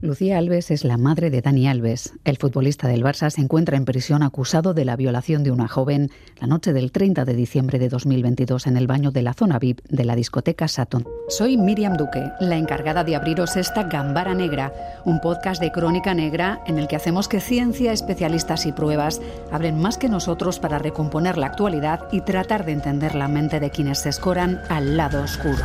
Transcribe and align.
Lucía 0.00 0.38
Alves 0.38 0.70
es 0.70 0.84
la 0.84 0.96
madre 0.96 1.28
de 1.28 1.42
Dani 1.42 1.66
Alves. 1.66 2.14
El 2.24 2.36
futbolista 2.36 2.86
del 2.86 3.02
Barça 3.02 3.30
se 3.30 3.40
encuentra 3.40 3.76
en 3.76 3.84
prisión 3.84 4.22
acusado 4.22 4.72
de 4.72 4.84
la 4.84 4.94
violación 4.94 5.42
de 5.42 5.50
una 5.50 5.66
joven 5.66 6.12
la 6.40 6.46
noche 6.46 6.72
del 6.72 6.92
30 6.92 7.24
de 7.24 7.34
diciembre 7.34 7.80
de 7.80 7.88
2022 7.88 8.68
en 8.68 8.76
el 8.76 8.86
baño 8.86 9.10
de 9.10 9.22
la 9.22 9.34
zona 9.34 9.58
VIP 9.58 9.80
de 9.88 10.04
la 10.04 10.14
discoteca 10.14 10.68
Saturn. 10.68 11.04
Soy 11.28 11.56
Miriam 11.56 11.96
Duque, 11.96 12.30
la 12.38 12.56
encargada 12.56 13.02
de 13.02 13.16
abriros 13.16 13.56
esta 13.56 13.88
Gambara 13.88 14.34
Negra, 14.34 14.72
un 15.04 15.20
podcast 15.20 15.60
de 15.60 15.72
crónica 15.72 16.14
negra 16.14 16.62
en 16.68 16.78
el 16.78 16.86
que 16.86 16.94
hacemos 16.94 17.26
que 17.26 17.40
ciencia, 17.40 17.92
especialistas 17.92 18.66
y 18.66 18.72
pruebas 18.72 19.20
hablen 19.50 19.80
más 19.80 19.98
que 19.98 20.08
nosotros 20.08 20.60
para 20.60 20.78
recomponer 20.78 21.36
la 21.36 21.46
actualidad 21.46 22.06
y 22.12 22.20
tratar 22.20 22.64
de 22.64 22.70
entender 22.70 23.16
la 23.16 23.26
mente 23.26 23.58
de 23.58 23.70
quienes 23.70 23.98
se 23.98 24.10
escoran 24.10 24.60
al 24.68 24.96
lado 24.96 25.24
oscuro. 25.24 25.64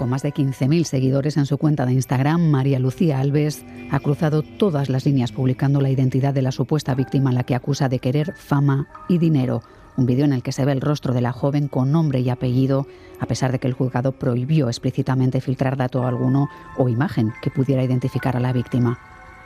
Con 0.00 0.08
más 0.08 0.22
de 0.22 0.32
15.000 0.32 0.84
seguidores 0.84 1.36
en 1.36 1.44
su 1.44 1.58
cuenta 1.58 1.84
de 1.84 1.92
Instagram, 1.92 2.40
María 2.40 2.78
Lucía 2.78 3.20
Alves 3.20 3.66
ha 3.90 4.00
cruzado 4.00 4.40
todas 4.40 4.88
las 4.88 5.04
líneas 5.04 5.30
publicando 5.30 5.82
la 5.82 5.90
identidad 5.90 6.32
de 6.32 6.40
la 6.40 6.52
supuesta 6.52 6.94
víctima 6.94 7.28
a 7.28 7.32
la 7.34 7.44
que 7.44 7.54
acusa 7.54 7.90
de 7.90 7.98
querer 7.98 8.32
fama 8.34 8.88
y 9.10 9.18
dinero. 9.18 9.62
Un 9.98 10.06
vídeo 10.06 10.24
en 10.24 10.32
el 10.32 10.42
que 10.42 10.52
se 10.52 10.64
ve 10.64 10.72
el 10.72 10.80
rostro 10.80 11.12
de 11.12 11.20
la 11.20 11.32
joven 11.32 11.68
con 11.68 11.92
nombre 11.92 12.20
y 12.20 12.30
apellido, 12.30 12.86
a 13.18 13.26
pesar 13.26 13.52
de 13.52 13.58
que 13.58 13.68
el 13.68 13.74
juzgado 13.74 14.12
prohibió 14.12 14.68
explícitamente 14.68 15.42
filtrar 15.42 15.76
dato 15.76 16.06
alguno 16.06 16.48
o 16.78 16.88
imagen 16.88 17.34
que 17.42 17.50
pudiera 17.50 17.84
identificar 17.84 18.38
a 18.38 18.40
la 18.40 18.54
víctima. 18.54 18.98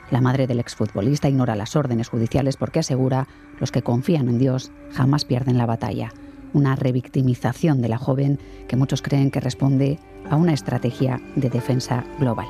La 0.09 0.21
madre 0.21 0.47
del 0.47 0.61
exfutbolista 0.61 1.27
ignora 1.27 1.57
las 1.57 1.75
órdenes 1.75 2.07
judiciales 2.07 2.55
porque 2.55 2.79
asegura 2.79 3.27
los 3.59 3.73
que 3.73 3.81
confían 3.81 4.29
en 4.29 4.39
Dios 4.39 4.71
jamás 4.93 5.25
pierden 5.25 5.57
la 5.57 5.65
batalla. 5.65 6.13
Una 6.55 6.77
revictimización 6.77 7.81
de 7.81 7.89
la 7.89 7.97
joven 7.97 8.39
que 8.69 8.77
muchos 8.77 9.01
creen 9.01 9.29
que 9.29 9.41
responde 9.41 9.99
a 10.29 10.37
una 10.37 10.53
estrategia 10.53 11.19
de 11.35 11.49
defensa 11.49 12.05
global. 12.17 12.47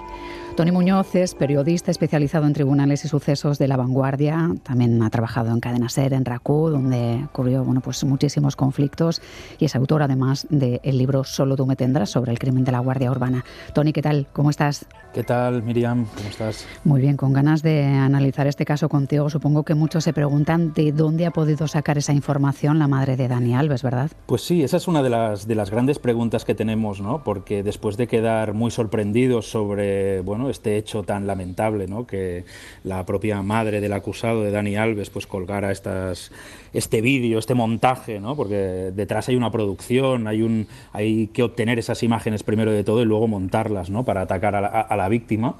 Tony 0.55 0.71
Muñoz 0.71 1.13
es 1.15 1.35
periodista 1.35 1.91
especializado 1.91 2.47
en 2.47 2.53
tribunales 2.53 3.03
y 3.03 3.09
sucesos 3.09 3.59
de 3.59 3.67
la 3.67 3.75
vanguardia. 3.75 4.51
También 4.63 5.03
ha 5.03 5.09
trabajado 5.09 5.51
en 5.51 5.59
Cadena 5.59 5.89
Ser, 5.89 6.13
en 6.13 6.23
RACU, 6.23 6.69
donde 6.69 7.25
ocurrió 7.25 7.65
bueno, 7.65 7.81
pues 7.81 8.01
muchísimos 8.05 8.55
conflictos. 8.55 9.21
Y 9.59 9.65
es 9.65 9.75
autor, 9.75 10.01
además, 10.01 10.47
del 10.49 10.79
libro 10.97 11.25
Solo 11.25 11.57
tú 11.57 11.65
me 11.65 11.75
tendrás 11.75 12.09
sobre 12.09 12.31
el 12.31 12.39
crimen 12.39 12.63
de 12.63 12.71
la 12.71 12.79
Guardia 12.79 13.11
Urbana. 13.11 13.43
Tony, 13.73 13.91
¿qué 13.91 14.01
tal? 14.01 14.27
¿Cómo 14.31 14.49
estás? 14.49 14.85
¿Qué 15.13 15.23
tal, 15.23 15.61
Miriam? 15.61 16.05
¿Cómo 16.15 16.29
estás? 16.29 16.65
Muy 16.85 17.01
bien, 17.01 17.17
con 17.17 17.33
ganas 17.33 17.61
de 17.61 17.83
analizar 17.83 18.47
este 18.47 18.63
caso 18.63 18.87
contigo. 18.87 19.29
Supongo 19.29 19.63
que 19.63 19.75
muchos 19.75 20.05
se 20.05 20.13
preguntan 20.13 20.73
de 20.73 20.93
dónde 20.93 21.25
ha 21.25 21.31
podido 21.31 21.67
sacar 21.67 21.97
esa 21.97 22.13
información 22.13 22.79
la 22.79 22.87
madre 22.87 23.17
de 23.17 23.27
Dani 23.27 23.55
Alves, 23.55 23.83
¿verdad? 23.83 24.09
Pues 24.25 24.41
sí, 24.43 24.63
esa 24.63 24.77
es 24.77 24.87
una 24.87 25.03
de 25.03 25.09
las, 25.09 25.47
de 25.47 25.55
las 25.55 25.69
grandes 25.69 25.99
preguntas 25.99 26.45
que 26.45 26.55
tenemos, 26.55 27.01
¿no? 27.01 27.25
Porque 27.25 27.61
después 27.61 27.97
de 27.97 28.07
quedar 28.07 28.53
muy 28.53 28.71
sorprendidos 28.71 29.49
sobre, 29.49 30.21
bueno, 30.21 30.44
este 30.49 30.77
hecho 30.77 31.03
tan 31.03 31.27
lamentable, 31.27 31.87
¿no? 31.87 32.05
que 32.05 32.45
la 32.83 33.05
propia 33.05 33.41
madre 33.41 33.81
del 33.81 33.93
acusado 33.93 34.43
de 34.43 34.51
Dani 34.51 34.75
Alves 34.75 35.09
pues 35.09 35.27
colgara 35.27 35.71
estas, 35.71 36.31
este 36.73 37.01
vídeo, 37.01 37.39
este 37.39 37.53
montaje, 37.53 38.19
¿no? 38.19 38.35
porque 38.35 38.91
detrás 38.93 39.29
hay 39.29 39.35
una 39.35 39.51
producción, 39.51 40.27
hay, 40.27 40.41
un, 40.41 40.67
hay 40.93 41.27
que 41.27 41.43
obtener 41.43 41.79
esas 41.79 42.03
imágenes 42.03 42.43
primero 42.43 42.71
de 42.71 42.83
todo 42.83 43.01
y 43.01 43.05
luego 43.05 43.27
montarlas 43.27 43.89
¿no? 43.89 44.03
para 44.03 44.21
atacar 44.21 44.55
a 44.55 44.95
la, 44.95 45.09
víctima. 45.09 45.55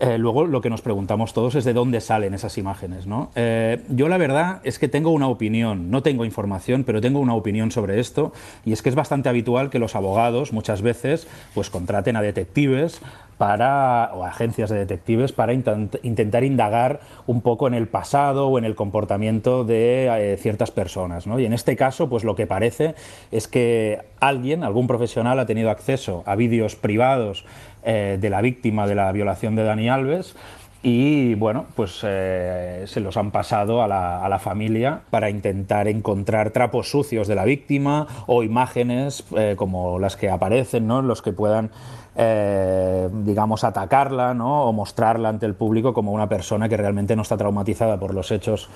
Eh, 0.00 0.16
luego 0.16 0.46
lo 0.46 0.62
que 0.62 0.70
nos 0.70 0.80
preguntamos 0.80 1.34
todos 1.34 1.54
es 1.56 1.64
de 1.64 1.74
dónde 1.74 2.00
salen 2.00 2.32
esas 2.32 2.56
imágenes. 2.56 3.06
¿no? 3.06 3.30
Eh, 3.34 3.82
yo 3.90 4.08
la 4.08 4.16
verdad 4.16 4.60
es 4.64 4.78
que 4.78 4.88
tengo 4.88 5.10
una 5.10 5.28
opinión, 5.28 5.90
no 5.90 6.02
tengo 6.02 6.24
información, 6.24 6.84
pero 6.84 7.02
tengo 7.02 7.20
una 7.20 7.34
opinión 7.34 7.70
sobre 7.70 8.00
esto 8.00 8.32
y 8.64 8.72
es 8.72 8.80
que 8.80 8.88
es 8.88 8.94
bastante 8.94 9.28
habitual 9.28 9.68
que 9.68 9.78
los 9.78 9.94
abogados 9.94 10.54
muchas 10.54 10.80
veces 10.80 11.28
pues 11.54 11.68
contraten 11.68 12.16
a 12.16 12.22
detectives 12.22 13.02
para, 13.40 14.10
o 14.12 14.24
agencias 14.24 14.68
de 14.68 14.76
detectives 14.76 15.32
para 15.32 15.54
intentar 15.54 16.44
indagar 16.44 17.00
un 17.26 17.40
poco 17.40 17.66
en 17.68 17.72
el 17.72 17.88
pasado 17.88 18.48
o 18.48 18.58
en 18.58 18.66
el 18.66 18.74
comportamiento 18.74 19.64
de 19.64 20.32
eh, 20.32 20.36
ciertas 20.36 20.70
personas. 20.70 21.26
¿no? 21.26 21.40
Y 21.40 21.46
en 21.46 21.54
este 21.54 21.74
caso, 21.74 22.10
pues 22.10 22.22
lo 22.22 22.36
que 22.36 22.46
parece 22.46 22.94
es 23.32 23.48
que 23.48 24.00
alguien, 24.20 24.62
algún 24.62 24.86
profesional, 24.86 25.38
ha 25.38 25.46
tenido 25.46 25.70
acceso 25.70 26.22
a 26.26 26.36
vídeos 26.36 26.76
privados 26.76 27.46
eh, 27.82 28.18
de 28.20 28.30
la 28.30 28.40
víctima 28.40 28.86
de 28.86 28.94
la 28.94 29.10
violación 29.12 29.56
de 29.56 29.64
Dani 29.64 29.88
Alves 29.88 30.36
y 30.82 31.34
bueno, 31.34 31.66
pues 31.76 32.00
eh, 32.04 32.84
se 32.86 33.00
los 33.00 33.18
han 33.18 33.30
pasado 33.30 33.82
a 33.82 33.88
la, 33.88 34.24
a 34.24 34.28
la, 34.30 34.38
familia 34.38 35.02
para 35.10 35.28
intentar 35.28 35.88
encontrar 35.88 36.50
trapos 36.52 36.90
sucios 36.90 37.28
de 37.28 37.34
la 37.34 37.44
víctima 37.44 38.06
o 38.26 38.42
imágenes 38.42 39.24
como 39.56 39.98
las 39.98 40.16
que 40.16 40.30
aparecen, 40.30 40.86
¿no? 40.86 41.02
los 41.02 41.20
que 41.20 41.32
puedan 41.32 41.70
eh, 42.22 43.08
digamos, 43.10 43.64
atacarla 43.64 44.34
¿no? 44.34 44.64
o 44.64 44.74
mostrarla 44.74 45.30
ante 45.30 45.46
el 45.46 45.54
público 45.54 45.94
como 45.94 46.12
una 46.12 46.28
persona 46.28 46.68
que 46.68 46.76
realmente 46.76 47.16
no 47.16 47.22
está 47.22 47.38
traumatizada 47.38 47.98
por 47.98 48.12
los 48.12 48.30
hechos 48.30 48.68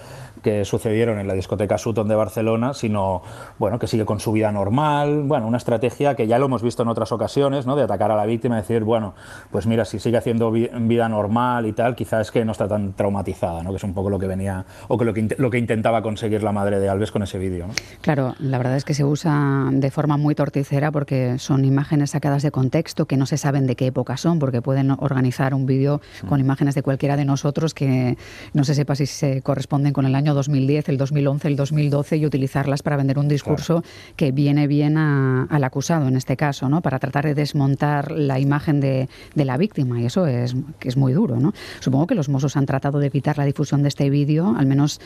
que 0.43 0.65
sucedieron 0.65 1.19
en 1.19 1.29
la 1.29 1.35
discoteca 1.35 1.77
Sutton 1.77 2.09
de 2.09 2.15
Barcelona, 2.15 2.73
sino 2.73 3.21
bueno, 3.59 3.79
que 3.79 3.87
sigue 3.87 4.07
con 4.07 4.19
su 4.19 4.33
vida 4.33 4.51
normal. 4.51 5.25
Bueno, 5.25 5.47
una 5.47 5.59
estrategia 5.59 6.15
que 6.15 6.27
ya 6.27 6.39
lo 6.39 6.47
hemos 6.47 6.63
visto 6.63 6.85
en 6.85 6.89
otras 6.89 7.13
ocasiones, 7.13 7.67
¿no? 7.67 7.77
de 7.77 7.83
atacar 7.83 8.11
a 8.11 8.17
la 8.17 8.25
víctima 8.25 8.57
y 8.57 8.63
decir, 8.63 8.83
bueno, 8.83 9.15
pues 9.51 9.67
mira, 9.67 9.85
si 9.85 9.99
sigue 9.99 10.17
haciendo 10.17 10.51
vida 10.51 11.09
normal 11.11 11.67
y 11.67 11.75
tal, 11.75 11.95
quizás 11.95 12.29
es 12.29 12.31
que 12.31 12.47
no 12.47 12.53
está 12.53 12.67
tan 12.67 12.95
traumatizada, 12.95 13.63
¿no? 13.63 13.73
que 13.73 13.77
es 13.77 13.85
un 13.85 13.93
poco 13.93 14.09
lo 14.09 14.19
que 14.19 14.27
venía 14.27 14.65
o 14.89 14.97
que 14.97 15.05
lo, 15.05 15.13
que 15.13 15.29
lo 15.37 15.51
que 15.51 15.59
intentaba 15.59 16.01
conseguir 16.01 16.43
la 16.43 16.53
madre 16.53 16.81
de 16.81 16.89
Alves 16.89 17.13
con 17.13 17.23
ese 17.23 17.39
vídeo. 17.39 17.67
Claro, 18.01 18.35
la 18.39 18.57
verdad 18.57 18.77
es 18.77 18.87
que 18.87 18.95
se 18.95 19.05
usa 19.05 19.69
de 19.71 19.91
forma 19.91 20.17
muy 20.17 20.35
torticera 20.35 20.91
porque 20.91 21.39
son 21.39 21.67
imágenes 21.67 22.13
sacadas 22.13 22.43
de 22.43 22.51
contexto 22.51 23.05
que 23.05 23.19
no 23.19 23.27
se 23.27 23.34
saben 23.37 23.67
de 23.67 23.77
qué 23.77 23.87
época 23.87 24.17
son, 24.17 24.39
porque 24.39 24.63
pueden 24.63 24.91
organizar 24.91 25.55
un 25.55 25.67
vídeo 25.67 26.01
con 26.29 26.41
mm. 26.41 26.45
imágenes 26.45 26.75
de 26.75 26.83
cualquiera 26.83 27.17
de 27.17 27.25
nosotros 27.25 27.75
que 27.75 28.17
no 28.53 28.65
se 28.65 28.75
sepa 28.75 28.95
si 28.95 29.07
se 29.07 29.43
corresponden 29.43 29.93
con 29.93 30.07
el 30.07 30.15
año 30.15 30.35
2010, 30.35 30.89
el 30.89 30.99
2011, 30.99 31.49
el 31.49 31.57
2012 31.57 32.17
y 32.17 32.27
utilizarlas 32.27 32.83
para 32.83 32.97
vender 32.97 33.19
un 33.19 33.29
discurso 33.29 33.83
que 34.17 34.33
viene 34.33 34.67
bien 34.67 34.97
al 34.97 35.65
acusado 35.65 36.09
en 36.09 36.17
este 36.17 36.37
caso, 36.37 36.69
¿no? 36.69 36.81
Para 36.81 36.99
tratar 36.99 37.25
de 37.25 37.35
desmontar 37.35 38.11
la 38.11 38.39
imagen 38.39 38.81
de, 38.81 39.09
la 39.35 39.57
víctima 39.57 40.01
y 40.01 40.07
eso 40.07 40.27
es, 40.27 40.57
que 40.79 40.89
es 40.89 40.97
muy 40.97 41.13
duro, 41.13 41.37
¿no? 41.37 41.53
Supongo 41.81 42.07
que 42.07 42.15
los 42.15 42.29
Mossos 42.29 42.57
han 42.57 42.67
tratado 42.67 42.99
de 42.99 43.07
evitar 43.07 43.37
la 43.37 43.45
difusión 43.45 43.83
de 43.83 43.89
este 43.89 44.09
vídeo, 44.11 44.55
al 44.57 44.67
menos 44.67 45.01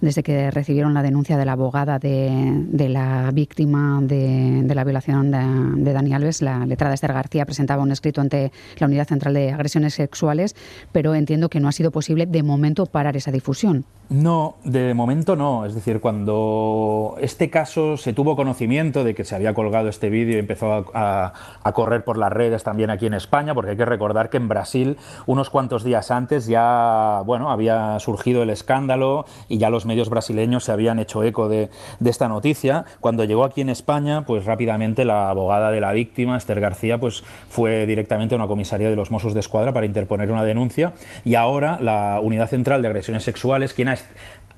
desde 0.00 0.22
que 0.22 0.50
recibieron 0.50 0.94
la 0.94 1.02
denuncia 1.02 1.36
de 1.36 1.44
la 1.44 1.52
abogada 1.52 1.98
de, 1.98 2.88
la 2.88 3.30
víctima 3.32 4.00
de, 4.02 4.64
la 4.74 4.84
violación 4.84 5.30
de, 5.30 5.82
de 5.82 5.92
Dani 5.92 6.14
Alves, 6.14 6.42
la 6.42 6.66
letrada 6.66 6.94
Esther 6.94 7.12
García, 7.12 7.44
presentaba 7.62 7.84
un 7.84 7.92
escrito 7.92 8.20
ante 8.20 8.50
la 8.78 8.88
Unidad 8.88 9.06
Central 9.06 9.34
de 9.34 9.52
Agresiones 9.52 9.94
Sexuales, 9.94 10.56
pero 10.90 11.14
entiendo 11.14 11.48
que 11.48 11.60
no 11.60 11.68
ha 11.68 11.72
sido 11.72 11.92
posible 11.92 12.26
de 12.26 12.42
momento 12.42 12.86
parar 12.86 13.16
esa 13.16 13.30
difusión. 13.30 13.84
No, 14.12 14.56
de 14.62 14.92
momento 14.92 15.36
no. 15.36 15.64
Es 15.64 15.74
decir, 15.74 15.98
cuando 16.00 17.16
este 17.18 17.48
caso 17.48 17.96
se 17.96 18.12
tuvo 18.12 18.36
conocimiento 18.36 19.04
de 19.04 19.14
que 19.14 19.24
se 19.24 19.34
había 19.34 19.54
colgado 19.54 19.88
este 19.88 20.10
vídeo 20.10 20.36
y 20.36 20.38
empezó 20.38 20.84
a, 20.92 21.32
correr 21.72 22.04
por 22.04 22.18
las 22.18 22.30
redes 22.30 22.62
también 22.62 22.90
aquí 22.90 23.06
en 23.06 23.14
España, 23.14 23.54
porque 23.54 23.70
hay 23.70 23.76
que 23.78 23.86
recordar 23.86 24.28
que 24.28 24.36
en 24.36 24.48
Brasil, 24.48 24.98
unos 25.24 25.48
cuantos 25.48 25.82
días 25.82 26.10
antes, 26.10 26.46
ya 26.46 27.22
bueno, 27.24 27.50
había 27.50 27.98
surgido 28.00 28.42
el 28.42 28.50
escándalo 28.50 29.24
y 29.48 29.56
ya 29.56 29.70
los 29.70 29.86
medios 29.86 30.10
brasileños 30.10 30.64
se 30.64 30.72
habían 30.72 30.98
hecho 30.98 31.24
eco 31.24 31.48
de, 31.48 31.70
esta 32.04 32.28
noticia. 32.28 32.84
Cuando 33.00 33.24
llegó 33.24 33.44
aquí 33.44 33.62
en 33.62 33.70
España, 33.70 34.26
pues 34.26 34.44
rápidamente 34.44 35.06
la 35.06 35.30
abogada 35.30 35.70
de 35.70 35.80
la 35.80 35.92
víctima, 35.92 36.36
Esther 36.36 36.60
García, 36.60 37.00
pues 37.00 37.24
fue 37.48 37.86
directamente 37.86 38.34
a 38.34 38.36
una 38.36 38.46
comisaría 38.46 38.90
de 38.90 38.96
los 38.96 39.10
Mossos 39.10 39.32
de 39.32 39.40
Escuadra 39.40 39.72
para 39.72 39.86
interponer 39.86 40.30
una 40.30 40.44
denuncia 40.44 40.92
y 41.24 41.34
ahora 41.34 41.78
la 41.80 42.20
Unidad 42.22 42.50
Central 42.50 42.82
de 42.82 42.88
Agresiones 42.88 43.22
Sexuales, 43.22 43.72
quien 43.72 43.88
ha 43.88 44.01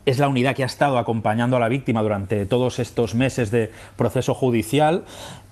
es 0.06 0.18
la 0.18 0.28
unidad 0.28 0.54
que 0.54 0.62
ha 0.62 0.66
estado 0.66 0.98
acompañando 0.98 1.56
a 1.56 1.60
la 1.60 1.68
víctima 1.68 2.02
durante 2.02 2.46
todos 2.46 2.78
estos 2.78 3.14
meses 3.14 3.50
de 3.50 3.70
proceso 3.96 4.34
judicial. 4.34 5.04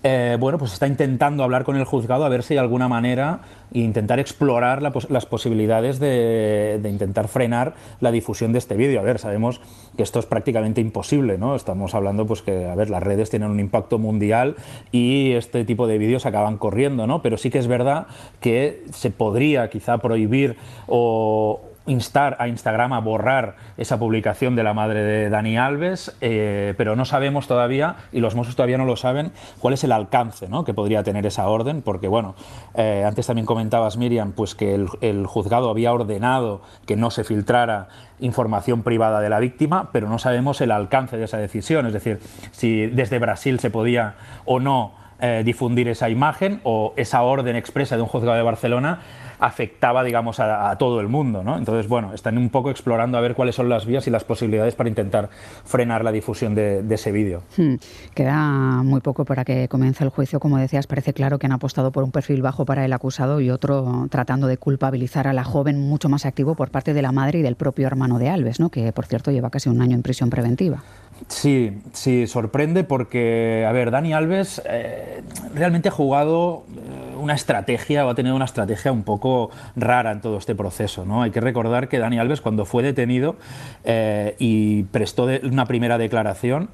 Eh, 0.04 0.36
bueno, 0.38 0.58
pues 0.58 0.72
está 0.72 0.88
intentando 0.88 1.44
hablar 1.44 1.62
con 1.64 1.76
el 1.76 1.84
juzgado 1.84 2.24
a 2.24 2.28
ver 2.28 2.42
si 2.42 2.54
hay 2.54 2.58
alguna 2.58 2.88
manera 2.88 3.40
intentar 3.72 4.18
explorar 4.18 4.82
las 4.82 5.26
posibilidades 5.26 6.00
de, 6.00 6.80
intentar 6.84 7.28
frenar 7.28 7.74
la 8.00 8.10
difusión 8.10 8.52
de 8.52 8.58
este 8.58 8.76
vídeo. 8.76 9.00
A 9.00 9.04
ver, 9.04 9.18
sabemos 9.18 9.60
que 9.96 10.02
esto 10.02 10.18
es 10.18 10.26
prácticamente 10.26 10.80
imposible, 10.80 11.38
¿no? 11.38 11.54
Estamos 11.54 11.94
hablando, 11.94 12.26
pues 12.26 12.42
que, 12.42 12.66
a 12.66 12.74
ver, 12.74 12.90
las 12.90 13.02
redes 13.02 13.30
tienen 13.30 13.50
un 13.50 13.60
impacto 13.60 13.98
mundial 13.98 14.56
y 14.90 15.32
este 15.32 15.64
tipo 15.64 15.86
de 15.86 15.98
vídeos 15.98 16.26
acaban 16.26 16.58
corriendo, 16.58 17.06
¿no? 17.06 17.22
Pero 17.22 17.38
sí 17.38 17.48
que 17.48 17.58
es 17.58 17.68
verdad 17.68 18.08
que 18.40 18.84
se 18.92 19.10
podría 19.10 19.70
quizá 19.70 19.98
prohibir 19.98 20.56
o 20.88 21.71
instar 21.86 22.36
a 22.38 22.48
Instagram 22.48 22.92
a 22.92 23.00
borrar 23.00 23.56
esa 23.76 23.98
publicación 23.98 24.54
de 24.54 24.62
la 24.62 24.74
madre 24.74 25.02
de 25.02 25.30
Dani 25.30 25.56
Alves, 25.56 26.16
eh, 26.20 26.74
pero 26.76 26.94
no 26.94 27.04
sabemos 27.04 27.48
todavía, 27.48 27.96
y 28.12 28.20
los 28.20 28.34
Mossos 28.34 28.54
todavía 28.54 28.78
no 28.78 28.84
lo 28.84 28.96
saben, 28.96 29.32
cuál 29.58 29.74
es 29.74 29.82
el 29.84 29.92
alcance 29.92 30.48
¿no? 30.48 30.64
que 30.64 30.74
podría 30.74 31.02
tener 31.02 31.26
esa 31.26 31.48
orden, 31.48 31.82
porque 31.82 32.08
bueno, 32.08 32.34
eh, 32.74 33.04
antes 33.06 33.26
también 33.26 33.46
comentabas, 33.46 33.96
Miriam, 33.96 34.32
pues 34.32 34.54
que 34.54 34.74
el, 34.74 35.26
juzgado 35.26 35.70
había 35.70 35.92
ordenado 35.92 36.62
que 36.86 36.96
no 36.96 37.10
se 37.10 37.24
filtrara 37.24 37.88
información 38.20 38.82
privada 38.82 39.20
de 39.20 39.28
la 39.28 39.40
víctima, 39.40 39.90
pero 39.92 40.08
no 40.08 40.18
sabemos 40.18 40.60
el 40.60 40.70
alcance 40.70 41.16
de 41.16 41.24
esa 41.24 41.38
decisión, 41.38 41.86
es 41.86 41.92
decir, 41.92 42.20
si 42.52 42.86
desde 42.86 43.18
Brasil 43.18 43.58
se 43.58 43.70
podía 43.70 44.14
o 44.44 44.60
no 44.60 44.92
eh, 45.20 45.42
difundir 45.44 45.88
esa 45.88 46.08
imagen 46.08 46.60
o 46.64 46.94
esa 46.96 47.22
orden 47.22 47.56
expresa 47.56 47.96
de 47.96 48.02
un 48.02 48.08
juzgado 48.08 48.36
de 48.36 48.42
Barcelona 48.42 49.00
afectaba, 49.42 50.04
digamos, 50.04 50.38
a, 50.38 50.76
todo 50.78 51.00
el 51.00 51.08
mundo, 51.08 51.42
¿no? 51.42 51.58
Entonces, 51.58 51.88
bueno, 51.88 52.14
están 52.14 52.38
un 52.38 52.48
poco 52.48 52.70
explorando 52.70 53.18
a 53.18 53.20
ver 53.20 53.34
cuáles 53.34 53.56
son 53.56 53.68
las 53.68 53.86
vías 53.86 54.06
y 54.06 54.10
las 54.10 54.22
posibilidades 54.22 54.76
para 54.76 54.88
intentar 54.88 55.30
frenar 55.64 56.04
la 56.04 56.12
difusión 56.12 56.54
de, 56.54 56.84
ese 56.92 57.10
vídeo. 57.10 57.42
Hmm. 57.56 57.74
Queda 58.14 58.36
muy 58.84 59.00
poco 59.00 59.24
para 59.24 59.44
que 59.44 59.66
comience 59.66 60.04
el 60.04 60.10
juicio, 60.10 60.38
como 60.38 60.58
decías, 60.58 60.86
parece 60.86 61.12
claro 61.12 61.38
que 61.40 61.46
han 61.46 61.52
apostado 61.52 61.90
por 61.90 62.04
un 62.04 62.12
perfil 62.12 62.40
bajo 62.40 62.64
para 62.64 62.84
el 62.84 62.92
acusado 62.92 63.40
y 63.40 63.50
otro 63.50 64.06
tratando 64.10 64.46
de 64.46 64.58
culpabilizar 64.58 65.26
a 65.26 65.32
la 65.32 65.42
joven 65.42 65.80
mucho 65.80 66.08
más 66.08 66.24
activo 66.24 66.54
por 66.54 66.70
parte 66.70 66.94
de 66.94 67.02
la 67.02 67.10
madre 67.10 67.40
y 67.40 67.42
del 67.42 67.56
propio 67.56 67.88
hermano 67.88 68.20
de 68.20 68.28
Alves, 68.28 68.60
¿no? 68.60 68.68
Que, 68.68 68.92
por 68.92 69.06
cierto, 69.06 69.32
lleva 69.32 69.50
casi 69.50 69.68
un 69.68 69.82
año 69.82 69.96
en 69.96 70.02
prisión 70.02 70.30
preventiva. 70.30 70.82
Sí, 71.28 71.78
sí, 71.92 72.26
sorprende 72.26 72.84
porque, 72.84 73.64
a 73.68 73.72
ver, 73.72 73.90
Dani 73.90 74.12
Alves 74.12 74.62
eh, 74.64 75.22
realmente 75.54 75.88
ha 75.88 75.92
jugado 75.92 76.64
eh, 76.70 77.16
una 77.16 77.34
estrategia 77.34 78.06
o 78.06 78.10
ha 78.10 78.14
tenido 78.14 78.36
una 78.36 78.44
estrategia 78.44 78.92
un 78.92 79.02
poco 79.02 79.50
rara 79.76 80.12
en 80.12 80.20
todo 80.20 80.38
este 80.38 80.54
proceso. 80.54 81.04
¿no? 81.04 81.22
Hay 81.22 81.30
que 81.30 81.40
recordar 81.40 81.88
que 81.88 81.98
Dani 81.98 82.18
Alves, 82.18 82.40
cuando 82.40 82.64
fue 82.64 82.82
detenido 82.82 83.36
eh, 83.84 84.36
y 84.38 84.84
prestó 84.84 85.28
una 85.42 85.66
primera 85.66 85.98
declaración, 85.98 86.70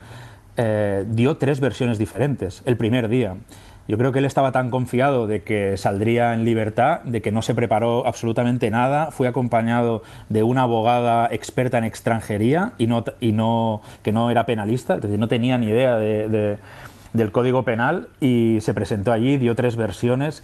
dio 1.07 1.37
tres 1.37 1.61
versiones 1.61 1.99
diferentes 1.99 2.63
el 2.67 2.77
primer 2.77 3.09
día. 3.09 3.37
Yo 3.89 3.97
creo 3.97 4.13
que 4.13 4.19
él 4.19 4.27
estaba 4.27 4.53
tan 4.53 4.69
confiado 4.69 5.27
de 5.27 5.43
que 5.43 5.79
saldría 5.79 6.35
en 6.35 6.45
libertad, 6.45 7.01
de 7.05 7.23
que 7.23 7.33
no 7.33 7.41
se 7.41 7.55
preparó 7.55 8.07
absolutamente 8.07 8.71
nada, 8.71 9.11
fue 9.11 9.27
acompañado 9.27 10.03
de 10.29 10.43
una 10.43 10.65
abogada 10.65 11.27
experta 11.33 11.79
en 11.79 11.85
extranjería 11.85 12.73
y, 12.77 12.87
no, 12.87 13.03
y 13.19 13.33
no, 13.33 13.81
que 14.03 14.13
no 14.13 14.31
era 14.31 14.45
penalista, 14.45 14.97
es 14.97 15.01
decir, 15.01 15.19
no 15.19 15.27
tenía 15.27 15.57
ni 15.57 15.69
idea 15.69 15.97
de, 15.97 16.59
del 17.15 17.33
Código 17.33 17.63
Penal 17.63 18.09
y 18.21 18.59
se 18.61 18.75
presentó 18.75 19.11
allí, 19.11 19.39
dio 19.39 19.55
tres 19.55 19.77
versiones 19.77 20.43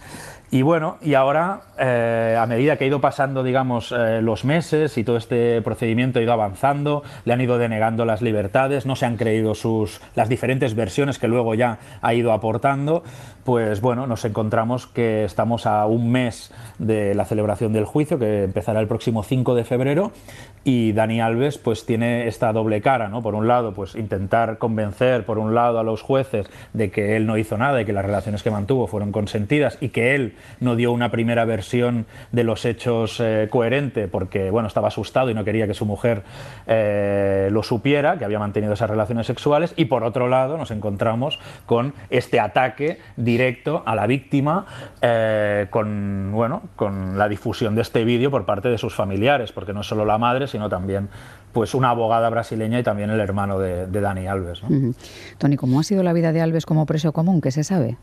y 0.51 0.61
bueno, 0.61 0.97
y 1.01 1.15
ahora, 1.15 1.61
eh, 1.77 2.37
a 2.39 2.45
medida 2.45 2.77
que 2.77 2.85
ha 2.85 2.87
ido 2.87 3.01
pasando, 3.01 3.43
digamos, 3.43 3.91
eh, 3.91 4.21
los 4.21 4.45
meses 4.45 4.97
y 4.97 5.03
todo 5.03 5.17
este 5.17 5.61
procedimiento 5.61 6.19
ha 6.19 6.21
ido 6.21 6.33
avanzando, 6.33 7.03
le 7.25 7.33
han 7.33 7.41
ido 7.41 7.57
denegando 7.57 8.05
las 8.05 8.21
libertades, 8.21 8.85
no 8.85 8.95
se 8.95 9.05
han 9.05 9.17
creído 9.17 9.55
sus, 9.55 10.01
las 10.15 10.29
diferentes 10.29 10.75
versiones 10.75 11.19
que 11.19 11.27
luego 11.27 11.55
ya 11.55 11.79
ha 12.01 12.13
ido 12.13 12.31
aportando, 12.31 13.03
pues 13.43 13.81
bueno, 13.81 14.07
nos 14.07 14.23
encontramos 14.25 14.87
que 14.87 15.23
estamos 15.23 15.65
a 15.65 15.85
un 15.87 16.11
mes 16.11 16.51
de 16.79 17.15
la 17.15 17.25
celebración 17.25 17.73
del 17.73 17.85
juicio, 17.85 18.19
que 18.19 18.43
empezará 18.43 18.79
el 18.79 18.87
próximo 18.87 19.23
5 19.23 19.55
de 19.55 19.63
febrero, 19.63 20.11
y 20.63 20.93
Dani 20.93 21.21
Alves 21.21 21.57
pues 21.57 21.85
tiene 21.85 22.27
esta 22.27 22.51
doble 22.53 22.81
cara, 22.81 23.07
¿no? 23.07 23.21
Por 23.21 23.35
un 23.35 23.47
lado, 23.47 23.73
pues 23.73 23.95
intentar 23.95 24.57
convencer, 24.57 25.25
por 25.25 25.37
un 25.37 25.53
lado, 25.53 25.79
a 25.79 25.83
los 25.83 26.01
jueces 26.01 26.47
de 26.73 26.89
que 26.89 27.15
él 27.15 27.27
no 27.27 27.37
hizo 27.37 27.57
nada 27.57 27.81
y 27.81 27.85
que 27.85 27.93
las 27.93 28.05
relaciones 28.05 28.41
que 28.41 28.51
mantuvo 28.51 28.87
fueron 28.87 29.11
consentidas 29.11 29.77
y 29.79 29.89
que 29.89 30.15
él 30.15 30.34
no 30.59 30.75
dio 30.75 30.91
una 30.91 31.11
primera 31.11 31.45
versión 31.45 32.05
de 32.31 32.43
los 32.43 32.65
hechos 32.65 33.19
eh, 33.19 33.47
coherente 33.49 34.07
porque 34.07 34.49
bueno, 34.51 34.67
estaba 34.67 34.87
asustado 34.87 35.29
y 35.29 35.33
no 35.33 35.43
quería 35.43 35.67
que 35.67 35.73
su 35.73 35.85
mujer 35.85 36.23
eh, 36.67 37.49
lo 37.51 37.63
supiera, 37.63 38.17
que 38.17 38.25
había 38.25 38.39
mantenido 38.39 38.73
esas 38.73 38.89
relaciones 38.89 39.27
sexuales. 39.27 39.73
Y 39.75 39.85
por 39.85 40.03
otro 40.03 40.27
lado, 40.27 40.57
nos 40.57 40.71
encontramos 40.71 41.39
con 41.65 41.93
este 42.09 42.39
ataque 42.39 42.99
directo 43.17 43.83
a 43.85 43.95
la 43.95 44.07
víctima 44.07 44.65
eh, 45.01 45.67
con, 45.69 46.31
bueno, 46.31 46.63
con 46.75 47.17
la 47.17 47.27
difusión 47.27 47.75
de 47.75 47.81
este 47.81 48.03
vídeo 48.03 48.31
por 48.31 48.45
parte 48.45 48.69
de 48.69 48.77
sus 48.77 48.93
familiares, 48.93 49.51
porque 49.51 49.73
no 49.73 49.83
solo 49.83 50.05
la 50.05 50.17
madre, 50.17 50.47
sino 50.47 50.69
también 50.69 51.09
pues 51.55 51.73
una 51.73 51.91
abogada 51.91 52.29
brasileña 52.29 52.79
y 52.79 52.83
también 52.83 53.09
el 53.11 53.19
hermano 53.21 53.57
de, 53.59 53.87
Dani 53.87 54.27
Alves. 54.27 54.61
Tony, 55.37 55.55
¿cómo 55.55 55.79
ha 55.79 55.83
sido 55.83 56.03
la 56.03 56.11
vida 56.11 56.33
de 56.33 56.41
Alves 56.41 56.65
como 56.65 56.85
preso 56.85 57.13
común? 57.13 57.39
¿Qué 57.39 57.49
se 57.49 57.63
sabe? 57.63 57.95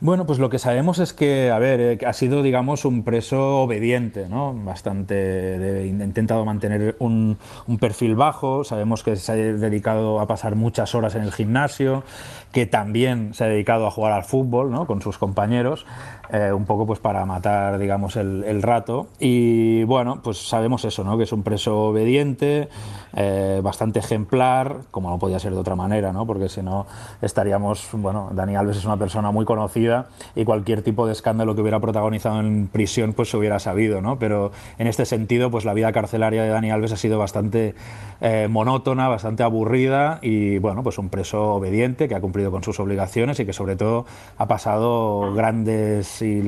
Bueno, 0.00 0.26
pues 0.26 0.40
lo 0.40 0.50
que 0.50 0.58
sabemos 0.58 0.98
es 0.98 1.12
que, 1.12 1.52
a 1.52 1.58
ver, 1.60 1.80
eh, 1.80 1.98
ha 2.04 2.12
sido, 2.12 2.42
digamos, 2.42 2.84
un 2.84 3.04
preso 3.04 3.60
obediente, 3.60 4.28
¿no? 4.28 4.52
Bastante, 4.54 5.86
intentado 5.86 6.44
mantener 6.44 6.96
un, 6.98 7.38
perfil 7.78 8.16
bajo, 8.16 8.64
sabemos 8.64 9.04
que 9.04 9.14
se 9.14 9.30
ha 9.30 9.36
dedicado 9.36 10.18
a 10.18 10.26
pasar 10.26 10.56
muchas 10.56 10.92
horas 10.96 11.14
en 11.14 11.22
el 11.22 11.30
gimnasio, 11.30 12.02
que 12.52 12.66
también 12.66 13.34
se 13.34 13.44
ha 13.44 13.46
dedicado 13.46 13.86
a 13.86 13.90
jugar 13.90 14.12
al 14.12 14.24
fútbol, 14.24 14.70
¿no? 14.70 14.86
Con 14.86 15.02
sus 15.02 15.18
compañeros, 15.18 15.86
eh, 16.32 16.52
un 16.52 16.64
poco 16.64 16.86
pues 16.86 16.98
para 16.98 17.24
matar, 17.26 17.78
digamos, 17.78 18.16
el, 18.16 18.62
rato. 18.62 19.08
Y 19.18 19.84
bueno, 19.84 20.20
pues 20.22 20.38
sabemos 20.48 20.84
eso, 20.84 21.04
¿no? 21.04 21.16
Que 21.16 21.24
es 21.24 21.32
un 21.32 21.42
preso 21.42 21.78
obediente, 21.80 22.68
eh, 23.14 23.60
bastante 23.62 23.98
ejemplar, 23.98 24.82
como 24.92 25.10
no 25.10 25.18
podía 25.18 25.38
ser 25.38 25.52
de 25.52 25.58
otra 25.58 25.74
manera, 25.74 26.12
¿no? 26.12 26.26
porque 26.26 26.48
si 26.48 26.62
no 26.62 26.86
estaríamos, 27.22 27.88
bueno, 27.92 28.30
Dani 28.32 28.54
Alves 28.54 28.76
es 28.76 28.84
una 28.84 28.96
persona 28.96 29.32
muy 29.32 29.44
conocida 29.44 30.06
y 30.36 30.44
cualquier 30.44 30.82
tipo 30.82 31.06
de 31.06 31.12
escándalo 31.12 31.56
que 31.56 31.60
hubiera 31.60 31.80
protagonizado 31.80 32.38
en 32.38 32.68
prisión 32.68 33.12
pues 33.12 33.30
se 33.30 33.36
hubiera 33.36 33.58
sabido, 33.58 34.00
¿no? 34.00 34.18
pero 34.20 34.52
en 34.78 34.86
este 34.86 35.04
sentido 35.06 35.50
pues 35.50 35.64
la 35.64 35.74
vida 35.74 35.90
carcelaria 35.90 36.44
de 36.44 36.50
Dani 36.50 36.70
Alves 36.70 36.92
ha 36.92 36.96
sido 36.96 37.18
bastante 37.18 37.74
eh, 38.20 38.46
monótona, 38.48 39.08
bastante 39.08 39.42
aburrida 39.42 40.20
y 40.22 40.58
bueno, 40.58 40.84
pues 40.84 40.98
un 40.98 41.08
preso 41.08 41.54
obediente 41.54 42.08
que 42.08 42.14
ha 42.14 42.20
cumplido 42.20 42.39
con 42.48 42.62
sus 42.62 42.80
obligaciones 42.80 43.40
y 43.40 43.46
que 43.46 43.52
sobre 43.52 43.76
todo 43.76 44.06
ha 44.38 44.46
pasado 44.46 45.34
grandes 45.34 46.22
y 46.22 46.42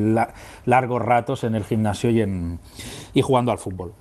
largos 0.64 1.02
ratos 1.02 1.44
en 1.44 1.54
el 1.54 1.64
gimnasio 1.64 2.10
y, 2.10 2.22
en, 2.22 2.58
y 3.14 3.22
jugando 3.22 3.52
al 3.52 3.58
fútbol. 3.58 3.92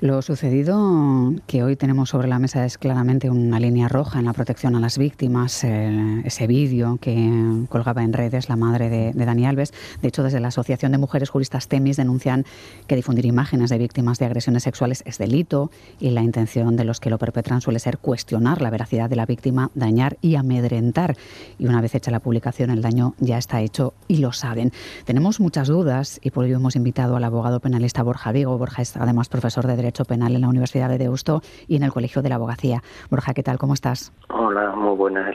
Lo 0.00 0.22
sucedido 0.22 1.32
que 1.46 1.62
hoy 1.62 1.76
tenemos 1.76 2.10
sobre 2.10 2.28
la 2.28 2.38
mesa 2.38 2.64
es 2.64 2.78
claramente 2.78 3.30
una 3.30 3.60
línea 3.60 3.88
roja 3.88 4.18
en 4.18 4.24
la 4.24 4.32
protección 4.32 4.74
a 4.74 4.80
las 4.80 4.98
víctimas. 4.98 5.64
Eh, 5.64 6.22
ese 6.24 6.46
vídeo 6.46 6.98
que 7.00 7.64
colgaba 7.68 8.02
en 8.02 8.12
redes 8.12 8.48
la 8.48 8.56
madre 8.56 8.88
de, 8.88 9.12
Dani 9.12 9.46
Alves. 9.46 9.72
De 10.00 10.08
hecho, 10.08 10.22
desde 10.22 10.40
la 10.40 10.48
Asociación 10.48 10.92
de 10.92 10.98
Mujeres 10.98 11.30
Juristas 11.30 11.68
Temis 11.68 11.96
denuncian 11.96 12.44
que 12.86 12.96
difundir 12.96 13.26
imágenes 13.26 13.70
de 13.70 13.78
víctimas 13.78 14.18
de 14.18 14.26
agresiones 14.26 14.62
sexuales 14.62 15.02
es 15.06 15.18
delito 15.18 15.70
y 16.00 16.10
la 16.10 16.22
intención 16.22 16.76
de 16.76 16.84
los 16.84 17.00
que 17.00 17.10
lo 17.10 17.18
perpetran 17.18 17.60
suele 17.60 17.78
ser 17.78 17.98
cuestionar 17.98 18.62
la 18.62 18.70
veracidad 18.70 19.10
de 19.10 19.16
la 19.16 19.26
víctima, 19.26 19.70
dañar 19.74 20.16
y 20.20 20.36
amedrentar. 20.36 21.16
Y 21.58 21.66
una 21.66 21.80
vez 21.80 21.94
hecha 21.94 22.10
la 22.10 22.20
publicación, 22.20 22.70
el 22.70 22.82
daño 22.82 23.14
ya 23.18 23.38
está 23.38 23.60
hecho 23.60 23.94
y 24.08 24.16
lo 24.16 24.32
saben. 24.32 24.72
Tenemos 25.04 25.40
muchas 25.40 25.68
dudas 25.68 26.18
y 26.22 26.30
por 26.30 26.44
ello 26.44 26.56
hemos 26.56 26.76
invitado 26.76 27.16
al 27.16 27.24
abogado 27.24 27.60
penalista 27.60 28.02
Borja 28.02 28.21
Vigo. 28.30 28.56
Borja 28.56 28.82
es 28.82 28.96
además 28.96 29.28
profesor 29.28 29.66
de 29.66 29.74
Derecho 29.74 30.04
Penal 30.04 30.36
en 30.36 30.42
la 30.42 30.48
Universidad 30.48 30.88
de 30.88 30.98
Deusto 30.98 31.42
y 31.66 31.74
en 31.74 31.82
el 31.82 31.92
Colegio 31.92 32.22
de 32.22 32.28
la 32.28 32.36
Abogacía. 32.36 32.82
Borja, 33.10 33.34
¿qué 33.34 33.42
tal? 33.42 33.58
¿Cómo 33.58 33.74
estás? 33.74 34.12
Hola, 34.28 34.76
muy 34.76 34.96
buenas. 34.96 35.34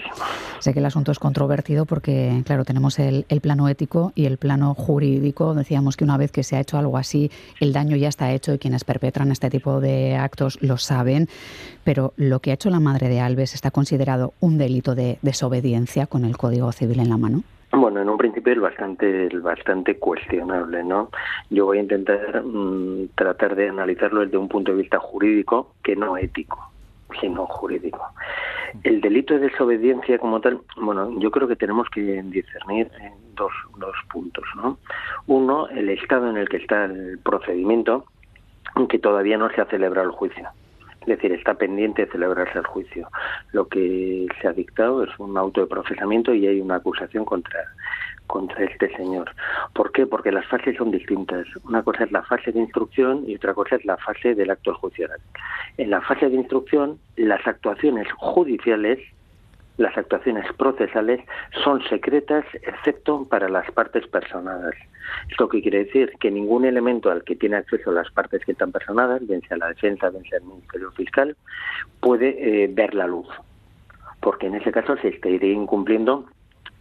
Sé 0.60 0.74
que 0.74 0.80
el 0.80 0.86
asunto 0.86 1.12
es 1.12 1.20
controvertido 1.20 1.86
porque, 1.86 2.44
claro, 2.46 2.64
tenemos 2.64 3.00
el, 3.00 3.26
plano 3.42 3.68
ético 3.68 4.12
y 4.16 4.26
el 4.26 4.38
plano 4.38 4.74
jurídico. 4.74 5.54
Decíamos 5.54 5.98
que 5.98 6.04
una 6.04 6.18
vez 6.18 6.32
que 6.32 6.44
se 6.44 6.56
ha 6.56 6.60
hecho 6.60 6.78
algo 6.78 6.98
así, 6.98 7.32
el 7.60 7.74
daño 7.74 7.98
ya 7.98 8.08
está 8.08 8.32
hecho 8.32 8.54
y 8.54 8.60
quienes 8.60 8.84
perpetran 8.84 9.32
este 9.32 9.50
tipo 9.50 9.82
de 9.82 10.16
actos 10.16 10.60
lo 10.62 10.78
saben. 10.78 11.28
Pero 11.84 12.14
lo 12.16 12.40
que 12.40 12.52
ha 12.52 12.54
hecho 12.54 12.70
la 12.70 12.80
madre 12.80 13.10
de 13.10 13.20
Alves 13.20 13.54
está 13.56 13.72
considerado 13.72 14.34
un 14.40 14.58
delito 14.58 14.96
de 14.96 15.18
desobediencia 15.22 16.06
con 16.06 16.26
el 16.26 16.38
Código 16.38 16.72
Civil 16.72 17.00
en 17.00 17.10
la 17.10 17.18
mano. 17.18 17.44
Bueno, 17.72 18.02
en 18.02 18.10
un 18.10 18.18
principio 18.18 18.54
es 18.54 18.60
bastante, 18.62 19.30
bastante 19.40 19.98
cuestionable, 19.98 20.84
¿no? 20.84 21.10
Yo 21.50 21.66
voy 21.66 21.80
a 21.80 21.82
intentar 21.82 22.42
mm, 22.44 23.10
tratar 23.16 23.56
de 23.56 23.70
analizarlo 23.70 24.22
desde 24.22 24.38
un 24.38 24.48
punto 24.48 24.72
de 24.72 24.82
vista 24.82 25.00
jurídico 25.00 25.74
que 25.84 25.96
no 25.96 26.18
ético, 26.18 26.72
sino 27.20 27.46
jurídico. 27.46 28.02
El 28.84 29.02
delito 29.02 29.34
de 29.34 29.50
desobediencia 29.50 30.18
como 30.18 30.40
tal, 30.40 30.62
bueno, 30.78 31.20
yo 31.20 31.30
creo 31.30 31.48
que 31.48 31.56
tenemos 31.56 31.90
que 31.90 32.22
discernir 32.24 32.90
dos, 33.36 33.52
dos 33.78 33.96
puntos, 34.12 34.46
¿no? 34.56 34.78
Uno, 35.28 35.68
el 35.68 35.90
estado 35.90 36.30
en 36.30 36.38
el 36.38 36.48
que 36.48 36.58
está 36.58 36.86
el 36.86 37.20
procedimiento, 37.20 38.06
que 38.90 39.00
todavía 39.00 39.38
no 39.38 39.50
se 39.50 39.62
ha 39.62 39.66
celebrado 39.66 40.08
el 40.08 40.16
juicio. 40.16 40.48
Es 41.08 41.16
decir, 41.16 41.32
está 41.32 41.54
pendiente 41.54 42.06
de 42.06 42.12
celebrarse 42.12 42.60
el 42.60 42.66
juicio. 42.66 43.08
Lo 43.54 43.70
que 43.70 44.28
se 44.42 44.48
ha 44.50 44.52
dictado 44.52 45.06
es 45.06 45.20
un 45.20 45.38
auto 45.38 45.62
de 45.62 45.68
procesamiento 45.68 46.34
y 46.34 46.46
hay 46.48 46.60
una 46.60 46.76
acusación 46.76 47.24
contra, 47.24 47.62
contra 48.28 48.66
este 48.66 48.94
señor. 48.98 49.32
¿Por 49.74 49.94
qué? 49.94 50.06
Porque 50.06 50.34
las 50.34 50.46
fases 50.48 50.76
son 50.76 50.92
distintas. 50.92 51.48
Una 51.64 51.82
cosa 51.82 52.04
es 52.04 52.12
la 52.12 52.24
fase 52.24 52.52
de 52.52 52.60
instrucción 52.60 53.24
y 53.26 53.36
otra 53.36 53.54
cosa 53.54 53.78
es 53.78 53.86
la 53.86 53.96
fase 53.96 54.36
del 54.36 54.52
acto 54.52 54.74
judicial. 54.74 55.12
En 55.78 55.92
la 55.92 56.02
fase 56.02 56.28
de 56.28 56.36
instrucción, 56.36 57.00
las 57.16 57.48
actuaciones 57.48 58.12
judiciales 58.18 59.00
las 59.78 59.98
actuaciones 59.98 60.46
procesales 60.54 61.22
son 61.64 61.82
secretas 61.88 62.46
excepto 62.64 63.26
para 63.26 63.48
las 63.48 63.70
partes 63.72 64.08
personadas. 64.08 64.76
Esto 65.30 65.48
que 65.48 65.62
quiere 65.62 65.86
decir 65.86 66.12
que 66.20 66.32
ningún 66.32 66.66
elemento 66.66 67.10
al 67.12 67.24
que 67.24 67.36
tiene 67.36 67.58
acceso 67.58 67.92
las 67.92 68.12
partes 68.12 68.44
que 68.44 68.52
están 68.52 68.72
personadas, 68.72 69.26
bien 69.26 69.42
sea 69.48 69.58
la 69.58 69.70
defensa, 69.70 70.10
bien 70.10 70.24
sea 70.26 70.40
el 70.40 70.46
Ministerio 70.46 70.92
Fiscal, 70.92 71.36
puede 72.00 72.64
eh, 72.64 72.68
ver 72.72 72.94
la 72.94 73.08
luz, 73.08 73.28
porque 74.20 74.48
en 74.48 74.56
ese 74.56 74.72
caso 74.72 74.98
se 74.98 75.10
estaría 75.10 75.52
incumpliendo 75.52 76.26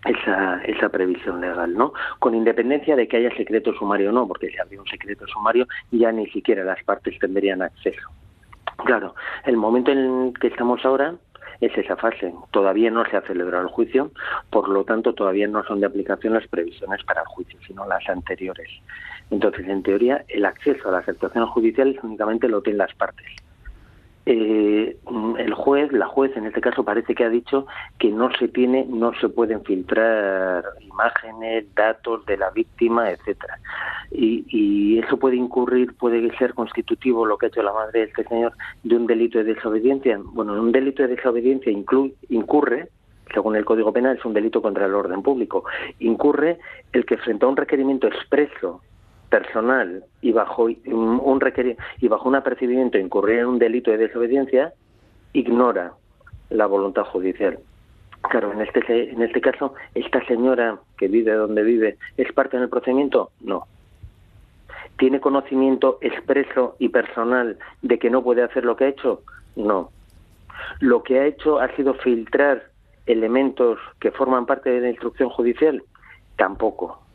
esa, 0.04 0.62
esa 0.64 0.88
previsión 0.88 1.40
legal, 1.40 1.74
¿no? 1.74 1.92
Con 2.18 2.34
independencia 2.34 2.96
de 2.96 3.08
que 3.08 3.18
haya 3.18 3.36
secreto 3.36 3.72
sumario 3.74 4.10
o 4.10 4.12
no, 4.12 4.26
porque 4.26 4.48
si 4.48 4.58
había 4.58 4.80
un 4.80 4.86
secreto 4.86 5.26
sumario 5.26 5.66
ya 5.90 6.12
ni 6.12 6.26
siquiera 6.28 6.64
las 6.64 6.82
partes 6.84 7.18
tendrían 7.18 7.62
acceso. 7.62 8.08
Claro, 8.84 9.14
el 9.44 9.56
momento 9.56 9.90
en 9.90 10.34
que 10.34 10.48
estamos 10.48 10.84
ahora 10.84 11.14
es 11.60 11.76
esa 11.76 11.96
fase. 11.96 12.32
Todavía 12.50 12.90
no 12.90 13.04
se 13.06 13.16
ha 13.16 13.22
celebrado 13.22 13.64
el 13.64 13.70
juicio, 13.70 14.10
por 14.50 14.68
lo 14.68 14.84
tanto 14.84 15.14
todavía 15.14 15.46
no 15.46 15.64
son 15.64 15.80
de 15.80 15.86
aplicación 15.86 16.34
las 16.34 16.46
previsiones 16.48 17.02
para 17.04 17.22
el 17.22 17.26
juicio, 17.26 17.58
sino 17.66 17.86
las 17.86 18.08
anteriores. 18.08 18.68
Entonces, 19.30 19.66
en 19.68 19.82
teoría, 19.82 20.24
el 20.28 20.44
acceso 20.44 20.88
a 20.88 20.92
las 20.92 21.08
actuaciones 21.08 21.50
judiciales 21.50 21.96
únicamente 22.02 22.48
lo 22.48 22.62
tienen 22.62 22.78
las 22.78 22.94
partes 22.94 23.26
eh, 24.26 24.96
el 25.38 25.54
juez, 25.54 25.92
la 25.92 26.06
juez 26.06 26.36
en 26.36 26.46
este 26.46 26.60
caso 26.60 26.82
parece 26.82 27.14
que 27.14 27.24
ha 27.24 27.28
dicho 27.28 27.66
que 27.98 28.10
no 28.10 28.28
se 28.36 28.48
tiene, 28.48 28.84
no 28.88 29.12
se 29.20 29.28
pueden 29.28 29.62
filtrar 29.62 30.64
imágenes, 30.80 31.72
datos 31.76 32.26
de 32.26 32.36
la 32.36 32.50
víctima, 32.50 33.10
etcétera. 33.10 33.58
Y, 34.10 34.44
y, 34.48 34.98
eso 34.98 35.16
puede 35.16 35.36
incurrir, 35.36 35.96
puede 35.96 36.36
ser 36.38 36.54
constitutivo 36.54 37.24
lo 37.24 37.38
que 37.38 37.46
ha 37.46 37.48
hecho 37.50 37.62
la 37.62 37.72
madre 37.72 38.00
de 38.00 38.06
este 38.06 38.24
señor 38.24 38.52
de 38.82 38.96
un 38.96 39.06
delito 39.06 39.38
de 39.38 39.54
desobediencia. 39.54 40.18
Bueno, 40.20 40.54
un 40.54 40.72
delito 40.72 41.02
de 41.04 41.14
desobediencia 41.14 41.70
incurre 41.70 42.88
según 43.32 43.56
el 43.56 43.64
Código 43.64 43.92
Penal, 43.92 44.16
es 44.16 44.24
un 44.24 44.34
delito 44.34 44.62
contra 44.62 44.86
el 44.86 44.94
orden 44.94 45.22
público. 45.22 45.64
Incurre 45.98 46.58
el 46.92 47.04
que 47.04 47.16
frente 47.16 47.44
a 47.44 47.48
un 47.48 47.56
requerimiento 47.56 48.06
expreso 48.06 48.80
personal 49.38 50.04
y 50.22 50.32
bajo 50.32 50.64
un 50.64 51.40
y 51.98 52.08
bajo 52.08 52.28
un 52.28 52.34
apercibimiento 52.34 52.96
incurrir 52.98 53.40
en 53.40 53.46
un 53.46 53.58
delito 53.58 53.90
de 53.90 53.98
desobediencia 53.98 54.72
ignora 55.34 55.92
la 56.48 56.66
voluntad 56.66 57.04
judicial. 57.04 57.58
Claro, 58.30 58.52
en 58.52 58.62
este 58.62 59.10
en 59.10 59.20
este 59.20 59.40
caso 59.42 59.74
esta 59.94 60.24
señora 60.24 60.78
que 60.96 61.08
vive 61.08 61.32
donde 61.34 61.62
vive 61.62 61.98
es 62.16 62.32
parte 62.32 62.58
del 62.58 62.70
procedimiento, 62.70 63.30
no. 63.40 63.66
¿Tiene 64.98 65.20
conocimiento 65.20 65.98
expreso 66.00 66.76
y 66.78 66.88
personal 66.88 67.58
de 67.82 67.98
que 67.98 68.08
no 68.08 68.22
puede 68.22 68.42
hacer 68.42 68.64
lo 68.64 68.76
que 68.76 68.84
ha 68.84 68.88
hecho? 68.88 69.20
No. 69.54 69.90
Lo 70.80 71.02
que 71.02 71.18
ha 71.20 71.26
hecho 71.26 71.60
ha 71.60 71.68
sido 71.76 71.92
filtrar 71.92 72.70
elementos 73.04 73.78
que 74.00 74.10
forman 74.10 74.46
parte 74.46 74.70
de 74.70 74.80
la 74.80 74.88
instrucción 74.88 75.28
judicial? 75.28 75.82
Tampoco. 76.36 77.05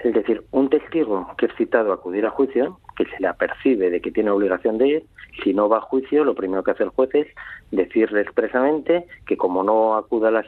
Es 0.00 0.14
decir, 0.14 0.44
un 0.52 0.70
testigo 0.70 1.28
que 1.36 1.46
es 1.46 1.54
citado 1.56 1.90
a 1.90 1.96
acudir 1.96 2.24
a 2.24 2.30
juicio, 2.30 2.78
que 2.96 3.04
se 3.06 3.20
le 3.20 3.26
apercibe 3.26 3.90
de 3.90 4.00
que 4.00 4.12
tiene 4.12 4.30
obligación 4.30 4.78
de 4.78 4.88
ir, 4.88 5.04
si 5.42 5.52
no 5.52 5.68
va 5.68 5.78
a 5.78 5.82
juicio, 5.82 6.24
lo 6.24 6.34
primero 6.34 6.62
que 6.62 6.70
hace 6.70 6.84
el 6.84 6.90
juez 6.90 7.12
es 7.14 7.26
decirle 7.72 8.20
expresamente 8.20 9.06
que 9.26 9.36
como 9.36 9.62
no 9.64 9.96
acuda 9.96 10.30
la, 10.30 10.44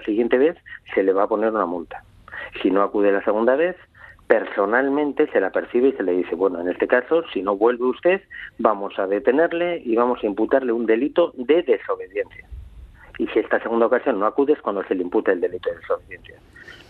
siguiente 0.00 0.38
vez, 0.38 0.56
se 0.94 1.02
le 1.02 1.12
va 1.12 1.24
a 1.24 1.28
poner 1.28 1.50
una 1.50 1.66
multa. 1.66 2.04
Si 2.62 2.70
no 2.70 2.82
acude 2.82 3.10
la 3.10 3.24
segunda 3.24 3.56
vez, 3.56 3.76
personalmente 4.28 5.28
se 5.32 5.40
la 5.40 5.50
percibe 5.50 5.88
y 5.88 5.92
se 5.92 6.04
le 6.04 6.12
dice, 6.12 6.36
bueno, 6.36 6.60
en 6.60 6.68
este 6.68 6.86
caso, 6.86 7.24
si 7.32 7.42
no 7.42 7.56
vuelve 7.56 7.84
usted, 7.86 8.22
vamos 8.58 8.96
a 8.98 9.08
detenerle 9.08 9.82
y 9.84 9.96
vamos 9.96 10.22
a 10.22 10.26
imputarle 10.26 10.72
un 10.72 10.86
delito 10.86 11.32
de 11.36 11.62
desobediencia. 11.62 12.46
Y 13.18 13.26
si 13.28 13.40
esta 13.40 13.60
segunda 13.60 13.86
ocasión 13.86 14.20
no 14.20 14.26
acude 14.26 14.52
es 14.52 14.62
cuando 14.62 14.84
se 14.84 14.94
le 14.94 15.02
imputa 15.02 15.32
el 15.32 15.40
delito 15.40 15.68
de 15.70 15.76
desobediencia. 15.76 16.36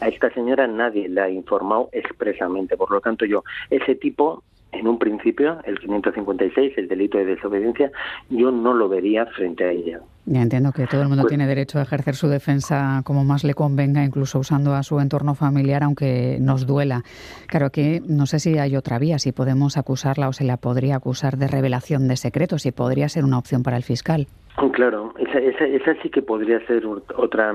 A 0.05 0.09
esta 0.09 0.29
señora 0.35 0.67
nadie 0.67 1.09
la 1.09 1.25
ha 1.25 1.31
informado 1.31 1.89
expresamente. 1.93 2.77
Por 2.77 2.91
lo 2.91 3.01
tanto, 3.01 3.25
yo, 3.25 3.43
ese 3.71 3.95
tipo, 3.95 4.43
en 4.71 4.87
un 4.87 4.99
principio, 4.99 5.61
el 5.65 5.79
556, 5.79 6.77
el 6.77 6.89
delito 6.89 7.17
de 7.17 7.25
desobediencia, 7.25 7.91
yo 8.29 8.51
no 8.51 8.75
lo 8.75 8.91
vería 8.91 9.25
frente 9.25 9.65
a 9.65 9.71
ella. 9.71 10.01
Ya 10.27 10.43
entiendo 10.43 10.73
que 10.73 10.87
todo 10.87 11.01
el 11.01 11.09
mundo 11.09 11.23
pues 11.23 11.31
tiene 11.31 11.47
derecho 11.47 11.79
a 11.79 11.83
ejercer 11.85 12.17
su 12.17 12.29
defensa 12.29 13.01
como 13.07 13.25
más 13.25 13.45
le 13.45 13.55
convenga, 13.55 14.05
incluso 14.05 14.39
usando 14.39 14.75
a 14.75 14.83
su 14.83 15.01
entorno 15.01 15.35
familiar, 15.35 15.83
aunque 15.83 16.37
nos 16.39 16.67
duela. 16.67 17.03
Claro 17.47 17.71
que 17.71 18.03
no 18.07 18.27
sé 18.27 18.41
si 18.41 18.59
hay 18.59 18.77
otra 18.77 18.99
vía, 18.99 19.19
si 19.19 19.33
podemos 19.33 19.79
acusarla 19.79 20.29
o 20.29 20.35
se 20.35 20.45
la 20.45 20.59
podría 20.59 20.97
acusar 20.97 21.39
de 21.39 21.49
revelación 21.49 22.09
de 22.09 22.17
secretos, 22.17 22.61
si 22.61 22.73
podría 22.73 23.09
ser 23.09 23.25
una 23.25 23.39
opción 23.39 23.63
para 23.63 23.79
el 23.79 23.85
fiscal. 23.85 24.27
Claro, 24.75 25.15
esa, 25.19 25.39
esa, 25.39 25.65
esa 25.65 26.03
sí 26.03 26.11
que 26.11 26.21
podría 26.21 26.61
ser 26.67 26.85
otra 27.17 27.55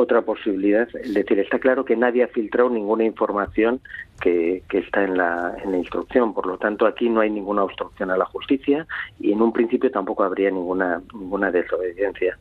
otra 0.00 0.22
posibilidad. 0.22 0.88
Es 0.96 1.14
decir, 1.14 1.38
está 1.38 1.58
claro 1.58 1.84
que 1.84 1.96
nadie 1.96 2.22
ha 2.22 2.28
filtrado 2.28 2.70
ninguna 2.70 3.04
información 3.04 3.80
que, 4.20 4.62
está 4.70 5.04
en 5.04 5.16
la, 5.16 5.56
en 5.62 5.72
la 5.72 5.78
instrucción. 5.78 6.34
Por 6.34 6.46
lo 6.46 6.58
tanto, 6.58 6.86
aquí 6.86 7.08
no 7.08 7.20
hay 7.20 7.30
ninguna 7.30 7.64
obstrucción 7.64 8.10
a 8.10 8.16
la 8.16 8.24
justicia 8.24 8.86
y 9.18 9.32
en 9.32 9.42
un 9.42 9.52
principio 9.52 9.90
tampoco 9.90 10.24
habría 10.24 10.50
ninguna, 10.50 11.02
ninguna 11.14 11.50
desobediencia. 11.50 12.38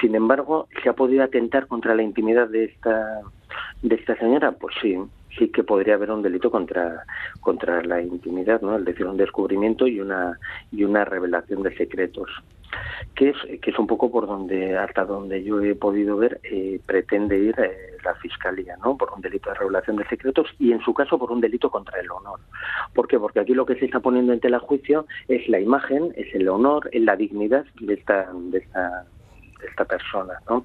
Sin 0.00 0.14
embargo, 0.14 0.68
¿se 0.82 0.88
ha 0.88 0.92
podido 0.92 1.24
atentar 1.24 1.66
contra 1.66 1.94
la 1.94 2.02
intimidad 2.02 2.48
de 2.48 2.64
esta, 2.64 3.20
de 3.82 3.94
esta 3.94 4.16
señora? 4.16 4.52
Pues 4.52 4.74
sí, 4.80 4.96
sí 5.38 5.48
que 5.48 5.64
podría 5.64 5.94
haber 5.94 6.10
un 6.10 6.22
delito 6.22 6.50
contra 6.50 7.04
contra 7.40 7.82
la 7.82 8.00
intimidad, 8.02 8.60
¿no? 8.62 8.76
Es 8.76 8.84
decir, 8.84 9.06
un 9.06 9.16
descubrimiento 9.16 9.86
y 9.86 10.00
una 10.00 10.38
y 10.72 10.84
una 10.84 11.04
revelación 11.04 11.62
de 11.62 11.76
secretos 11.76 12.28
que 13.14 13.30
es, 13.30 13.36
que 13.60 13.70
es 13.70 13.78
un 13.78 13.86
poco 13.86 14.10
por 14.10 14.26
donde, 14.26 14.76
hasta 14.76 15.04
donde 15.04 15.42
yo 15.42 15.60
he 15.60 15.74
podido 15.74 16.16
ver, 16.16 16.40
eh, 16.44 16.80
pretende 16.84 17.38
ir 17.38 17.54
eh, 17.58 17.96
la 18.04 18.14
Fiscalía, 18.16 18.76
¿no? 18.84 18.96
Por 18.96 19.10
un 19.12 19.20
delito 19.20 19.50
de 19.50 19.56
revelación 19.56 19.96
de 19.96 20.06
secretos 20.06 20.48
y, 20.58 20.72
en 20.72 20.80
su 20.80 20.92
caso, 20.94 21.18
por 21.18 21.32
un 21.32 21.40
delito 21.40 21.70
contra 21.70 22.00
el 22.00 22.10
honor. 22.10 22.40
¿Por 22.94 23.08
qué? 23.08 23.18
Porque 23.18 23.40
aquí 23.40 23.54
lo 23.54 23.66
que 23.66 23.76
se 23.76 23.86
está 23.86 24.00
poniendo 24.00 24.32
en 24.32 24.40
tela 24.40 24.58
juicio 24.58 25.06
es 25.28 25.48
la 25.48 25.60
imagen, 25.60 26.12
es 26.16 26.34
el 26.34 26.48
honor, 26.48 26.88
es 26.92 27.02
la 27.02 27.16
dignidad 27.16 27.64
de 27.80 27.94
esta, 27.94 28.30
de 28.32 28.58
esta 28.58 29.06
esta 29.64 29.84
persona. 29.84 30.34
¿no? 30.48 30.64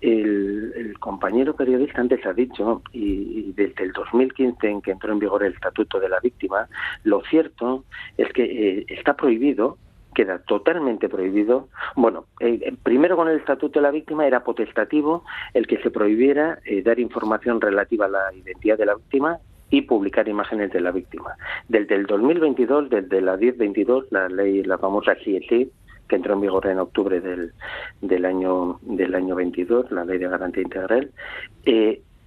El, 0.00 0.94
compañero 0.98 1.54
periodista 1.54 2.00
antes 2.00 2.24
ha 2.24 2.32
dicho, 2.32 2.82
y, 2.92 3.52
desde 3.52 3.84
el 3.84 3.92
2015 3.92 4.68
en 4.68 4.82
que 4.82 4.92
entró 4.92 5.12
en 5.12 5.18
vigor 5.18 5.44
el 5.44 5.52
Estatuto 5.52 6.00
de 6.00 6.08
la 6.08 6.20
Víctima, 6.20 6.68
lo 7.04 7.22
cierto 7.22 7.84
es 8.16 8.32
que 8.32 8.44
eh, 8.44 8.86
está 8.88 9.14
prohibido 9.14 9.78
queda 10.14 10.38
totalmente 10.38 11.08
prohibido. 11.08 11.68
Bueno, 11.96 12.26
eh, 12.40 12.60
eh, 12.62 12.74
primero 12.82 13.16
con 13.16 13.28
el 13.28 13.38
Estatuto 13.38 13.78
de 13.78 13.82
la 13.82 13.90
Víctima 13.90 14.26
era 14.26 14.44
potestativo 14.44 15.24
el 15.52 15.66
que 15.66 15.78
se 15.78 15.90
prohibiera 15.90 16.58
eh, 16.64 16.82
dar 16.82 16.98
información 16.98 17.60
relativa 17.60 18.06
a 18.06 18.08
la 18.08 18.34
identidad 18.34 18.78
de 18.78 18.86
la 18.86 18.94
víctima 18.94 19.38
y 19.70 19.82
publicar 19.82 20.28
imágenes 20.28 20.72
de 20.72 20.80
la 20.80 20.92
víctima. 20.92 21.36
Desde 21.68 21.96
el 21.96 22.06
2022, 22.06 22.90
desde 22.90 23.20
la 23.20 23.36
1022, 23.36 24.06
la 24.10 24.28
ley, 24.28 24.62
la 24.62 24.78
famosa 24.78 25.14
CSI, 25.16 25.70
que 26.08 26.16
entró 26.16 26.34
en 26.34 26.42
vigor 26.42 26.66
en 26.66 26.78
octubre 26.78 27.20
del, 27.20 27.52
del 28.00 28.24
año 28.24 28.78
del 28.82 29.14
año 29.14 29.34
22, 29.34 29.90
la 29.90 30.04
ley 30.04 30.18
de 30.18 30.28
garantía 30.28 30.62
integral, 30.62 31.10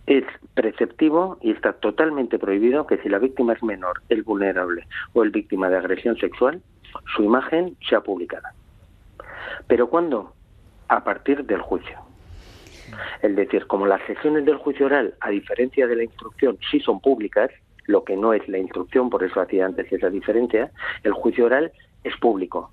es 0.08 0.24
preceptivo 0.54 1.38
y 1.42 1.52
está 1.52 1.74
totalmente 1.74 2.40
prohibido 2.40 2.88
que 2.88 2.98
si 3.00 3.10
la 3.10 3.20
víctima 3.20 3.54
es 3.54 3.62
menor, 3.62 4.02
es 4.08 4.24
vulnerable 4.24 4.88
o 5.14 5.24
es 5.24 5.32
víctima 5.32 5.70
de 5.70 5.78
agresión 5.78 6.18
sexual, 6.18 6.62
su 7.16 7.24
imagen 7.24 7.76
sea 7.88 8.02
publicada. 8.02 8.54
¿Pero 9.68 9.90
cuándo? 9.90 10.34
A 10.88 11.04
partir 11.04 11.46
del 11.46 11.62
juicio. 11.62 12.00
Es 13.22 13.36
decir, 13.36 13.68
como 13.68 13.86
las 13.86 14.02
sesiones 14.08 14.46
del 14.46 14.56
juicio 14.56 14.86
oral, 14.86 15.14
a 15.20 15.30
diferencia 15.30 15.88
de 15.88 15.98
la 15.98 16.04
instrucción, 16.04 16.58
sí 16.72 16.80
son 16.80 17.02
públicas, 17.02 17.52
lo 17.86 18.06
que 18.06 18.16
no 18.16 18.34
es 18.34 18.48
la 18.48 18.58
instrucción, 18.58 19.10
por 19.10 19.24
eso 19.24 19.42
hacía 19.42 19.66
antes 19.66 19.92
esa 19.92 20.10
diferencia, 20.10 20.72
el 21.04 21.12
juicio 21.12 21.46
oral 21.46 21.74
es 22.06 22.16
público. 22.18 22.72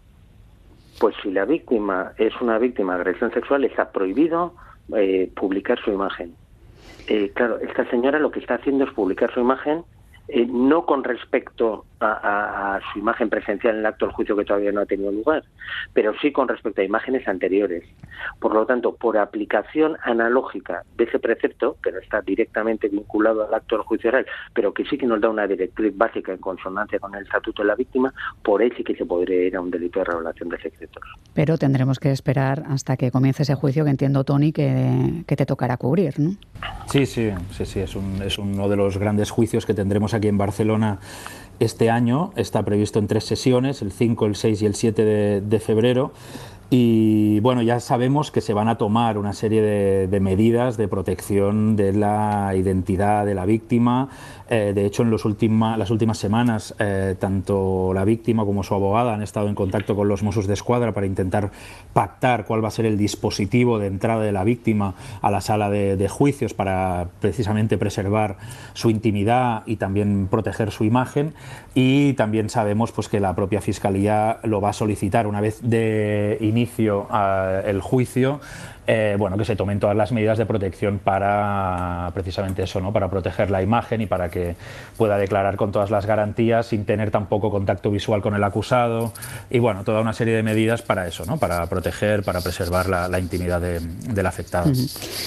Pues 1.00 1.16
si 1.20 1.32
la 1.32 1.44
víctima 1.44 2.12
es 2.16 2.32
una 2.40 2.58
víctima 2.58 2.94
de 2.94 3.00
agresión 3.00 3.32
sexual, 3.32 3.64
está 3.64 3.90
prohibido 3.90 4.54
eh, 4.96 5.32
publicar 5.34 5.80
su 5.80 5.90
imagen. 5.90 6.36
Eh, 7.06 7.32
claro, 7.34 7.58
esta 7.60 7.88
señora 7.90 8.18
lo 8.18 8.30
que 8.30 8.40
está 8.40 8.54
haciendo 8.54 8.84
es 8.84 8.92
publicar 8.92 9.32
su 9.32 9.40
imagen 9.40 9.84
eh, 10.28 10.46
no 10.46 10.86
con 10.86 11.04
respecto 11.04 11.84
a, 12.00 12.80
su 12.92 12.98
imagen 12.98 13.30
presencial 13.30 13.74
en 13.74 13.80
el 13.80 13.86
acto 13.86 14.06
del 14.06 14.14
juicio 14.14 14.36
que 14.36 14.44
todavía 14.44 14.72
no 14.72 14.80
ha 14.80 14.86
tenido 14.86 15.10
lugar, 15.10 15.44
pero 15.92 16.12
sí 16.20 16.32
con 16.32 16.48
respecto 16.48 16.80
a 16.80 16.84
imágenes 16.84 17.26
anteriores. 17.28 17.84
Por 18.40 18.54
lo 18.54 18.66
tanto, 18.66 18.94
por 18.94 19.16
aplicación 19.18 19.96
analógica 20.02 20.84
de 20.96 21.04
ese 21.04 21.18
precepto, 21.18 21.76
que 21.82 21.92
no 21.92 21.98
está 21.98 22.20
directamente 22.20 22.88
vinculado 22.88 23.46
al 23.46 23.54
acto 23.54 23.76
del 23.76 23.84
juicio 23.84 24.10
oral, 24.10 24.26
pero 24.52 24.72
que 24.72 24.84
sí 24.84 24.98
que 24.98 25.06
nos 25.06 25.20
da 25.20 25.28
una 25.28 25.46
directriz 25.46 25.96
básica 25.96 26.32
en 26.32 26.38
consonancia 26.38 26.98
con 26.98 27.14
el 27.14 27.24
estatuto 27.24 27.62
de 27.62 27.68
la 27.68 27.74
víctima, 27.74 28.12
por 28.42 28.62
ahí 28.62 28.70
sí 28.76 28.84
que 28.84 28.94
se 28.94 29.04
podría 29.04 29.46
ir 29.46 29.56
a 29.56 29.60
un 29.60 29.70
delito 29.70 30.00
de 30.00 30.04
revelación 30.04 30.48
de 30.48 30.58
secretos. 30.60 31.02
Pero 31.34 31.58
tendremos 31.58 31.98
que 31.98 32.10
esperar 32.10 32.64
hasta 32.68 32.96
que 32.96 33.10
comience 33.10 33.42
ese 33.42 33.54
juicio 33.54 33.84
que 33.84 33.90
entiendo, 33.90 34.24
Tony, 34.24 34.52
que, 34.52 35.24
que 35.26 35.36
te 35.36 35.46
tocará 35.46 35.76
cubrir, 35.76 36.18
¿no? 36.18 36.36
Sí, 36.86 37.06
sí, 37.06 37.32
sí, 37.50 37.64
sí, 37.64 37.80
es, 37.80 37.96
un, 37.96 38.22
es 38.22 38.38
uno 38.38 38.68
de 38.68 38.76
los 38.76 38.98
grandes 38.98 39.30
juicios 39.30 39.66
que 39.66 39.74
tendremos 39.74 40.14
aquí 40.14 40.28
en 40.28 40.38
Barcelona 40.38 40.98
este 41.60 41.90
año. 41.90 42.32
Está 42.36 42.62
previsto 42.64 42.98
en 42.98 43.06
tres 43.06 43.24
sesiones, 43.24 43.82
el 43.82 43.92
5, 43.92 44.26
el 44.26 44.36
6 44.36 44.62
y 44.62 44.66
el 44.66 44.74
7 44.74 45.04
de, 45.04 45.40
de 45.40 45.60
febrero. 45.60 46.12
Y 46.70 47.40
bueno, 47.40 47.62
ya 47.62 47.78
sabemos 47.78 48.30
que 48.30 48.40
se 48.40 48.54
van 48.54 48.68
a 48.68 48.78
tomar 48.78 49.18
una 49.18 49.32
serie 49.32 49.62
de, 49.62 50.20
medidas 50.20 50.76
de 50.76 50.88
protección 50.88 51.76
de 51.76 51.92
la 51.92 52.52
identidad 52.56 53.26
de 53.26 53.34
la 53.34 53.44
víctima. 53.44 54.08
Eh, 54.48 54.72
de 54.74 54.86
hecho, 54.86 55.02
en 55.02 55.10
los 55.10 55.24
las 55.24 55.90
últimas 55.90 56.18
semanas, 56.18 56.74
eh, 56.78 57.16
tanto 57.18 57.92
la 57.94 58.04
víctima 58.04 58.44
como 58.44 58.62
su 58.62 58.74
abogada 58.74 59.14
han 59.14 59.22
estado 59.22 59.48
en 59.48 59.54
contacto 59.54 59.94
con 59.94 60.08
los 60.08 60.22
Mossos 60.22 60.46
de 60.46 60.54
Escuadra 60.54 60.92
para 60.92 61.06
intentar 61.06 61.50
pactar 61.92 62.44
cuál 62.44 62.62
va 62.62 62.68
a 62.68 62.70
ser 62.70 62.86
el 62.86 62.96
dispositivo 62.98 63.78
de 63.78 63.86
entrada 63.86 64.22
de 64.22 64.32
la 64.32 64.44
víctima 64.44 64.94
a 65.22 65.30
la 65.30 65.40
sala 65.40 65.70
de, 65.70 65.96
de 65.96 66.08
juicios 66.08 66.54
para 66.54 67.08
precisamente 67.20 67.78
preservar 67.78 68.36
su 68.72 68.90
intimidad 68.90 69.62
y 69.66 69.76
también 69.76 70.28
proteger 70.30 70.70
su 70.70 70.84
imagen. 70.84 71.34
Y 71.74 72.12
también 72.14 72.50
sabemos 72.50 72.92
pues, 72.92 73.08
que 73.08 73.20
la 73.20 73.34
propia 73.34 73.60
Fiscalía 73.60 74.38
lo 74.44 74.60
va 74.60 74.70
a 74.70 74.72
solicitar 74.72 75.26
una 75.26 75.40
vez 75.40 75.60
de 75.62 76.38
inicio 76.54 77.06
al 77.10 77.80
juicio, 77.80 78.40
eh, 78.86 79.16
bueno, 79.18 79.38
que 79.38 79.44
se 79.44 79.56
tomen 79.56 79.80
todas 79.80 79.96
las 79.96 80.12
medidas 80.12 80.38
de 80.38 80.46
protección 80.46 80.98
para 80.98 82.10
precisamente 82.14 82.62
eso, 82.62 82.80
¿no? 82.80 82.92
para 82.92 83.08
proteger 83.08 83.50
la 83.50 83.62
imagen 83.62 84.02
y 84.02 84.06
para 84.06 84.28
que 84.28 84.56
pueda 84.96 85.16
declarar 85.16 85.56
con 85.56 85.72
todas 85.72 85.90
las 85.90 86.06
garantías 86.06 86.66
sin 86.66 86.84
tener 86.84 87.10
tampoco 87.10 87.50
contacto 87.50 87.90
visual 87.90 88.20
con 88.20 88.34
el 88.34 88.44
acusado 88.44 89.12
y 89.48 89.58
bueno, 89.58 89.84
toda 89.84 90.00
una 90.00 90.12
serie 90.12 90.36
de 90.36 90.42
medidas 90.42 90.82
para 90.82 91.06
eso, 91.06 91.24
¿no? 91.24 91.38
para 91.38 91.66
proteger, 91.66 92.22
para 92.22 92.40
preservar 92.40 92.88
la, 92.88 93.18
intimidad 93.18 93.60
del 93.60 94.26
afectado. 94.26 94.70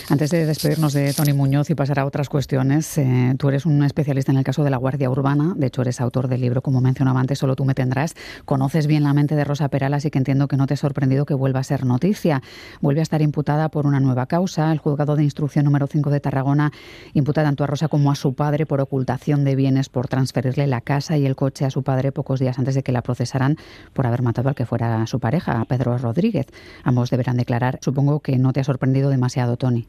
Antes 0.10 0.30
de 0.30 0.46
despedirnos 0.46 0.94
de 0.94 1.14
Tony 1.14 1.34
Muñoz 1.34 1.70
y 1.70 1.76
pasar 1.76 2.00
a 2.00 2.06
otras 2.06 2.30
cuestiones, 2.30 2.98
eh, 2.98 3.34
tú 3.38 3.50
eres 3.50 3.66
un 3.66 3.84
especialista 3.84 4.32
en 4.32 4.38
el 4.38 4.44
caso 4.44 4.64
de 4.64 4.70
la 4.70 4.78
Guardia 4.78 5.10
Urbana, 5.10 5.54
de 5.56 5.68
hecho 5.68 5.82
eres 5.82 6.00
autor 6.00 6.28
del 6.28 6.42
libro, 6.42 6.62
como 6.62 6.82
mencionaba 6.82 7.20
antes, 7.20 7.40
Solo 7.40 7.56
tú 7.56 7.66
me 7.66 7.74
tendrás, 7.74 8.16
conoces 8.46 8.88
bien 8.88 9.04
la 9.04 9.14
mente 9.14 9.36
de 9.36 9.44
Rosa 9.44 9.70
Peral, 9.70 9.94
así 9.94 10.12
que 10.12 10.18
entiendo 10.18 10.48
que 10.48 10.58
no 10.58 10.68
te 10.68 10.74
ha 10.74 10.78
sorprendido 10.78 11.26
que 11.26 11.34
vuelva 11.34 11.60
a 11.60 11.64
ser 11.64 11.86
noticia. 11.86 12.42
Vuelve 12.82 13.00
a 13.00 13.04
estar 13.04 13.22
imputada 13.22 13.47
por 13.70 13.88
una 13.88 14.02
nueva 14.02 14.26
causa. 14.26 14.74
El 14.74 14.80
juzgado 14.80 15.16
de 15.16 15.24
instrucción 15.24 15.64
número 15.64 15.88
5 15.88 16.10
de 16.10 16.20
Tarragona 16.20 16.72
imputa 17.14 17.44
tanto 17.44 17.64
a 17.64 17.68
Rosa 17.68 17.88
como 17.88 18.12
a 18.12 18.16
su 18.16 18.34
padre 18.34 18.66
por 18.66 18.82
ocultación 18.82 19.46
de 19.46 19.56
bienes, 19.56 19.88
por 19.88 20.10
transferirle 20.10 20.68
la 20.68 20.82
casa 20.82 21.18
y 21.18 21.26
el 21.26 21.38
coche 21.38 21.64
a 21.64 21.70
su 21.70 21.82
padre 21.82 22.12
pocos 22.12 22.42
días 22.42 22.60
antes 22.60 22.76
de 22.76 22.84
que 22.84 22.92
la 22.92 23.02
procesaran 23.02 23.56
por 23.94 24.06
haber 24.06 24.22
matado 24.22 24.50
al 24.50 24.56
que 24.56 24.66
fuera 24.66 25.08
su 25.08 25.22
pareja, 25.22 25.62
a 25.62 25.66
Pedro 25.66 25.98
Rodríguez. 25.98 26.48
Ambos 26.84 27.10
deberán 27.10 27.38
declarar. 27.38 27.80
Supongo 27.82 28.20
que 28.20 28.38
no 28.38 28.52
te 28.52 28.60
ha 28.60 28.66
sorprendido 28.66 29.10
demasiado, 29.10 29.56
Tony. 29.56 29.88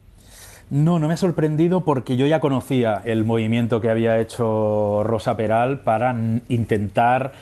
No, 0.69 0.99
no 0.99 1.07
me 1.07 1.15
ha 1.15 1.17
sorprendido 1.17 1.83
porque 1.83 2.15
yo 2.15 2.27
ya 2.27 2.39
conocía 2.39 3.01
el 3.03 3.25
movimiento 3.25 3.81
que 3.81 3.89
había 3.89 4.19
hecho 4.19 5.03
Rosa 5.03 5.35
Peral 5.35 5.79
para 5.81 6.15
intentar 6.47 7.33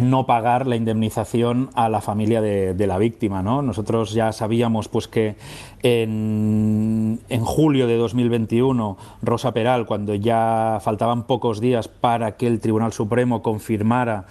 no 0.00 0.26
pagar 0.26 0.66
la 0.66 0.76
indemnización 0.76 1.70
a 1.74 1.88
la 1.88 2.00
familia 2.00 2.40
de, 2.40 2.86
la 2.86 2.98
víctima. 2.98 3.42
¿no? 3.42 3.62
Nosotros 3.62 4.12
ya 4.12 4.32
sabíamos 4.32 4.88
pues, 4.88 5.08
que 5.08 5.36
en, 5.82 7.18
julio 7.40 7.86
de 7.86 7.96
2021, 7.96 8.96
Rosa 9.22 9.52
Peral, 9.52 9.86
cuando 9.86 10.14
ya 10.14 10.78
faltaban 10.82 11.24
pocos 11.24 11.60
días 11.60 11.88
para 11.88 12.36
que 12.36 12.46
el 12.46 12.60
Tribunal 12.60 12.92
Supremo 12.92 13.42
confirmara 13.42 14.26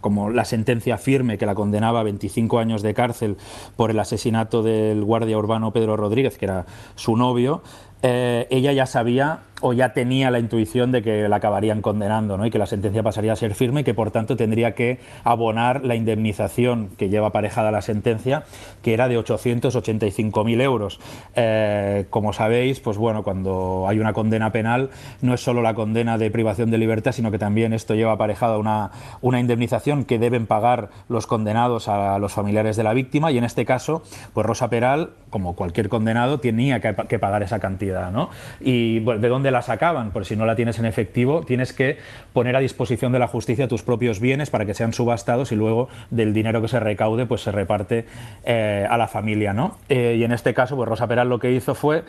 como 0.00 0.30
la 0.30 0.44
sentencia 0.44 0.98
firme 0.98 1.38
que 1.38 1.46
la 1.46 1.54
condenaba 1.54 2.00
a 2.00 2.04
25 2.04 2.58
años 2.58 2.82
de 2.82 2.94
cárcel 2.94 3.36
por 3.76 3.90
el 3.90 3.98
asesinato 3.98 4.62
del 4.62 5.02
guardia 5.04 5.38
urbano 5.38 5.72
Pedro 5.72 5.96
Rodríguez, 5.96 6.38
que 6.38 6.46
era 6.46 6.66
su 6.94 7.16
novio, 7.16 7.62
eh, 8.02 8.46
ella 8.50 8.72
ya 8.72 8.86
sabía 8.86 9.40
o 9.66 9.72
ya 9.72 9.94
tenía 9.94 10.30
la 10.30 10.38
intuición 10.38 10.92
de 10.92 11.02
que 11.02 11.26
la 11.26 11.36
acabarían 11.36 11.80
condenando 11.80 12.36
¿no? 12.36 12.44
y 12.44 12.50
que 12.50 12.58
la 12.58 12.66
sentencia 12.66 13.02
pasaría 13.02 13.32
a 13.32 13.36
ser 13.36 13.54
firme 13.54 13.80
y 13.80 13.84
que 13.84 13.94
por 13.94 14.10
tanto 14.10 14.36
tendría 14.36 14.74
que 14.74 14.98
abonar 15.22 15.86
la 15.86 15.94
indemnización 15.94 16.90
que 16.98 17.08
lleva 17.08 17.28
aparejada 17.28 17.70
la 17.70 17.80
sentencia, 17.80 18.44
que 18.82 18.92
era 18.92 19.08
de 19.08 19.18
885.000 19.18 20.60
euros. 20.60 21.00
Eh, 21.34 22.04
como 22.10 22.34
sabéis, 22.34 22.80
pues 22.80 22.98
bueno, 22.98 23.22
cuando 23.22 23.86
hay 23.88 24.00
una 24.00 24.12
condena 24.12 24.52
penal 24.52 24.90
no 25.22 25.32
es 25.32 25.40
solo 25.40 25.62
la 25.62 25.72
condena 25.72 26.18
de 26.18 26.30
privación 26.30 26.70
de 26.70 26.76
libertad, 26.76 27.12
sino 27.12 27.30
que 27.30 27.38
también 27.38 27.72
esto 27.72 27.94
lleva 27.94 28.12
aparejada 28.12 28.58
una, 28.58 28.90
una 29.22 29.40
indemnización 29.40 30.04
que 30.04 30.18
deben 30.18 30.46
pagar 30.46 30.90
los 31.08 31.26
condenados 31.26 31.88
a 31.88 32.18
los 32.18 32.32
familiares 32.32 32.76
de 32.76 32.82
la 32.82 32.92
víctima 32.92 33.32
y 33.32 33.38
en 33.38 33.44
este 33.44 33.64
caso, 33.64 34.02
pues 34.34 34.46
Rosa 34.46 34.68
Peral, 34.68 35.12
como 35.34 35.56
cualquier 35.56 35.88
condenado, 35.88 36.38
tenía 36.38 36.80
que, 36.80 37.18
pagar 37.18 37.42
esa 37.42 37.58
cantidad. 37.58 38.12
¿no? 38.12 38.30
Y 38.60 39.00
¿de 39.00 39.28
dónde 39.28 39.50
la 39.50 39.62
sacaban, 39.62 40.12
por 40.12 40.24
si 40.24 40.36
no 40.36 40.46
la 40.46 40.54
tienes 40.54 40.78
en 40.78 40.84
efectivo, 40.84 41.42
tienes 41.42 41.72
que 41.72 41.98
poner 42.32 42.54
a 42.54 42.60
disposición 42.60 43.10
de 43.10 43.18
la 43.18 43.26
justicia 43.26 43.66
tus 43.66 43.82
propios 43.82 44.20
bienes 44.20 44.50
para 44.50 44.64
que 44.64 44.74
sean 44.74 44.92
subastados 44.92 45.50
y 45.50 45.56
luego 45.56 45.88
del 46.10 46.32
dinero 46.32 46.62
que 46.62 46.68
se 46.68 46.78
recaude 46.78 47.26
pues 47.26 47.40
se 47.40 47.50
reparte 47.50 48.06
eh, 48.44 48.86
a 48.88 48.96
la 48.96 49.08
familia. 49.08 49.52
¿no? 49.52 49.78
Eh, 49.88 50.14
y 50.20 50.22
en 50.22 50.30
este 50.30 50.54
caso, 50.54 50.76
pues 50.76 50.88
Rosa 50.88 51.08
Peral 51.08 51.28
lo 51.28 51.40
que 51.40 51.50
hizo 51.50 51.74
fue, 51.74 52.04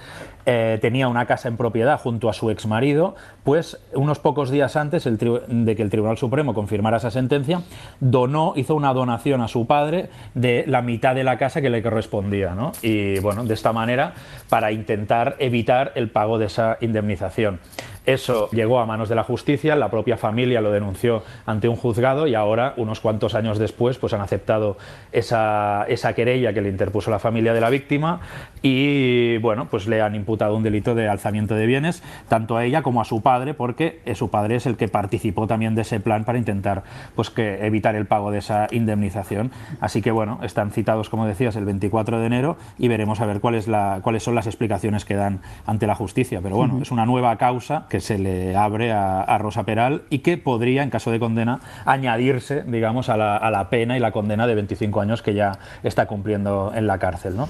eh, 0.45 0.77
tenía 0.79 1.07
una 1.07 1.25
casa 1.25 1.47
en 1.47 1.57
propiedad 1.57 1.99
junto 1.99 2.29
a 2.29 2.33
su 2.33 2.51
exmarido, 2.51 3.15
pues 3.43 3.79
unos 3.95 4.19
pocos 4.19 4.51
días 4.51 4.75
antes 4.75 5.05
de 5.05 5.75
que 5.75 5.81
el 5.81 5.89
Tribunal 5.89 6.19
Supremo 6.19 6.53
confirmara 6.53 6.97
esa 6.97 7.09
sentencia, 7.09 7.63
donó, 7.99 8.53
hizo 8.55 8.75
una 8.75 8.93
donación 8.93 9.41
a 9.41 9.47
su 9.47 9.65
padre 9.65 10.09
de 10.35 10.63
la 10.67 10.83
mitad 10.83 11.15
de 11.15 11.23
la 11.23 11.39
casa 11.39 11.59
que 11.59 11.71
le 11.71 11.81
correspondía. 11.81 12.53
¿no? 12.53 12.71
Bueno, 13.19 13.43
de 13.43 13.53
esta 13.53 13.73
manera, 13.73 14.13
para 14.49 14.71
intentar 14.71 15.35
evitar 15.39 15.93
el 15.95 16.09
pago 16.09 16.37
de 16.37 16.45
esa 16.45 16.77
indemnización. 16.81 17.59
Eso 18.05 18.49
llegó 18.51 18.79
a 18.79 18.85
manos 18.85 19.09
de 19.09 19.15
la 19.15 19.23
justicia, 19.23 19.75
la 19.75 19.89
propia 19.89 20.17
familia 20.17 20.61
lo 20.61 20.71
denunció 20.71 21.23
ante 21.45 21.67
un 21.67 21.75
juzgado 21.75 22.27
y 22.27 22.35
ahora, 22.35 22.73
unos 22.77 22.99
cuantos 22.99 23.35
años 23.35 23.57
después, 23.57 23.97
pues 23.97 24.13
han 24.13 24.21
aceptado 24.21 24.77
esa, 25.11 25.85
esa 25.87 26.13
querella 26.13 26.53
que 26.53 26.61
le 26.61 26.69
interpuso 26.69 27.09
la 27.09 27.19
familia 27.19 27.53
de 27.53 27.61
la 27.61 27.69
víctima 27.69 28.19
y 28.61 29.37
bueno, 29.37 29.67
pues 29.69 29.87
le 29.87 30.01
han 30.01 30.15
imputado 30.15 30.55
un 30.55 30.63
delito 30.63 30.95
de 30.95 31.07
alzamiento 31.07 31.55
de 31.55 31.65
bienes, 31.65 32.03
tanto 32.27 32.57
a 32.57 32.65
ella 32.65 32.81
como 32.81 33.01
a 33.01 33.05
su 33.05 33.21
padre, 33.21 33.53
porque 33.53 34.01
su 34.13 34.29
padre 34.29 34.55
es 34.55 34.65
el 34.65 34.77
que 34.77 34.87
participó 34.87 35.47
también 35.47 35.75
de 35.75 35.81
ese 35.81 35.99
plan 35.99 36.25
para 36.25 36.37
intentar 36.37 36.83
pues 37.15 37.29
que 37.29 37.65
evitar 37.65 37.95
el 37.95 38.05
pago 38.05 38.31
de 38.31 38.39
esa 38.39 38.67
indemnización. 38.71 39.51
Así 39.79 40.01
que 40.01 40.11
bueno, 40.11 40.39
están 40.43 40.71
citados, 40.71 41.09
como 41.09 41.25
decías, 41.25 41.55
el 41.55 41.65
24 41.65 42.19
de 42.19 42.25
enero 42.25 42.57
y 42.77 42.87
veremos 42.87 43.21
a 43.21 43.25
ver 43.25 43.39
cuál 43.39 43.55
es 43.55 43.67
la, 43.67 43.99
cuáles 44.03 44.23
son 44.23 44.35
las 44.35 44.47
explicaciones 44.47 45.05
que 45.05 45.15
dan 45.15 45.41
ante 45.65 45.87
la 45.87 45.95
justicia. 45.95 46.41
Pero 46.41 46.55
bueno, 46.55 46.79
es 46.81 46.91
una 46.91 47.05
nueva 47.05 47.35
causa 47.37 47.85
que 47.89 47.94
se 47.99 48.17
le 48.17 48.55
abre 48.55 48.91
a, 48.91 49.37
Rosa 49.37 49.63
Peral 49.63 50.03
y 50.09 50.19
que 50.19 50.37
podría, 50.37 50.83
en 50.83 50.89
caso 50.89 51.11
de 51.11 51.19
condena, 51.19 51.59
añadirse, 51.85 52.63
digamos, 52.63 53.09
a 53.09 53.17
la, 53.17 53.37
a 53.37 53.51
la 53.51 53.69
pena 53.69 53.97
y 53.97 53.99
la 53.99 54.11
condena 54.11 54.47
de 54.47 54.55
25 54.55 55.01
años 55.01 55.21
que 55.21 55.33
ya 55.33 55.59
está 55.83 56.05
cumpliendo 56.07 56.71
en 56.75 56.87
la 56.87 56.97
cárcel, 56.97 57.35
¿no? 57.35 57.49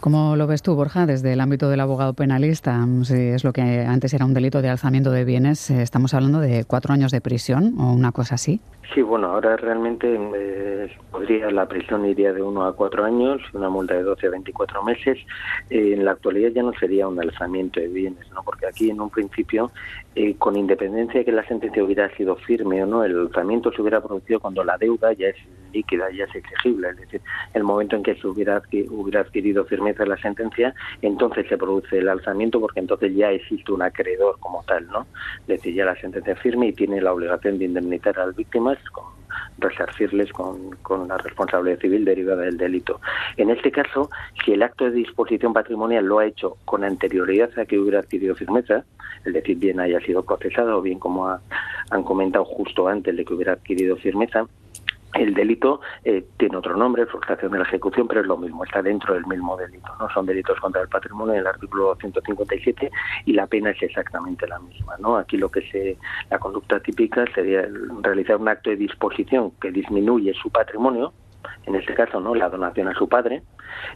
¿Cómo 0.00 0.36
lo 0.36 0.46
ves 0.46 0.62
tú, 0.62 0.76
Borja, 0.76 1.06
desde 1.06 1.32
el 1.32 1.40
ámbito 1.40 1.68
del 1.68 1.80
abogado 1.80 2.14
penalista? 2.14 2.86
Si 3.02 3.14
es 3.14 3.42
lo 3.42 3.52
que 3.52 3.84
antes 3.84 4.14
era 4.14 4.24
un 4.24 4.32
delito 4.32 4.62
de 4.62 4.68
alzamiento 4.68 5.10
de 5.10 5.24
bienes, 5.24 5.70
eh, 5.70 5.82
¿estamos 5.82 6.14
hablando 6.14 6.38
de 6.38 6.64
cuatro 6.64 6.94
años 6.94 7.10
de 7.10 7.20
prisión 7.20 7.74
o 7.78 7.92
una 7.92 8.12
cosa 8.12 8.36
así? 8.36 8.60
Sí, 8.94 9.02
bueno, 9.02 9.28
ahora 9.28 9.56
realmente 9.58 10.18
eh, 10.34 10.90
podría 11.10 11.50
la 11.50 11.68
prisión 11.68 12.06
iría 12.06 12.32
de 12.32 12.40
uno 12.40 12.64
a 12.64 12.74
cuatro 12.74 13.04
años, 13.04 13.42
una 13.52 13.68
multa 13.68 13.94
de 13.94 14.02
12 14.02 14.26
a 14.26 14.30
24 14.30 14.82
meses. 14.82 15.18
Eh, 15.68 15.92
en 15.92 16.06
la 16.06 16.12
actualidad 16.12 16.52
ya 16.52 16.62
no 16.62 16.72
sería 16.72 17.06
un 17.06 17.20
alzamiento 17.20 17.80
de 17.80 17.88
bienes, 17.88 18.30
¿no? 18.32 18.42
Porque 18.42 18.66
aquí 18.66 18.88
en 18.88 19.00
un 19.00 19.10
principio, 19.10 19.70
con 20.38 20.56
independencia 20.56 21.20
de 21.20 21.24
que 21.24 21.32
la 21.32 21.46
sentencia 21.46 21.84
hubiera 21.84 22.08
sido 22.16 22.36
firme 22.36 22.82
o 22.82 22.86
no, 22.86 23.04
el 23.04 23.16
alzamiento 23.18 23.70
se 23.72 23.82
hubiera 23.82 24.00
producido 24.00 24.40
cuando 24.40 24.64
la 24.64 24.76
deuda 24.78 25.12
ya 25.12 25.28
es 25.28 25.36
líquida, 25.72 26.10
ya 26.10 26.24
es 26.24 26.34
exigible, 26.34 26.90
es 26.90 26.96
decir, 26.96 27.20
el 27.54 27.64
momento 27.64 27.96
en 27.96 28.02
que 28.02 28.14
se 28.16 28.26
hubiera, 28.26 28.62
hubiera 28.90 29.20
adquirido 29.20 29.64
firmeza 29.64 30.04
la 30.06 30.16
sentencia, 30.16 30.74
entonces 31.02 31.46
se 31.48 31.56
produce 31.56 31.98
el 31.98 32.08
alzamiento 32.08 32.60
porque 32.60 32.80
entonces 32.80 33.14
ya 33.14 33.30
existe 33.30 33.72
un 33.72 33.82
acreedor 33.82 34.38
como 34.40 34.62
tal, 34.64 34.86
¿no? 34.88 35.06
Es 35.42 35.46
decir, 35.46 35.74
ya 35.74 35.84
la 35.84 36.00
sentencia 36.00 36.36
firme 36.36 36.68
y 36.68 36.72
tiene 36.72 37.00
la 37.00 37.12
obligación 37.12 37.58
de 37.58 37.66
indemnizar 37.66 38.18
a 38.18 38.26
las 38.26 38.36
víctimas 38.78 38.90
con 38.90 39.18
resarcirles 39.58 40.32
con, 40.32 40.76
con 40.82 41.08
la 41.08 41.18
responsabilidad 41.18 41.80
civil 41.80 42.04
derivada 42.04 42.42
del 42.42 42.56
delito. 42.56 43.00
En 43.36 43.50
este 43.50 43.72
caso, 43.72 44.08
si 44.44 44.52
el 44.52 44.62
acto 44.62 44.84
de 44.84 44.92
disposición 44.92 45.52
patrimonial 45.52 46.04
lo 46.04 46.20
ha 46.20 46.26
hecho 46.26 46.56
con 46.64 46.84
anterioridad 46.84 47.50
a 47.58 47.66
que 47.66 47.78
hubiera 47.78 48.00
adquirido 48.00 48.36
firmeza, 48.36 48.84
es 49.24 49.32
decir, 49.32 49.58
bien 49.58 49.80
haya 49.80 50.00
sido 50.00 50.24
procesado 50.24 50.78
o 50.78 50.82
bien 50.82 50.98
como 51.00 51.28
han 51.28 52.02
comentado 52.04 52.44
justo 52.44 52.86
antes 52.86 53.16
de 53.16 53.24
que 53.24 53.34
hubiera 53.34 53.54
adquirido 53.54 53.96
firmeza, 53.96 54.46
el 55.14 55.34
delito 55.34 55.80
eh, 56.04 56.24
tiene 56.36 56.56
otro 56.56 56.76
nombre, 56.76 57.06
frustración 57.06 57.52
de 57.52 57.58
la 57.58 57.64
ejecución, 57.64 58.06
pero 58.06 58.20
es 58.20 58.26
lo 58.26 58.36
mismo, 58.36 58.64
está 58.64 58.82
dentro 58.82 59.14
del 59.14 59.26
mismo 59.26 59.56
delito. 59.56 59.88
No 59.98 60.08
son 60.10 60.26
delitos 60.26 60.58
contra 60.60 60.82
el 60.82 60.88
patrimonio 60.88 61.34
en 61.34 61.40
el 61.40 61.46
artículo 61.46 61.96
157 61.96 62.90
y 63.24 63.32
la 63.32 63.46
pena 63.46 63.70
es 63.70 63.82
exactamente 63.82 64.46
la 64.46 64.58
misma. 64.58 64.96
¿no? 64.98 65.16
Aquí 65.16 65.36
lo 65.36 65.48
que 65.48 65.62
se, 65.70 65.96
la 66.30 66.38
conducta 66.38 66.80
típica 66.80 67.24
sería 67.34 67.66
realizar 68.02 68.36
un 68.36 68.48
acto 68.48 68.70
de 68.70 68.76
disposición 68.76 69.52
que 69.60 69.70
disminuye 69.70 70.34
su 70.34 70.50
patrimonio, 70.50 71.12
en 71.66 71.74
este 71.74 71.94
caso 71.94 72.20
no 72.20 72.34
la 72.34 72.48
donación 72.48 72.88
a 72.88 72.94
su 72.94 73.08
padre, 73.08 73.42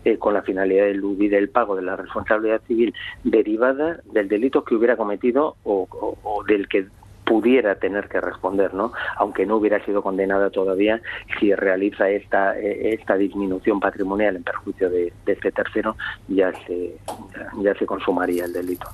eh, 0.04 0.16
con 0.18 0.34
la 0.34 0.42
finalidad 0.42 0.84
de 0.84 0.90
eludir 0.92 1.34
el 1.34 1.50
pago 1.50 1.76
de 1.76 1.82
la 1.82 1.96
responsabilidad 1.96 2.62
civil 2.66 2.94
derivada 3.24 4.00
del 4.12 4.28
delito 4.28 4.64
que 4.64 4.74
hubiera 4.74 4.96
cometido 4.96 5.56
o 5.64 6.44
del 6.46 6.68
que 6.68 6.86
pudiera 7.24 7.76
tener 7.76 8.08
que 8.08 8.20
responder, 8.20 8.74
¿no? 8.74 8.92
Aunque 9.16 9.46
no 9.46 9.56
hubiera 9.56 9.84
sido 9.84 10.02
condenada 10.02 10.50
todavía 10.50 11.00
si 11.38 11.54
realiza 11.54 12.08
esta 12.08 12.58
eh, 12.58 12.94
esta 12.94 13.16
disminución 13.16 13.80
patrimonial 13.80 14.36
en 14.36 14.42
perjuicio 14.42 14.90
de, 14.90 15.12
este 15.26 15.52
tercero, 15.52 15.96
ya 16.28 16.52
se 16.66 16.96
ya, 17.62 17.74
se 17.74 17.86
consumaría 17.86 18.44
el 18.44 18.52
delito. 18.52 18.86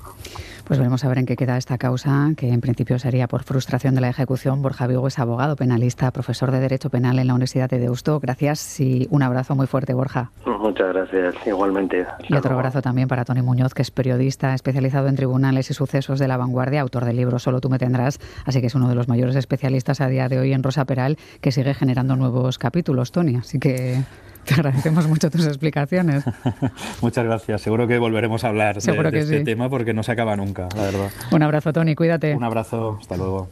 Pues 0.65 0.77
veremos 0.77 1.03
a 1.03 1.09
ver 1.09 1.17
en 1.17 1.25
qué 1.25 1.35
queda 1.35 1.57
esta 1.57 1.79
causa, 1.79 2.29
que 2.37 2.49
en 2.49 2.61
principio 2.61 2.99
sería 2.99 3.27
por 3.27 3.41
frustración 3.41 3.95
de 3.95 4.01
la 4.01 4.09
ejecución. 4.09 4.61
Borja 4.61 4.85
Vigo 4.85 5.07
es 5.07 5.17
abogado 5.17 5.55
penalista, 5.55 6.11
profesor 6.11 6.51
de 6.51 6.59
Derecho 6.59 6.91
Penal 6.91 7.17
en 7.17 7.25
la 7.25 7.33
Universidad 7.33 7.67
de 7.67 7.79
Deusto. 7.79 8.19
Gracias 8.19 8.79
y 8.79 9.07
un 9.09 9.23
abrazo 9.23 9.55
muy 9.55 9.65
fuerte, 9.65 9.95
Borja. 9.95 10.29
Muchas 10.45 10.93
gracias, 10.93 11.35
igualmente. 11.47 12.05
y 12.27 12.35
otro 12.35 12.53
abrazo 12.53 12.83
también 12.83 13.07
para 13.07 13.25
Tony 13.25 13.41
Muñoz, 13.41 13.73
que 13.73 13.81
es 13.81 13.89
periodista 13.89 14.53
especializado 14.53 15.07
en 15.07 15.15
tribunales 15.15 15.71
y 15.71 15.73
sucesos 15.73 16.19
de 16.19 16.27
la 16.27 16.37
vanguardia, 16.37 16.81
autor 16.81 17.05
del 17.05 17.17
libro 17.17 17.39
Solo 17.39 17.61
tú 17.61 17.69
me 17.69 17.79
tendrás, 17.79 18.18
así 18.45 18.61
que 18.61 18.67
es 18.67 18.75
uno 18.75 18.89
de 18.89 18.95
los 18.95 19.07
mayores 19.07 19.35
especialistas 19.35 20.01
a 20.01 20.07
día 20.07 20.29
de 20.29 20.39
hoy 20.39 20.53
en 20.53 20.63
Rosa 20.63 20.85
Peral, 20.85 21.17
que 21.41 21.51
sigue 21.51 21.73
generando 21.73 22.15
nuevos 22.15 22.57
capítulos, 22.57 23.11
Tony. 23.11 23.35
Así 23.35 23.59
que 23.59 24.03
Te 24.45 24.55
agradecemos 24.55 25.07
mucho 25.07 25.29
tus 25.29 25.45
explicaciones. 25.45 26.23
Muchas 27.01 27.23
gracias. 27.23 27.61
Seguro 27.61 27.87
que 27.87 27.99
volveremos 27.99 28.43
a 28.43 28.47
hablar 28.47 28.81
de, 28.81 29.19
este 29.19 29.41
tema 29.41 29.69
porque 29.69 29.93
no 29.93 30.03
se 30.03 30.11
acaba 30.11 30.35
nunca, 30.35 30.67
la 30.75 30.83
verdad. 30.83 31.09
Un 31.31 31.43
abrazo, 31.43 31.73
Tony. 31.73 31.95
Cuídate. 31.95 32.35
Un 32.35 32.43
abrazo. 32.43 32.97
Hasta 32.99 33.17
luego. 33.17 33.49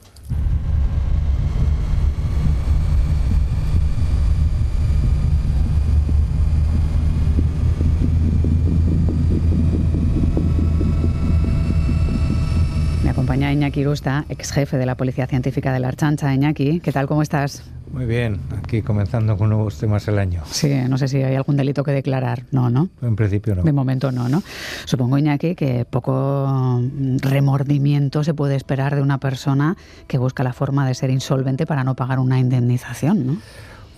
Acompaña 13.47 13.67
Iñaki 13.67 13.83
Rusta, 13.83 14.25
ex 14.29 14.51
jefe 14.51 14.77
de 14.77 14.85
la 14.85 14.95
Policía 14.95 15.25
Científica 15.27 15.71
de 15.71 15.79
la 15.79 15.87
Archancha. 15.87 16.33
Iñaki, 16.33 16.79
¿qué 16.81 16.91
tal? 16.91 17.07
¿Cómo 17.07 17.21
estás? 17.21 17.63
Muy 17.91 18.05
bien, 18.05 18.41
aquí 18.57 18.81
comenzando 18.81 19.37
con 19.37 19.49
nuevos 19.49 19.77
temas 19.79 20.07
el 20.09 20.19
año. 20.19 20.41
Sí, 20.45 20.73
no 20.89 20.97
sé 20.97 21.07
si 21.07 21.23
hay 21.23 21.35
algún 21.35 21.55
delito 21.55 21.83
que 21.83 21.91
declarar. 21.91 22.43
No, 22.51 22.69
¿no? 22.69 22.89
En 23.01 23.15
principio 23.15 23.55
no. 23.55 23.63
De 23.63 23.71
momento 23.71 24.11
no, 24.11 24.27
¿no? 24.27 24.43
Supongo, 24.85 25.17
Iñaki, 25.17 25.55
que 25.55 25.85
poco 25.85 26.81
remordimiento 27.21 28.23
se 28.23 28.33
puede 28.33 28.55
esperar 28.55 28.95
de 28.95 29.01
una 29.01 29.19
persona 29.19 29.77
que 30.07 30.17
busca 30.17 30.43
la 30.43 30.53
forma 30.53 30.85
de 30.85 30.93
ser 30.93 31.09
insolvente 31.09 31.65
para 31.65 31.83
no 31.83 31.95
pagar 31.95 32.19
una 32.19 32.39
indemnización, 32.39 33.27
¿no? 33.27 33.37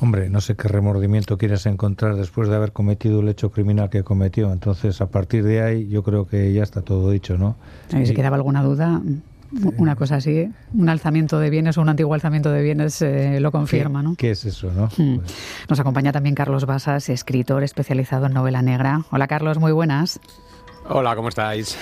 Hombre, 0.01 0.29
no 0.29 0.39
sé 0.39 0.55
qué 0.55 0.69
remordimiento 0.69 1.37
quieres 1.37 1.65
encontrar 1.65 2.15
después 2.15 2.47
de 2.47 2.55
haber 2.55 2.71
cometido 2.71 3.19
el 3.19 3.27
hecho 3.27 3.51
criminal 3.51 3.89
que 3.89 4.03
cometió. 4.03 4.53
Entonces, 4.53 5.01
a 5.01 5.07
partir 5.07 5.43
de 5.43 5.61
ahí, 5.61 5.89
yo 5.89 6.03
creo 6.03 6.25
que 6.25 6.53
ya 6.53 6.63
está 6.63 6.81
todo 6.81 7.11
dicho, 7.11 7.37
¿no? 7.37 7.57
¿Y 7.91 8.05
si 8.05 8.13
quedaba 8.13 8.37
alguna 8.37 8.63
duda? 8.63 9.01
Una 9.77 9.95
cosa 9.95 10.17
así, 10.17 10.49
un 10.73 10.89
alzamiento 10.89 11.39
de 11.39 11.49
bienes 11.49 11.77
o 11.77 11.81
un 11.81 11.89
antiguo 11.89 12.13
alzamiento 12.13 12.51
de 12.51 12.61
bienes 12.61 13.01
eh, 13.01 13.39
lo 13.39 13.51
confirma, 13.51 14.03
¿no? 14.03 14.15
¿Qué 14.15 14.31
es 14.31 14.45
eso, 14.45 14.71
no? 14.71 14.89
Hmm. 14.97 15.19
Nos 15.67 15.79
acompaña 15.79 16.11
también 16.11 16.35
Carlos 16.35 16.65
Basas, 16.65 17.09
escritor 17.09 17.63
especializado 17.63 18.27
en 18.27 18.33
novela 18.33 18.61
negra. 18.61 19.05
Hola 19.11 19.27
Carlos, 19.27 19.57
muy 19.57 19.71
buenas. 19.71 20.19
Hola, 20.87 21.15
¿cómo 21.15 21.29
estáis? 21.29 21.77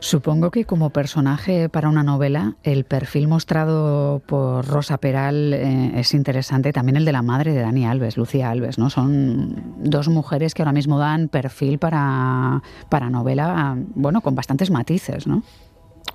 Supongo 0.00 0.50
que 0.50 0.64
como 0.64 0.90
personaje 0.90 1.68
para 1.68 1.88
una 1.88 2.02
novela, 2.02 2.54
el 2.62 2.84
perfil 2.84 3.26
mostrado 3.26 4.20
por 4.26 4.66
Rosa 4.66 4.98
Peral 4.98 5.52
eh, 5.52 5.92
es 5.96 6.14
interesante, 6.14 6.72
también 6.72 6.96
el 6.96 7.04
de 7.04 7.12
la 7.12 7.22
madre 7.22 7.52
de 7.52 7.60
Dani 7.60 7.86
Alves, 7.86 8.16
Lucía 8.16 8.50
Alves, 8.50 8.78
¿no? 8.78 8.90
Son 8.90 9.74
dos 9.78 10.08
mujeres 10.08 10.54
que 10.54 10.62
ahora 10.62 10.72
mismo 10.72 10.98
dan 10.98 11.28
perfil 11.28 11.78
para, 11.78 12.62
para 12.88 13.10
novela, 13.10 13.76
bueno, 13.94 14.20
con 14.20 14.34
bastantes 14.34 14.70
matices, 14.70 15.26
¿no? 15.26 15.42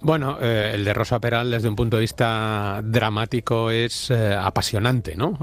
Bueno, 0.01 0.37
eh, 0.39 0.71
el 0.75 0.85
de 0.85 0.93
Rosa 0.93 1.19
Peral 1.19 1.49
desde 1.49 1.69
un 1.69 1.75
punto 1.75 1.97
de 1.97 2.01
vista 2.01 2.81
dramático 2.83 3.71
es 3.71 4.11
eh, 4.11 4.35
apasionante, 4.35 5.15
¿no? 5.15 5.37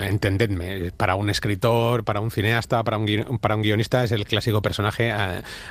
Eh, 0.00 0.08
entendedme, 0.08 0.90
para 0.90 1.14
un 1.14 1.30
escritor, 1.30 2.04
para 2.04 2.20
un 2.20 2.30
cineasta, 2.30 2.82
para 2.82 2.98
un, 2.98 3.38
para 3.40 3.54
un 3.54 3.62
guionista 3.62 4.02
es 4.02 4.10
el 4.12 4.24
clásico 4.24 4.60
personaje 4.62 5.12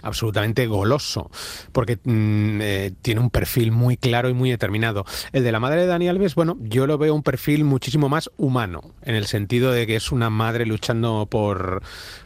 absolutamente 0.01 0.67
goloso, 0.67 1.29
porque 1.71 1.97
mm, 2.03 3.01
tiene 3.01 3.19
un 3.19 3.29
perfil 3.29 3.71
muy 3.71 3.97
claro 3.97 4.29
y 4.29 4.33
muy 4.33 4.49
determinado. 4.51 5.05
El 5.33 5.43
de 5.43 5.51
la 5.51 5.59
madre 5.59 5.81
de 5.81 5.87
Dani 5.87 6.07
Alves, 6.07 6.35
bueno, 6.35 6.57
yo 6.61 6.87
lo 6.87 6.97
veo 6.97 7.13
un 7.13 7.23
perfil 7.23 7.65
muchísimo 7.65 8.07
más 8.07 8.29
humano, 8.37 8.93
en 9.01 9.15
el 9.15 9.25
sentido 9.25 9.71
de 9.71 9.85
que 9.85 9.97
es 9.97 10.11
una 10.11 10.29
madre 10.29 10.65
luchando 10.65 11.27
por 11.29 11.83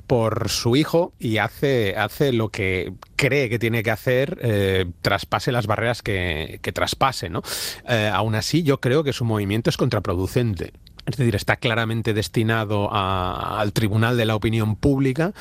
por 0.07 0.49
su 0.49 0.75
hijo 0.75 1.13
y 1.19 1.37
hace, 1.37 1.95
hace 1.97 2.31
lo 2.31 2.49
que 2.49 2.93
cree 3.15 3.49
que 3.49 3.59
tiene 3.59 3.83
que 3.83 3.91
hacer, 3.91 4.39
eh, 4.41 4.85
traspase 5.01 5.51
las 5.51 5.67
barreras 5.67 6.01
que, 6.01 6.59
que 6.61 6.71
traspase. 6.71 7.29
¿no? 7.29 7.43
Eh, 7.87 8.09
aún 8.11 8.35
así, 8.35 8.63
yo 8.63 8.79
creo 8.79 9.03
que 9.03 9.13
su 9.13 9.25
movimiento 9.25 9.69
es 9.69 9.77
contraproducente. 9.77 10.73
Es 11.07 11.15
decir, 11.15 11.35
está 11.35 11.55
claramente 11.55 12.13
destinado 12.13 12.89
al 12.91 13.71
tribunal 13.71 14.17
de 14.17 14.25
la 14.25 14.35
opinión 14.35 14.75
pública, 14.75 15.31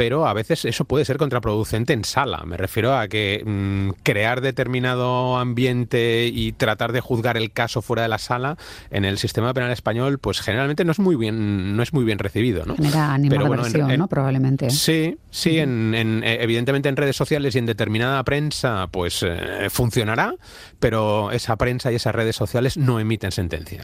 pero 0.00 0.26
a 0.26 0.32
veces 0.32 0.64
eso 0.64 0.86
puede 0.86 1.04
ser 1.04 1.18
contraproducente 1.18 1.92
en 1.92 2.04
sala. 2.04 2.42
Me 2.46 2.56
refiero 2.56 2.96
a 2.96 3.06
que 3.06 3.42
mm, 3.44 4.00
crear 4.02 4.40
determinado 4.40 5.36
ambiente 5.36 6.26
y 6.32 6.52
tratar 6.52 6.92
de 6.92 7.02
juzgar 7.02 7.36
el 7.36 7.52
caso 7.52 7.82
fuera 7.82 8.04
de 8.04 8.08
la 8.08 8.16
sala 8.16 8.56
en 8.90 9.04
el 9.04 9.18
sistema 9.18 9.52
penal 9.52 9.70
español, 9.72 10.18
pues 10.18 10.40
generalmente 10.40 10.86
no 10.86 10.92
es 10.92 10.98
muy 10.98 11.16
bien, 11.16 11.76
no 11.76 11.82
es 11.82 11.92
muy 11.92 12.04
bien 12.04 12.18
recibido, 12.18 12.64
¿no? 12.64 12.76
Genera 12.76 13.18
pero 13.28 13.46
bueno, 13.46 13.62
¿no? 13.98 14.08
Probablemente. 14.08 14.70
Sí, 14.70 15.18
sí, 15.30 15.58
en, 15.58 15.94
eh, 16.24 16.38
evidentemente 16.40 16.88
en 16.88 16.96
redes 16.96 17.16
sociales 17.16 17.54
y 17.54 17.58
en 17.58 17.66
determinada 17.66 18.24
prensa, 18.24 18.88
pues 18.90 19.22
eh, 19.22 19.68
funcionará, 19.68 20.34
pero 20.78 21.30
esa 21.30 21.56
prensa 21.56 21.92
y 21.92 21.96
esas 21.96 22.14
redes 22.14 22.36
sociales 22.36 22.78
no 22.78 23.00
emiten 23.00 23.32
sentencia. 23.32 23.82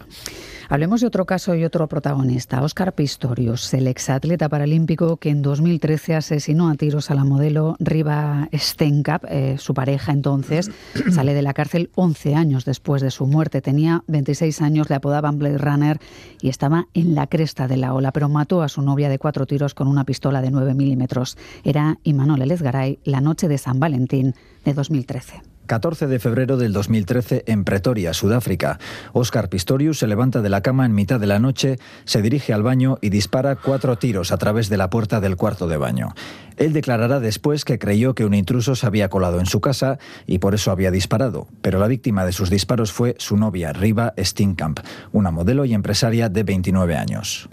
Hablemos 0.68 1.00
de 1.00 1.07
otro 1.07 1.26
caso 1.26 1.55
y 1.55 1.64
otro 1.64 1.87
protagonista, 1.87 2.61
Óscar 2.61 2.92
Pistorius, 2.92 3.72
el 3.72 3.87
exatleta 3.87 4.48
paralímpico 4.48 5.16
que 5.16 5.29
en 5.29 5.40
2013 5.40 6.16
asesinó 6.16 6.68
a 6.68 6.74
tiros 6.74 7.09
a 7.12 7.14
la 7.14 7.24
modelo 7.24 7.76
Riva 7.79 8.48
Stenkamp, 8.52 9.24
eh, 9.29 9.59
su 9.59 9.74
pareja 9.74 10.11
entonces, 10.11 10.68
sale 11.12 11.35
de 11.35 11.42
la 11.42 11.55
cárcel 11.55 11.90
11 11.94 12.35
años 12.35 12.64
después 12.64 13.00
de 13.00 13.12
su 13.12 13.26
muerte. 13.26 13.62
Tenía 13.62 14.02
26 14.09 14.61
años, 14.61 14.90
le 14.90 14.96
apodaban 14.96 15.38
Blade 15.38 15.59
Runner 15.59 16.00
y 16.40 16.48
estaba 16.48 16.88
en 16.94 17.14
la 17.14 17.29
cresta 17.29 17.68
de 17.68 17.76
la 17.76 17.94
ola, 17.94 18.11
pero 18.11 18.29
mató 18.29 18.62
a 18.62 18.68
su 18.68 18.83
novia 18.83 19.09
de 19.09 19.20
cuatro 19.20 19.46
tiros 19.46 19.72
con 19.72 19.87
una 19.87 20.02
pistola 20.02 20.42
de 20.42 20.50
9 20.50 20.74
milímetros. 20.74 21.38
Era 21.62 21.98
Imanol 22.02 22.42
Elezgaray 22.42 22.98
la 23.05 23.20
noche 23.20 23.46
de 23.46 23.59
San 23.59 23.79
Valentín 23.79 24.35
de 24.64 24.74
2013. 24.74 25.56
14 25.66 26.07
de 26.07 26.18
febrero 26.18 26.57
del 26.57 26.72
2013 26.72 27.44
en 27.46 27.64
Pretoria, 27.64 28.14
Sudáfrica. 28.14 28.79
Oscar 29.12 29.48
Pistorius 29.48 29.98
se 29.98 30.07
levanta 30.07 30.40
de 30.40 30.48
la 30.48 30.62
cama 30.62 30.87
en 30.87 30.94
mitad 30.94 31.20
de 31.20 31.26
la 31.26 31.38
noche, 31.38 31.79
se 32.05 32.22
dirige 32.22 32.52
al 32.52 32.62
baño 32.62 32.98
y 33.00 33.11
dispara 33.11 33.57
cuatro 33.57 33.96
tiros 33.96 34.33
a 34.33 34.38
través 34.38 34.68
de 34.68 34.76
la 34.76 34.90
puerta 34.90 35.20
del 35.20 35.37
cuarto 35.37 35.66
de 35.66 35.76
baño. 35.76 36.14
Él 36.57 36.73
declarará 36.73 37.21
después 37.21 37.64
que 37.64 37.79
creyó 37.79 38.14
que 38.14 38.25
un 38.25 38.35
intruso 38.35 38.75
se 38.75 38.87
había 38.87 39.09
colado 39.09 39.40
en 39.40 39.47
su 39.47 39.61
casa 39.61 39.99
y 40.27 40.38
por 40.38 40.55
eso 40.55 40.71
había 40.71 40.90
disparado, 40.90 41.49
pero 41.62 41.79
la 41.79 41.87
víctima 41.87 42.25
de 42.25 42.33
sus 42.33 42.51
disparos 42.51 42.92
fue 42.92 43.14
su 43.19 43.37
novia, 43.37 43.73
Riva 43.73 44.14
Steenkamp, 44.19 44.81
una 45.12 45.31
modelo 45.31 45.64
y 45.64 45.75
empresaria 45.75 46.29
de 46.29 46.42
29 46.42 46.97
años. 46.97 47.49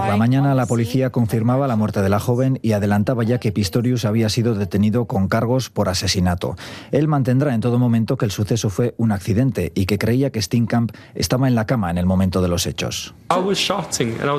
Por 0.00 0.08
la 0.08 0.16
mañana 0.16 0.54
la 0.54 0.66
policía 0.66 1.10
confirmaba 1.10 1.66
la 1.66 1.76
muerte 1.76 2.02
de 2.02 2.08
la 2.08 2.20
joven 2.20 2.58
y 2.62 2.72
adelantaba 2.72 3.24
ya 3.24 3.38
que 3.38 3.52
Pistorius 3.52 4.04
había 4.04 4.28
sido 4.28 4.54
detenido 4.54 5.06
con 5.06 5.28
cargos 5.28 5.70
por 5.70 5.88
asesinato. 5.88 6.56
Él 6.92 7.08
mantendrá 7.08 7.54
en 7.54 7.60
todo 7.60 7.78
momento 7.78 8.16
que 8.16 8.24
el 8.24 8.30
suceso 8.30 8.70
fue 8.70 8.94
un 8.96 9.12
accidente 9.12 9.72
y 9.74 9.86
que 9.86 9.98
creía 9.98 10.30
que 10.30 10.40
Steenkamp 10.40 10.92
estaba 11.14 11.48
en 11.48 11.54
la 11.54 11.66
cama 11.66 11.90
en 11.90 11.98
el 11.98 12.06
momento 12.06 12.40
de 12.40 12.48
los 12.48 12.66
hechos. 12.66 13.14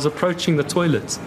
approaching 0.08 0.58
the 0.58 0.64
toilet 0.64 1.20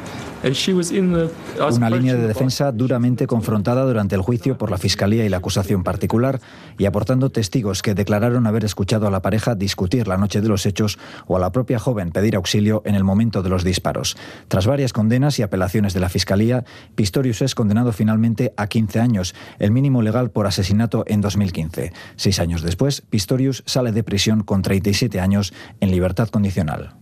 Una 1.70 1.90
línea 1.90 2.14
de 2.14 2.26
defensa 2.26 2.72
duramente 2.72 3.26
confrontada 3.26 3.85
durante 3.85 4.14
el 4.14 4.22
juicio 4.22 4.57
por 4.57 4.70
la 4.70 4.79
Fiscalía 4.79 5.26
y 5.26 5.29
la 5.29 5.37
acusación 5.37 5.85
particular 5.85 6.40
y 6.79 6.87
aportando 6.87 7.31
testigos 7.31 7.83
que 7.83 7.94
declararon 7.94 8.46
haber 8.46 8.64
escuchado 8.64 9.07
a 9.07 9.11
la 9.11 9.20
pareja 9.20 9.55
discutir 9.55 10.09
la 10.09 10.16
noche 10.16 10.40
de 10.40 10.48
los 10.48 10.64
hechos 10.64 10.98
o 11.26 11.37
a 11.37 11.40
la 11.40 11.53
propia 11.53 11.79
joven 11.79 12.11
pedir 12.11 12.37
auxilio 12.37 12.81
en 12.87 12.94
el 12.94 13.05
momento 13.05 13.42
de 13.42 13.50
los 13.50 13.64
disparos. 13.64 14.16
Tras 14.48 14.66
varias 14.66 14.94
condenas 14.94 15.38
y 15.38 15.42
apelaciones 15.42 15.92
de 15.92 16.00
la 16.00 16.09
Fiscalía, 16.09 16.64
Pistorius 16.94 17.42
es 17.42 17.55
condenado 17.55 17.92
finalmente 17.92 18.55
a 18.57 18.66
15 18.66 18.98
años, 18.98 19.35
el 19.59 19.72
mínimo 19.72 20.00
legal 20.00 20.31
por 20.31 20.46
asesinato 20.46 21.05
en 21.07 21.20
2015. 21.20 21.92
Seis 22.16 22.40
años 22.40 22.62
después, 22.62 23.03
Pistorius 23.03 23.62
sale 23.66 23.92
de 23.92 24.03
prisión 24.03 24.42
con 24.42 24.62
37 24.62 25.20
años 25.20 25.53
en 25.81 25.90
libertad 25.90 26.29
condicional. 26.29 26.94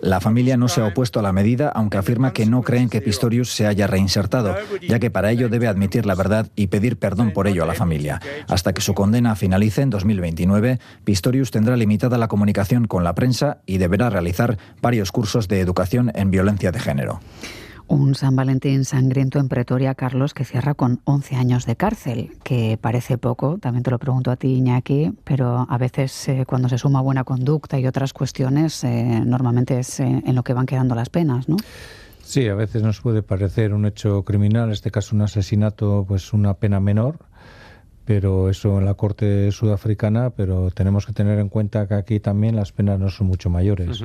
La 0.00 0.20
familia 0.20 0.56
no 0.56 0.68
se 0.68 0.80
ha 0.80 0.86
opuesto 0.86 1.18
a 1.20 1.22
la 1.22 1.32
medida, 1.32 1.68
aunque 1.68 1.98
afirma 1.98 2.32
que 2.32 2.46
no 2.46 2.62
creen 2.62 2.88
que 2.88 3.00
Pistorius 3.00 3.52
se 3.52 3.66
haya 3.66 3.86
reinsertado, 3.86 4.56
ya 4.86 4.98
que 4.98 5.10
para 5.10 5.30
ello 5.30 5.48
debe 5.48 5.66
admitir 5.66 6.06
la 6.06 6.14
verdad 6.14 6.48
y 6.56 6.68
pedir 6.68 6.96
perdón 6.96 7.32
por 7.32 7.46
ello 7.48 7.64
a 7.64 7.66
la 7.66 7.74
familia. 7.74 8.20
Hasta 8.48 8.72
que 8.72 8.80
su 8.80 8.94
condena 8.94 9.34
finalice 9.36 9.82
en 9.82 9.90
2029, 9.90 10.78
Pistorius 11.04 11.50
tendrá 11.50 11.76
limitada 11.76 12.18
la 12.18 12.28
comunicación 12.28 12.86
con 12.86 13.04
la 13.04 13.14
prensa 13.14 13.58
y 13.66 13.78
deberá 13.78 14.10
realizar 14.10 14.58
varios 14.80 15.12
cursos 15.12 15.48
de 15.48 15.60
educación 15.60 16.12
en 16.14 16.30
violencia 16.30 16.72
de 16.72 16.80
género. 16.80 17.20
Un 17.90 18.14
San 18.14 18.36
Valentín 18.36 18.84
sangriento 18.84 19.40
en 19.40 19.48
Pretoria, 19.48 19.96
Carlos, 19.96 20.32
que 20.32 20.44
cierra 20.44 20.74
con 20.74 21.00
11 21.06 21.34
años 21.34 21.66
de 21.66 21.74
cárcel, 21.74 22.30
que 22.44 22.78
parece 22.80 23.18
poco, 23.18 23.58
también 23.58 23.82
te 23.82 23.90
lo 23.90 23.98
pregunto 23.98 24.30
a 24.30 24.36
ti, 24.36 24.54
Iñaki, 24.54 25.10
pero 25.24 25.66
a 25.68 25.76
veces 25.76 26.28
eh, 26.28 26.44
cuando 26.46 26.68
se 26.68 26.78
suma 26.78 27.00
buena 27.00 27.24
conducta 27.24 27.80
y 27.80 27.88
otras 27.88 28.12
cuestiones, 28.12 28.84
eh, 28.84 29.22
normalmente 29.26 29.80
es 29.80 29.98
eh, 29.98 30.22
en 30.24 30.36
lo 30.36 30.44
que 30.44 30.54
van 30.54 30.66
quedando 30.66 30.94
las 30.94 31.08
penas, 31.08 31.48
¿no? 31.48 31.56
Sí, 32.22 32.46
a 32.46 32.54
veces 32.54 32.84
nos 32.84 33.00
puede 33.00 33.24
parecer 33.24 33.74
un 33.74 33.84
hecho 33.84 34.22
criminal, 34.22 34.66
en 34.66 34.70
este 34.70 34.92
caso 34.92 35.16
un 35.16 35.22
asesinato, 35.22 36.04
pues 36.06 36.32
una 36.32 36.54
pena 36.54 36.78
menor, 36.78 37.18
pero 38.04 38.50
eso 38.50 38.78
en 38.78 38.84
la 38.84 38.94
corte 38.94 39.50
sudafricana, 39.50 40.30
pero 40.30 40.70
tenemos 40.70 41.06
que 41.06 41.12
tener 41.12 41.40
en 41.40 41.48
cuenta 41.48 41.88
que 41.88 41.94
aquí 41.94 42.20
también 42.20 42.54
las 42.54 42.70
penas 42.70 43.00
no 43.00 43.10
son 43.10 43.26
mucho 43.26 43.50
mayores. 43.50 44.00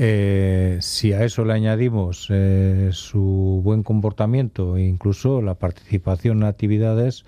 Eh, 0.00 0.78
si 0.80 1.12
a 1.12 1.24
eso 1.24 1.44
le 1.44 1.54
añadimos 1.54 2.28
eh, 2.30 2.90
su 2.92 3.60
buen 3.64 3.82
comportamiento 3.82 4.76
e 4.76 4.82
incluso 4.82 5.42
la 5.42 5.54
participación 5.54 6.38
en 6.38 6.44
actividades, 6.44 7.24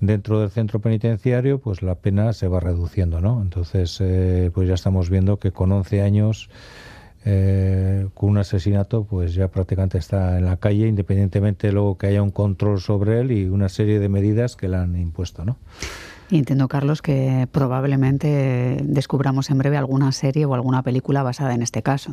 dentro 0.00 0.40
del 0.40 0.50
centro 0.50 0.80
penitenciario, 0.80 1.58
pues 1.58 1.82
la 1.82 1.96
pena 1.96 2.32
se 2.32 2.48
va 2.48 2.60
reduciendo, 2.60 3.20
¿no? 3.20 3.42
Entonces, 3.42 3.98
eh, 4.00 4.50
pues 4.54 4.68
ya 4.68 4.74
estamos 4.74 5.10
viendo 5.10 5.38
que 5.38 5.52
con 5.52 5.72
11 5.72 6.02
años, 6.02 6.50
eh, 7.24 8.06
con 8.14 8.30
un 8.30 8.38
asesinato, 8.38 9.04
pues 9.04 9.34
ya 9.34 9.48
prácticamente 9.48 9.98
está 9.98 10.38
en 10.38 10.44
la 10.44 10.58
calle, 10.58 10.86
independientemente 10.86 11.68
de 11.68 11.72
luego 11.72 11.98
que 11.98 12.06
haya 12.06 12.22
un 12.22 12.30
control 12.30 12.80
sobre 12.80 13.20
él 13.20 13.32
y 13.32 13.46
una 13.46 13.68
serie 13.68 13.98
de 13.98 14.08
medidas 14.08 14.54
que 14.54 14.68
le 14.68 14.76
han 14.76 14.96
impuesto, 14.96 15.44
¿no? 15.44 15.56
Entiendo, 16.30 16.66
Carlos, 16.66 17.02
que 17.02 17.46
probablemente 17.52 18.78
descubramos 18.82 19.50
en 19.50 19.58
breve 19.58 19.76
alguna 19.76 20.10
serie 20.10 20.44
o 20.44 20.54
alguna 20.54 20.82
película 20.82 21.22
basada 21.22 21.54
en 21.54 21.62
este 21.62 21.82
caso. 21.82 22.12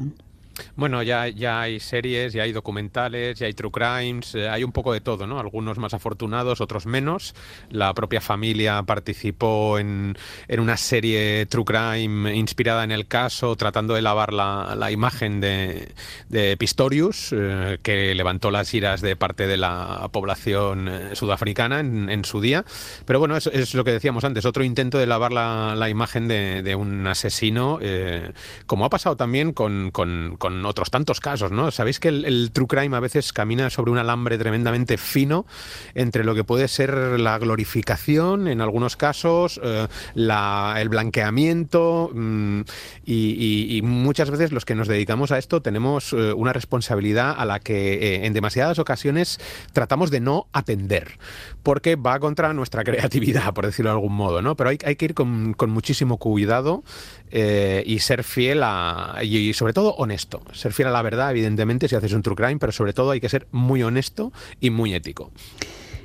Bueno, 0.76 1.02
ya, 1.04 1.28
ya 1.28 1.62
hay 1.62 1.80
series, 1.80 2.34
ya 2.34 2.44
hay 2.44 2.52
documentales, 2.52 3.40
ya 3.40 3.48
hay 3.48 3.54
true 3.54 3.72
crimes, 3.72 4.36
eh, 4.36 4.50
hay 4.50 4.64
un 4.64 4.72
poco 4.72 4.94
de 4.94 5.02
todo, 5.02 5.26
¿no? 5.26 5.40
Algunos 5.40 5.78
más 5.78 5.94
afortunados, 5.94 6.62
otros 6.62 6.86
menos. 6.86 7.34
La 7.70 7.94
propia 7.94 8.22
familia 8.22 8.84
participó 8.84 9.80
en, 9.80 10.16
en 10.48 10.60
una 10.60 10.78
serie 10.78 11.46
true 11.48 11.66
crime 11.66 12.36
inspirada 12.36 12.84
en 12.84 12.92
el 12.92 13.08
caso, 13.08 13.56
tratando 13.56 13.96
de 13.96 14.02
lavar 14.02 14.34
la, 14.34 14.76
la 14.78 14.92
imagen 14.92 15.42
de, 15.42 15.94
de 16.30 16.56
Pistorius, 16.58 17.30
eh, 17.32 17.80
que 17.82 18.14
levantó 18.14 18.52
las 18.52 18.74
iras 18.74 19.02
de 19.02 19.16
parte 19.16 19.48
de 19.48 19.58
la 19.58 20.08
población 20.12 20.88
eh, 20.88 21.16
sudafricana 21.16 21.80
en, 21.80 22.10
en, 22.10 22.26
su 22.26 22.42
día. 22.42 22.64
Pero 23.06 23.20
bueno, 23.20 23.36
es, 23.38 23.74
lo 23.74 23.84
que 23.84 23.92
decíamos 23.92 24.24
antes, 24.24 24.46
otro 24.46 24.64
intento 24.64 24.98
de 24.98 25.08
lavar 25.08 25.32
la, 25.32 25.76
la 25.76 25.90
imagen 25.90 26.28
de, 26.28 26.62
de, 26.62 26.76
un 26.76 27.06
asesino, 27.08 27.80
como 28.66 28.86
ha 28.86 28.90
pasado 28.90 29.16
también 29.16 29.52
con, 29.54 29.92
con 29.92 30.38
con 30.44 30.66
otros 30.66 30.92
tantos 30.92 31.22
casos, 31.22 31.54
¿no? 31.54 31.72
Sabéis 31.72 32.02
que 32.02 32.10
el, 32.10 32.52
true 32.52 32.68
crime 32.68 32.98
a 32.98 33.00
veces 33.00 33.32
camina 33.32 33.70
sobre 33.70 33.92
un 33.92 33.98
alambre 33.98 34.38
tremendamente 34.38 34.98
fino 34.98 35.46
entre 35.96 36.26
lo 36.26 36.36
que 36.36 36.44
puede 36.44 36.68
ser 36.68 36.94
la 37.18 37.40
glorificación, 37.40 38.50
en 38.50 38.60
algunos 38.60 38.98
casos, 38.98 39.62
eh, 39.64 39.88
el 40.18 40.90
blanqueamiento, 40.90 42.12
mmm, 42.14 42.60
y, 43.06 43.80
muchas 43.86 44.32
veces 44.32 44.52
los 44.52 44.66
que 44.66 44.76
nos 44.76 44.90
dedicamos 44.90 45.32
a 45.32 45.38
esto 45.38 45.62
tenemos 45.62 46.12
eh, 46.12 46.34
una 46.34 46.52
responsabilidad 46.52 47.34
a 47.38 47.46
la 47.46 47.62
que 47.62 47.94
eh, 47.94 48.26
en 48.26 48.34
demasiadas 48.34 48.80
ocasiones 48.80 49.40
tratamos 49.72 50.12
de 50.12 50.20
no 50.20 50.48
atender, 50.52 51.20
porque 51.64 51.96
va 51.96 52.20
contra 52.20 52.52
nuestra 52.52 52.84
creatividad, 52.84 53.54
por 53.54 53.66
decirlo 53.66 53.92
de 53.92 53.96
algún 53.96 54.14
modo, 54.14 54.42
¿no? 54.42 54.58
Pero 54.58 54.72
hay, 54.72 54.78
que 54.78 55.06
ir 55.06 55.14
con 55.14 55.70
muchísimo 55.70 56.18
cuidado 56.18 56.84
eh, 57.36 57.82
y 57.84 57.98
ser 57.98 58.24
fiel 58.24 58.62
a, 58.62 59.18
y 59.24 59.54
sobre 59.54 59.74
todo 59.74 59.96
honesto. 59.96 60.44
Ser 60.54 60.72
fiel 60.72 60.90
a 60.90 60.92
la 60.92 61.02
verdad, 61.02 61.32
evidentemente, 61.32 61.88
si 61.88 61.96
haces 61.96 62.14
un 62.14 62.22
true 62.22 62.36
crime, 62.36 62.58
pero 62.60 62.72
sobre 62.72 62.94
todo 62.94 63.10
hay 63.10 63.20
que 63.20 63.28
ser 63.28 63.48
muy 63.52 63.82
honesto 63.82 64.32
y 64.62 64.70
muy 64.70 64.94
ético. 64.94 65.32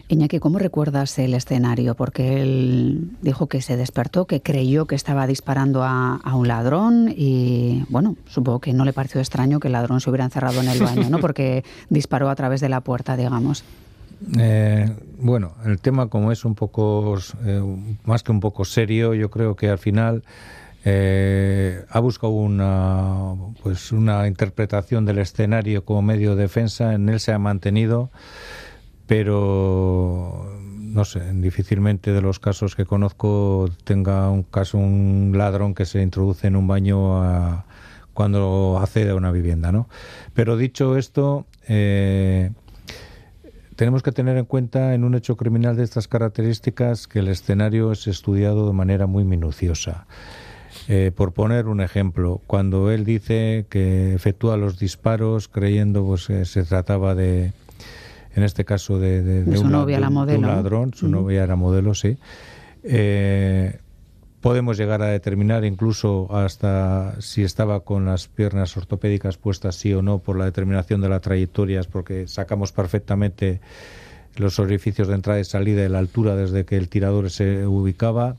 Iñaki, 0.08 0.38
¿cómo 0.38 0.58
recuerdas 0.58 1.18
el 1.18 1.34
escenario? 1.34 1.94
Porque 1.96 2.40
él 2.40 3.10
dijo 3.20 3.46
que 3.46 3.60
se 3.60 3.76
despertó, 3.76 4.24
que 4.24 4.40
creyó 4.40 4.86
que 4.86 4.94
estaba 4.94 5.26
disparando 5.26 5.82
a, 5.82 6.16
a, 6.16 6.34
un 6.34 6.48
ladrón 6.48 7.12
y, 7.14 7.84
bueno, 7.90 8.16
supongo 8.26 8.60
que 8.60 8.72
no 8.72 8.86
le 8.86 8.94
pareció 8.94 9.20
extraño 9.20 9.60
que 9.60 9.68
el 9.68 9.72
ladrón 9.72 10.00
se 10.00 10.08
hubiera 10.08 10.24
encerrado 10.24 10.62
en 10.62 10.68
el 10.68 10.82
baño, 10.82 11.10
¿no? 11.10 11.18
Porque 11.18 11.62
disparó 11.90 12.30
a 12.30 12.36
través 12.36 12.62
de 12.62 12.70
la 12.70 12.80
puerta, 12.80 13.18
digamos. 13.18 13.64
Eh, 14.38 14.90
bueno, 15.18 15.52
el 15.66 15.78
tema 15.78 16.08
como 16.08 16.32
es 16.32 16.46
un 16.46 16.54
poco, 16.54 17.18
eh, 17.44 17.62
más 18.06 18.22
que 18.22 18.32
un 18.32 18.40
poco 18.40 18.64
serio, 18.64 19.12
yo 19.12 19.30
creo 19.30 19.56
que 19.56 19.68
al 19.68 19.78
final 19.78 20.22
eh, 20.90 21.84
ha 21.90 22.00
buscado 22.00 22.32
una, 22.32 23.34
pues 23.62 23.92
una 23.92 24.26
interpretación 24.26 25.04
del 25.04 25.18
escenario 25.18 25.84
como 25.84 26.00
medio 26.00 26.34
de 26.34 26.44
defensa, 26.44 26.94
en 26.94 27.10
él 27.10 27.20
se 27.20 27.30
ha 27.30 27.38
mantenido, 27.38 28.10
pero 29.06 30.50
no 30.78 31.04
sé, 31.04 31.20
difícilmente 31.34 32.14
de 32.14 32.22
los 32.22 32.38
casos 32.38 32.74
que 32.74 32.86
conozco 32.86 33.68
tenga 33.84 34.30
un 34.30 34.44
caso 34.44 34.78
un 34.78 35.34
ladrón 35.36 35.74
que 35.74 35.84
se 35.84 36.00
introduce 36.00 36.46
en 36.46 36.56
un 36.56 36.66
baño 36.66 37.62
cuando 38.14 38.78
accede 38.82 39.10
a 39.10 39.14
una 39.14 39.30
vivienda, 39.30 39.72
¿no? 39.72 39.90
Pero 40.32 40.56
dicho 40.56 40.96
esto, 40.96 41.44
eh, 41.68 42.50
tenemos 43.76 44.02
que 44.02 44.12
tener 44.12 44.38
en 44.38 44.46
cuenta 44.46 44.94
en 44.94 45.04
un 45.04 45.14
hecho 45.14 45.36
criminal 45.36 45.76
de 45.76 45.84
estas 45.84 46.08
características 46.08 47.06
que 47.06 47.18
el 47.18 47.28
escenario 47.28 47.92
es 47.92 48.06
estudiado 48.06 48.66
de 48.66 48.72
manera 48.72 49.06
muy 49.06 49.24
minuciosa. 49.24 50.06
Eh, 50.90 51.12
por 51.14 51.32
poner 51.32 51.66
un 51.66 51.82
ejemplo, 51.82 52.40
cuando 52.46 52.90
él 52.90 53.04
dice 53.04 53.66
que 53.68 54.14
efectúa 54.14 54.56
los 54.56 54.78
disparos 54.78 55.46
creyendo 55.46 56.02
pues, 56.04 56.26
que 56.26 56.46
se 56.46 56.64
trataba 56.64 57.14
de, 57.14 57.52
en 58.34 58.42
este 58.42 58.64
caso, 58.64 58.98
de, 58.98 59.22
de, 59.22 59.44
de, 59.44 59.52
de 59.52 59.58
un, 59.58 59.70
novia, 59.70 60.00
la 60.00 60.08
modelo. 60.08 60.38
un, 60.38 60.46
ladrón, 60.46 60.94
su 60.94 61.08
novia 61.08 61.44
era 61.44 61.56
modelo, 61.56 61.94
sí. 61.94 62.16
Eh, 62.84 63.78
podemos 64.40 64.78
llegar 64.78 65.02
a 65.02 65.08
determinar 65.08 65.66
incluso 65.66 66.34
hasta 66.34 67.20
si 67.20 67.42
estaba 67.42 67.80
con 67.80 68.06
las 68.06 68.28
piernas 68.28 68.74
ortopédicas 68.76 69.36
puestas 69.36 69.76
sí 69.76 69.92
o 69.92 70.00
no 70.00 70.20
por 70.20 70.38
la 70.38 70.46
determinación 70.46 71.02
de 71.02 71.10
las 71.10 71.20
trayectorias, 71.20 71.86
porque 71.86 72.26
sacamos 72.28 72.72
perfectamente 72.72 73.60
los 74.36 74.58
orificios 74.58 75.08
de 75.08 75.16
entrada 75.16 75.40
y 75.40 75.44
salida 75.44 75.82
de 75.82 75.88
la 75.90 75.98
altura 75.98 76.34
desde 76.34 76.64
que 76.64 76.76
el 76.76 76.88
tirador 76.88 77.30
se 77.30 77.66
ubicaba. 77.66 78.36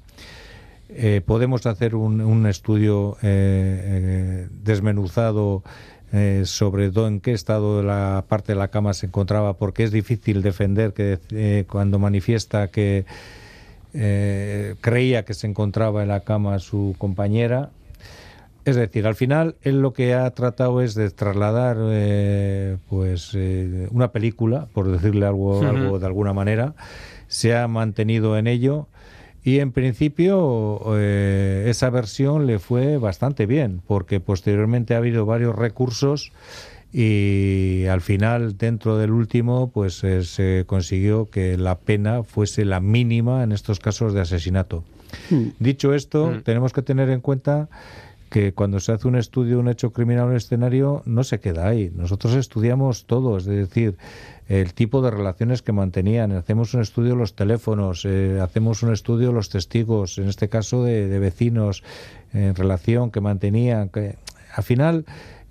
Eh, 0.92 1.22
podemos 1.24 1.68
hacer 1.68 1.94
un, 1.94 2.20
un 2.20 2.48
estudio 2.48 3.16
eh, 3.22 3.22
eh, 3.22 4.48
desmenuzado 4.64 5.64
eh, 6.12 6.42
sobre 6.46 6.86
en 6.86 7.22
qué 7.22 7.34
estado 7.34 7.84
la 7.84 8.26
parte 8.28 8.54
de 8.54 8.60
la 8.60 8.70
cama 8.70 8.94
se 8.96 9.06
encontraba, 9.06 9.54
porque 9.54 9.84
es 9.84 9.92
difícil 9.92 10.42
defender 10.42 10.94
que 10.94 11.66
cuando 11.70 12.00
manifiesta 12.00 12.70
que 12.70 13.06
creía 13.92 15.26
que 15.26 15.34
se 15.34 15.48
encontraba 15.48 16.02
en 16.02 16.10
la 16.10 16.22
cama 16.22 16.58
su 16.60 16.96
compañera. 16.98 17.70
Es 18.66 18.76
decir, 18.76 19.08
al 19.08 19.16
final 19.16 19.56
él 19.62 19.82
lo 19.82 19.94
que 19.94 20.14
ha 20.14 20.30
tratado 20.32 20.82
es 20.82 20.96
de 20.96 21.10
trasladar 21.12 21.78
pues 22.88 23.36
una 23.92 24.12
película, 24.12 24.68
por 24.74 24.92
decirle 24.92 25.28
algo, 25.28 25.60
uh 25.60 25.64
-huh. 25.64 25.70
algo 25.70 26.00
de 26.00 26.06
alguna 26.08 26.34
manera, 26.34 26.74
se 27.28 27.56
ha 27.56 27.68
mantenido 27.68 28.38
en 28.38 28.48
ello 28.48 28.88
y 29.44 29.60
en 29.60 29.72
principio 29.72 30.82
eh, 30.98 31.66
esa 31.68 31.90
versión 31.90 32.46
le 32.48 32.60
fue 32.60 32.98
bastante 32.98 33.46
bien, 33.46 33.82
porque 33.88 34.20
posteriormente 34.20 34.94
ha 34.94 34.98
habido 34.98 35.26
varios 35.26 35.56
recursos 35.56 36.32
y 36.92 37.86
al 37.86 38.02
final 38.02 38.58
dentro 38.58 38.98
del 38.98 39.12
último 39.12 39.70
pues 39.72 40.04
eh, 40.04 40.24
se 40.24 40.64
consiguió 40.66 41.30
que 41.30 41.58
la 41.58 41.78
pena 41.78 42.24
fuese 42.24 42.66
la 42.66 42.80
mínima 42.80 43.44
en 43.44 43.52
estos 43.52 43.80
casos 43.80 44.14
de 44.14 44.22
asesinato. 44.22 44.84
Mm. 45.30 45.50
Dicho 45.60 45.94
esto, 45.94 46.28
mm. 46.28 46.42
tenemos 46.42 46.74
que 46.74 46.82
tener 46.82 47.10
en 47.10 47.22
cuenta 47.22 47.70
que 48.30 48.54
cuando 48.54 48.80
se 48.80 48.92
hace 48.92 49.08
un 49.08 49.16
estudio 49.16 49.60
un 49.60 49.68
hecho 49.68 49.92
criminal 49.92 50.28
un 50.28 50.36
escenario 50.36 51.02
no 51.06 51.24
se 51.24 51.40
queda 51.40 51.68
ahí. 51.68 51.92
Nosotros 51.96 52.36
estudiamos 52.36 53.06
todo, 53.06 53.38
es 53.38 53.46
decir, 53.46 53.98
el 54.48 54.74
tipo 54.74 55.02
de 55.02 55.12
relaciones 55.12 55.62
que 55.62 55.72
mantenían, 55.72 56.32
hacemos 56.32 56.74
un 56.74 56.82
estudio 56.82 57.12
de 57.12 57.18
los 57.18 57.36
teléfonos, 57.36 58.06
eh, 58.06 58.40
hacemos 58.42 58.84
un 58.84 58.94
estudio 58.94 59.28
de 59.28 59.34
los 59.34 59.50
testigos, 59.50 60.18
en 60.18 60.28
este 60.28 60.50
caso 60.50 60.84
de, 60.84 61.08
de 61.08 61.20
vecinos, 61.20 61.84
en 62.34 62.56
relación 62.56 63.12
que 63.12 63.22
mantenían. 63.22 63.90
Que, 63.90 64.16
al 64.56 64.64
final 64.64 65.06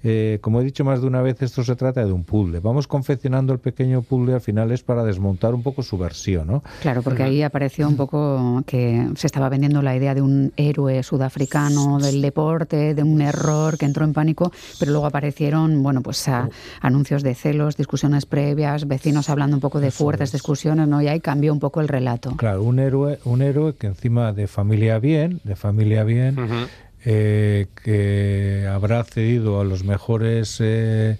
eh, 0.05 0.39
como 0.41 0.61
he 0.61 0.65
dicho 0.65 0.85
más 0.85 1.01
de 1.01 1.07
una 1.07 1.23
vez, 1.23 1.43
esto 1.43 1.65
se 1.65 1.75
trata 1.77 2.05
de 2.05 2.13
un 2.13 2.25
puzzle. 2.25 2.61
Vamos 2.61 2.87
confeccionando 2.87 3.53
el 3.53 3.59
pequeño 3.59 4.03
puzzle, 4.03 4.35
al 4.35 4.41
final 4.41 4.71
es 4.71 4.83
para 4.83 5.05
desmontar 5.05 5.55
un 5.55 5.63
poco 5.63 5.83
su 5.83 5.99
versión, 5.99 6.47
¿no? 6.47 6.63
Claro, 6.81 7.03
porque 7.03 7.23
ahí 7.23 7.43
apareció 7.43 7.89
un 7.89 7.97
poco 7.97 8.63
que 8.67 9.09
se 9.17 9.27
estaba 9.27 9.49
vendiendo 9.49 9.83
la 9.83 9.97
idea 9.97 10.15
de 10.15 10.23
un 10.23 10.53
héroe 10.57 11.03
sudafricano 11.03 11.99
del 11.99 12.23
deporte, 12.23 12.95
de 12.95 13.03
un 13.03 13.21
error 13.21 13.77
que 13.77 13.87
entró 13.87 14.05
en 14.05 14.13
pánico, 14.13 14.53
pero 14.79 14.93
luego 14.93 15.07
aparecieron, 15.07 15.83
bueno, 15.83 16.03
pues 16.03 16.29
a, 16.29 16.49
anuncios 16.81 17.23
de 17.23 17.35
celos, 17.35 17.77
discusiones 17.77 18.27
previas, 18.27 18.87
vecinos 18.87 19.29
hablando 19.31 19.57
un 19.57 19.61
poco 19.61 19.81
de 19.81 19.91
fuertes 19.91 20.33
discusiones, 20.33 20.87
¿no? 20.87 21.03
Y 21.03 21.09
ahí 21.09 21.21
cambió 21.21 21.53
un 21.53 21.61
poco 21.61 21.81
el 21.81 21.89
relato. 21.89 22.37
Claro, 22.37 22.63
un 22.63 22.79
héroe, 22.79 23.19
un 23.25 23.43
héroe 23.43 23.75
que 23.75 23.89
encima 23.89 24.33
de 24.33 24.47
familia 24.47 24.99
bien, 24.99 25.41
de 25.45 25.57
familia 25.57 26.05
bien, 26.05 26.39
uh 26.39 26.43
-huh 26.43 26.69
eh, 27.05 27.67
que 27.85 28.67
habrá 28.69 29.05
cedido 29.05 29.61
a 29.61 29.65
los 29.65 29.85
mejores 29.85 30.59
eh, 30.61 31.17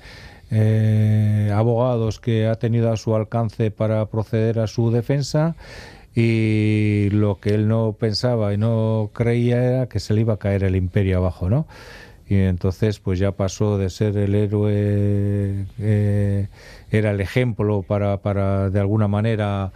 eh, 0.51 1.53
abogados 1.55 2.19
que 2.19 2.49
ha 2.49 2.57
tenido 2.57 2.93
a 2.93 2.97
su 2.97 3.14
alcance 3.14 3.71
para 3.71 4.05
proceder 4.07 4.59
a 4.59 4.67
su 4.67 4.91
defensa 4.91 5.55
y 6.17 7.11
lo 7.12 7.38
que 7.38 7.55
él 7.55 7.69
no 7.69 7.95
pensaba 7.99 8.53
y 8.53 8.57
no 8.57 9.11
creía 9.12 9.62
era 9.62 9.87
que 9.88 10.01
se 10.01 10.14
le 10.14 10.23
iba 10.23 10.35
a 10.35 10.38
caer 10.38 10.64
el 10.64 10.75
imperio 10.75 11.19
abajo, 11.19 11.49
¿no? 11.49 11.69
Y 12.29 12.35
entonces 12.35 12.99
pues 12.99 13.21
ya 13.21 13.33
pasó 13.33 13.79
de 13.79 13.88
ser 13.88 14.17
el 14.17 14.35
héroe, 14.35 15.67
era 16.91 17.11
el 17.12 17.21
ejemplo 17.21 17.83
para, 17.83 18.19
para 18.19 18.69
de 18.69 18.81
alguna 18.81 19.07
manera 19.07 19.73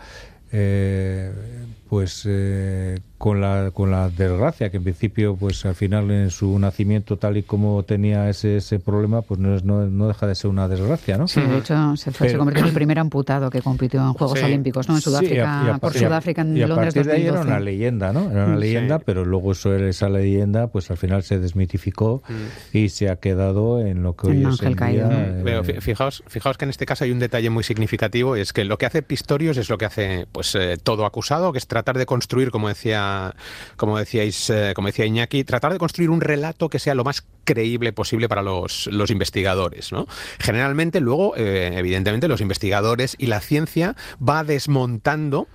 pues 1.93 2.23
eh, 2.27 3.01
con 3.19 3.43
la 3.43 3.71
con 3.71 3.91
la 3.91 4.09
desgracia 4.09 4.71
que 4.71 4.79
en 4.79 4.83
principio 4.83 5.37
pues 5.37 5.67
al 5.67 5.75
final 5.75 6.11
en 6.11 6.31
su 6.31 6.59
nacimiento 6.59 7.19
tal 7.19 7.37
y 7.37 7.43
como 7.43 7.83
tenía 7.83 8.31
ese, 8.31 8.57
ese 8.57 8.79
problema 8.79 9.21
pues 9.21 9.39
no, 9.39 9.55
es, 9.55 9.63
no, 9.63 9.85
no 9.85 10.09
deja 10.09 10.27
de 10.27 10.35
ser 10.35 10.49
una 10.49 10.69
desgracia 10.69 11.19
no 11.19 11.29
sí 11.29 11.43
de 11.43 11.59
hecho 11.59 11.95
se, 11.99 12.11
fue, 12.11 12.31
se 12.31 12.39
convirtió 12.39 12.63
en 12.63 12.69
el 12.69 12.75
primer 12.75 12.99
amputado 12.99 13.51
que 13.51 13.61
compitió 13.61 14.01
en 14.01 14.15
Juegos 14.15 14.39
sí. 14.39 14.45
Olímpicos 14.47 14.89
no 14.89 14.95
en 14.95 15.03
Sudáfrica 15.03 15.35
sí, 15.35 15.37
y 15.37 15.69
a, 15.69 15.71
y 15.71 15.75
a, 15.75 15.79
por 15.79 15.93
Sudáfrica 15.93 16.41
en 16.41 16.57
y 16.57 16.63
a 16.63 16.67
Londres 16.67 16.95
partir 16.95 17.13
de 17.13 17.13
ahí 17.13 17.25
2012. 17.25 17.47
era 17.47 17.57
una 17.57 17.65
leyenda 17.65 18.13
no 18.15 18.31
era 18.31 18.47
una 18.47 18.57
leyenda 18.57 18.97
sí. 18.97 19.03
pero 19.05 19.27
luego 19.27 19.53
eso 19.53 19.77
esa 19.77 20.09
leyenda 20.09 20.69
pues 20.69 20.91
al 20.91 20.97
final 20.97 21.23
se 21.25 21.39
desmitificó 21.39 22.23
mm. 22.27 22.77
y 22.79 22.89
se 22.89 23.11
ha 23.11 23.17
quedado 23.17 23.85
en 23.85 24.03
lo 24.03 24.17
que 24.17 24.29
hoy 24.29 24.47
es 24.47 24.63
en 24.63 24.75
día, 24.75 25.09
eh... 25.11 25.43
Pero 25.45 25.63
fijaos 25.63 26.25
fijaos 26.27 26.57
que 26.57 26.65
en 26.65 26.71
este 26.71 26.87
caso 26.87 27.05
hay 27.05 27.11
un 27.11 27.19
detalle 27.19 27.51
muy 27.51 27.65
significativo 27.65 28.35
y 28.39 28.41
es 28.41 28.55
que 28.55 28.65
lo 28.65 28.79
que 28.79 28.87
hace 28.87 29.03
Pistorius 29.03 29.59
es 29.59 29.69
lo 29.69 29.77
que 29.77 29.85
hace 29.85 30.27
pues 30.33 30.55
eh, 30.55 30.79
todo 30.83 31.05
acusado 31.05 31.53
que 31.53 31.59
es 31.59 31.67
tratar 31.83 31.99
de 31.99 32.07
construir 32.07 32.51
como 32.51 32.69
decía 32.69 33.35
como 33.77 33.99
decíais, 33.99 34.51
eh, 34.51 34.73
como 34.75 34.87
decía 34.89 35.05
Iñaki, 35.07 35.45
tratar 35.45 35.73
de 35.73 35.79
construir 35.79 36.11
un 36.11 36.21
relato 36.21 36.69
que 36.69 36.79
sea 36.79 36.95
lo 36.95 37.05
más 37.05 37.25
creíble 37.45 37.93
posible 37.93 38.29
para 38.29 38.43
los, 38.43 38.87
los 38.87 39.11
investigadores. 39.11 39.93
¿no? 39.93 40.07
Generalmente, 40.39 41.01
luego, 41.01 41.35
eh, 41.37 41.73
evidentemente, 41.77 42.29
los 42.29 42.41
investigadores 42.41 43.17
y 43.19 43.27
la 43.27 43.41
ciencia 43.41 43.97
va 44.27 44.45
desmontando 44.45 45.49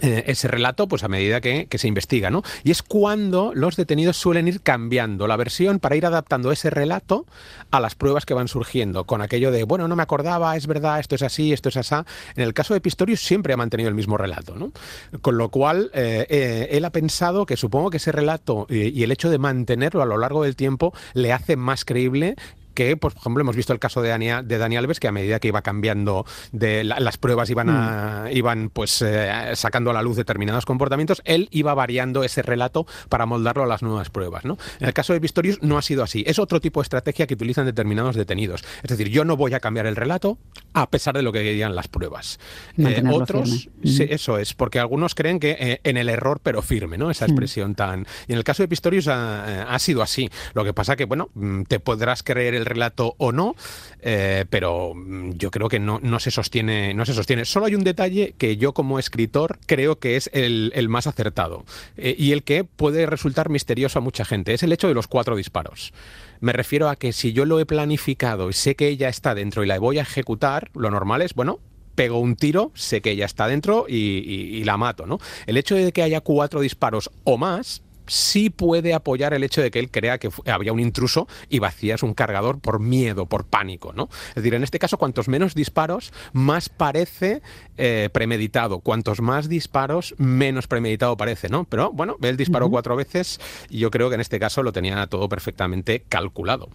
eh, 0.00 0.24
ese 0.26 0.48
relato 0.48 0.88
pues 0.88 1.04
a 1.04 1.08
medida 1.08 1.40
que, 1.40 1.68
se 1.72 1.88
investiga, 1.88 2.30
¿no? 2.30 2.42
Y 2.64 2.70
es 2.70 2.82
cuando 2.82 3.52
los 3.54 3.76
detenidos 3.76 4.16
suelen 4.16 4.48
ir 4.48 4.60
cambiando 4.62 5.26
la 5.26 5.36
versión 5.36 5.80
para 5.80 5.96
ir 5.96 6.06
adaptando 6.06 6.52
ese 6.52 6.70
relato 6.70 7.26
a 7.70 7.80
las 7.80 7.94
pruebas 7.94 8.24
que 8.24 8.34
van 8.34 8.48
surgiendo, 8.48 9.04
con 9.04 9.20
aquello 9.20 9.50
de, 9.50 9.64
bueno, 9.64 9.88
no 9.88 9.96
me 9.96 10.02
acordaba, 10.02 10.56
es 10.56 10.66
verdad, 10.66 11.00
esto 11.00 11.16
es 11.16 11.22
así, 11.22 11.52
esto 11.52 11.68
es 11.68 11.76
asá. 11.76 12.06
En 12.36 12.44
el 12.44 12.54
caso 12.54 12.74
de 12.74 12.80
Pistorius 12.80 13.20
siempre 13.20 13.52
ha 13.52 13.56
mantenido 13.56 13.88
el 13.88 13.94
mismo 13.94 14.16
relato, 14.16 14.54
¿no? 14.54 14.72
Con 15.20 15.36
lo 15.38 15.48
cual, 15.48 15.90
eh, 15.94 16.26
eh, 16.28 16.68
él 16.70 16.84
ha 16.84 16.90
pensado 16.90 17.46
que 17.46 17.56
supongo 17.56 17.90
que 17.90 17.96
ese 17.96 18.12
relato 18.12 18.66
y 18.68 19.02
el 19.02 19.12
hecho 19.12 19.30
de 19.30 19.38
mantenerlo 19.38 20.02
a 20.02 20.06
lo 20.06 20.18
largo 20.18 20.44
del 20.44 20.56
tiempo 20.56 20.94
le 21.14 21.32
hace 21.32 21.56
más 21.56 21.84
creíble 21.84 22.36
que, 22.74 22.96
pues, 22.96 23.14
por 23.14 23.20
ejemplo, 23.20 23.40
hemos 23.42 23.56
visto 23.56 23.72
el 23.72 23.78
caso 23.78 24.02
de 24.02 24.10
Dani, 24.10 24.28
de 24.44 24.58
Dani 24.58 24.76
Alves, 24.76 25.00
que 25.00 25.08
a 25.08 25.12
medida 25.12 25.40
que 25.40 25.48
iba 25.48 25.62
cambiando 25.62 26.24
de 26.52 26.84
la, 26.84 27.00
las 27.00 27.18
pruebas, 27.18 27.50
iban, 27.50 27.70
a, 27.70 28.24
mm. 28.26 28.36
iban 28.36 28.70
pues 28.70 29.02
eh, 29.02 29.52
sacando 29.54 29.90
a 29.90 29.94
la 29.94 30.02
luz 30.02 30.16
determinados 30.16 30.66
comportamientos, 30.66 31.22
él 31.24 31.48
iba 31.50 31.74
variando 31.74 32.24
ese 32.24 32.42
relato 32.42 32.86
para 33.08 33.26
moldarlo 33.26 33.64
a 33.64 33.66
las 33.66 33.82
nuevas 33.82 34.10
pruebas. 34.10 34.44
¿no? 34.44 34.58
En 34.80 34.86
el 34.88 34.94
caso 34.94 35.12
de 35.12 35.20
Pistorius 35.20 35.62
no 35.62 35.78
ha 35.78 35.82
sido 35.82 36.02
así. 36.02 36.24
Es 36.26 36.38
otro 36.38 36.60
tipo 36.60 36.80
de 36.80 36.84
estrategia 36.84 37.26
que 37.26 37.34
utilizan 37.34 37.66
determinados 37.66 38.16
detenidos. 38.16 38.64
Es 38.82 38.90
decir, 38.90 39.08
yo 39.08 39.24
no 39.24 39.36
voy 39.36 39.54
a 39.54 39.60
cambiar 39.60 39.86
el 39.86 39.96
relato 39.96 40.38
a 40.72 40.90
pesar 40.90 41.14
de 41.14 41.22
lo 41.22 41.32
que 41.32 41.40
digan 41.40 41.74
las 41.74 41.88
pruebas. 41.88 42.38
Eh, 42.78 43.02
otros, 43.10 43.68
sí, 43.84 44.06
eso 44.08 44.38
es, 44.38 44.54
porque 44.54 44.78
algunos 44.78 45.14
creen 45.14 45.38
que 45.38 45.56
eh, 45.58 45.80
en 45.84 45.96
el 45.96 46.08
error 46.08 46.40
pero 46.42 46.62
firme, 46.62 46.98
¿no? 46.98 47.10
Esa 47.10 47.26
expresión 47.26 47.72
mm. 47.72 47.74
tan... 47.74 48.06
Y 48.26 48.32
en 48.32 48.38
el 48.38 48.44
caso 48.44 48.62
de 48.62 48.68
Pistorius 48.68 49.08
ha, 49.08 49.64
ha, 49.64 49.78
sido 49.78 50.02
así. 50.02 50.30
Lo 50.54 50.64
que 50.64 50.72
pasa 50.72 50.96
que, 50.96 51.04
bueno, 51.04 51.30
mm, 51.34 51.62
te 51.62 51.80
podrás 51.80 52.22
creer 52.22 52.54
el 52.54 52.61
relato 52.64 53.14
o 53.18 53.32
no, 53.32 53.54
eh, 54.00 54.44
pero 54.50 54.94
yo 55.34 55.50
creo 55.50 55.68
que 55.68 55.78
no, 55.78 56.00
se 56.20 56.30
sostiene, 56.30 56.94
no 56.94 57.06
se 57.06 57.14
sostiene. 57.14 57.44
Solo 57.44 57.66
hay 57.66 57.74
un 57.74 57.84
detalle 57.84 58.34
que 58.36 58.56
yo 58.56 58.72
como 58.72 58.98
escritor 58.98 59.58
creo 59.66 59.98
que 59.98 60.16
es 60.16 60.30
el, 60.32 60.72
más 60.88 61.06
acertado 61.06 61.64
eh, 61.96 62.14
y 62.18 62.32
el 62.32 62.42
que 62.42 62.64
puede 62.64 63.06
resultar 63.06 63.48
misterioso 63.48 63.98
a 63.98 64.02
mucha 64.02 64.24
gente. 64.24 64.54
Es 64.54 64.62
el 64.62 64.72
hecho 64.72 64.88
de 64.88 64.94
los 64.94 65.08
cuatro 65.08 65.36
disparos. 65.36 65.92
Me 66.40 66.52
refiero 66.52 66.88
a 66.88 66.96
que 66.96 67.12
si 67.12 67.32
yo 67.32 67.44
lo 67.44 67.60
he 67.60 67.66
planificado 67.66 68.50
y 68.50 68.52
sé 68.52 68.74
que 68.74 68.88
ella 68.88 69.08
está 69.08 69.34
dentro 69.34 69.62
y 69.62 69.66
la 69.66 69.78
voy 69.78 69.98
a 69.98 70.02
ejecutar, 70.02 70.70
lo 70.74 70.90
normal 70.90 71.22
es, 71.22 71.34
bueno, 71.34 71.60
pego 71.94 72.18
un 72.18 72.36
tiro, 72.36 72.72
sé 72.74 73.00
que 73.00 73.10
ella 73.10 73.26
está 73.26 73.46
dentro 73.46 73.86
y, 73.88 73.96
y 73.96 74.64
la 74.64 74.76
mato, 74.76 75.06
¿no? 75.06 75.18
El 75.46 75.56
hecho 75.56 75.74
de 75.76 75.92
que 75.92 76.02
haya 76.02 76.20
cuatro 76.20 76.60
disparos 76.60 77.10
o 77.24 77.38
más 77.38 77.82
sí 78.06 78.50
puede 78.50 78.94
apoyar 78.94 79.34
el 79.34 79.44
hecho 79.44 79.62
de 79.62 79.70
que 79.70 79.78
él 79.78 79.90
crea 79.90 80.18
que 80.18 80.30
había 80.46 80.72
un 80.72 80.80
intruso 80.80 81.28
y 81.48 81.58
vacías 81.58 82.02
un 82.02 82.14
cargador 82.14 82.60
por 82.60 82.80
miedo, 82.80 83.26
por 83.26 83.44
pánico, 83.46 83.92
¿no? 83.92 84.08
Es 84.30 84.36
decir, 84.36 84.54
en 84.54 84.62
este 84.62 84.78
caso, 84.78 84.98
cuantos 84.98 85.28
menos 85.28 85.54
disparos, 85.54 86.12
más 86.32 86.68
parece 86.68 87.42
eh, 87.76 88.08
premeditado. 88.12 88.80
Cuantos 88.80 89.20
más 89.20 89.48
disparos, 89.48 90.14
menos 90.18 90.66
premeditado 90.66 91.16
parece, 91.16 91.48
¿no? 91.48 91.64
Pero 91.64 91.92
bueno, 91.92 92.16
él 92.22 92.36
disparó 92.36 92.66
uh 92.66 92.68
-huh. 92.68 92.72
cuatro 92.72 92.96
veces 92.96 93.40
y 93.68 93.78
yo 93.78 93.90
creo 93.90 94.08
que 94.08 94.16
en 94.16 94.20
este 94.20 94.38
caso 94.38 94.62
lo 94.62 94.72
tenía 94.72 95.06
todo 95.06 95.28
perfectamente 95.28 96.04
calculado. 96.08 96.68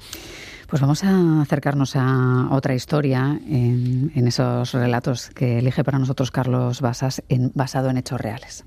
Pues 0.67 0.81
vamos 0.81 1.03
a 1.05 1.41
acercarnos 1.41 1.95
a 1.95 2.49
otra 2.51 2.75
historia 2.75 3.39
en, 3.47 4.11
en 4.15 4.27
esos 4.27 4.73
relatos 4.73 5.29
que 5.29 5.59
elige 5.59 5.83
para 5.85 5.97
nosotros 5.97 6.29
Carlos 6.29 6.81
Basas, 6.81 7.23
en, 7.29 7.51
basado 7.55 7.89
en 7.89 7.97
hechos 7.97 8.19
reales. 8.19 8.65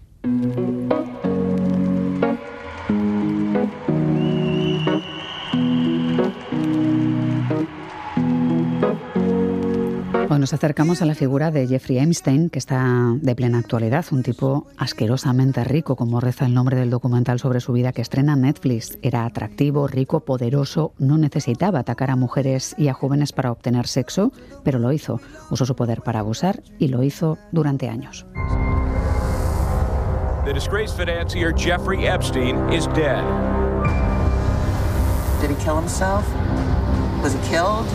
Nos 10.40 10.54
acercamos 10.54 11.02
a 11.02 11.06
la 11.06 11.14
figura 11.14 11.50
de 11.50 11.68
Jeffrey 11.68 11.98
Epstein, 11.98 12.48
que 12.48 12.58
está 12.58 13.12
de 13.20 13.34
plena 13.34 13.58
actualidad, 13.58 14.06
un 14.10 14.22
tipo 14.22 14.66
asquerosamente 14.78 15.62
rico, 15.64 15.96
como 15.96 16.18
reza 16.18 16.46
el 16.46 16.54
nombre 16.54 16.78
del 16.78 16.88
documental 16.88 17.38
sobre 17.38 17.60
su 17.60 17.74
vida 17.74 17.92
que 17.92 18.00
estrena 18.00 18.36
Netflix. 18.36 18.98
Era 19.02 19.26
atractivo, 19.26 19.86
rico, 19.86 20.20
poderoso, 20.20 20.94
no 20.98 21.18
necesitaba 21.18 21.80
atacar 21.80 22.10
a 22.10 22.16
mujeres 22.16 22.74
y 22.78 22.88
a 22.88 22.94
jóvenes 22.94 23.32
para 23.32 23.52
obtener 23.52 23.86
sexo, 23.86 24.32
pero 24.64 24.78
lo 24.78 24.92
hizo. 24.92 25.20
Usó 25.50 25.66
su 25.66 25.76
poder 25.76 26.00
para 26.00 26.20
abusar 26.20 26.62
y 26.78 26.88
lo 26.88 27.02
hizo 27.02 27.36
durante 27.52 27.90
años. 27.90 28.26
The 30.46 30.54
disgraced 30.54 30.96
financier 30.96 31.52
Jeffrey 31.52 32.06
Epstein 32.06 32.56
is 32.72 32.86
dead. 32.94 33.22
Did 35.42 35.50
he 35.50 35.56
kill 35.62 35.76
himself? 35.76 36.24
Was 37.22 37.34
he 37.34 37.40
killed? 37.50 37.86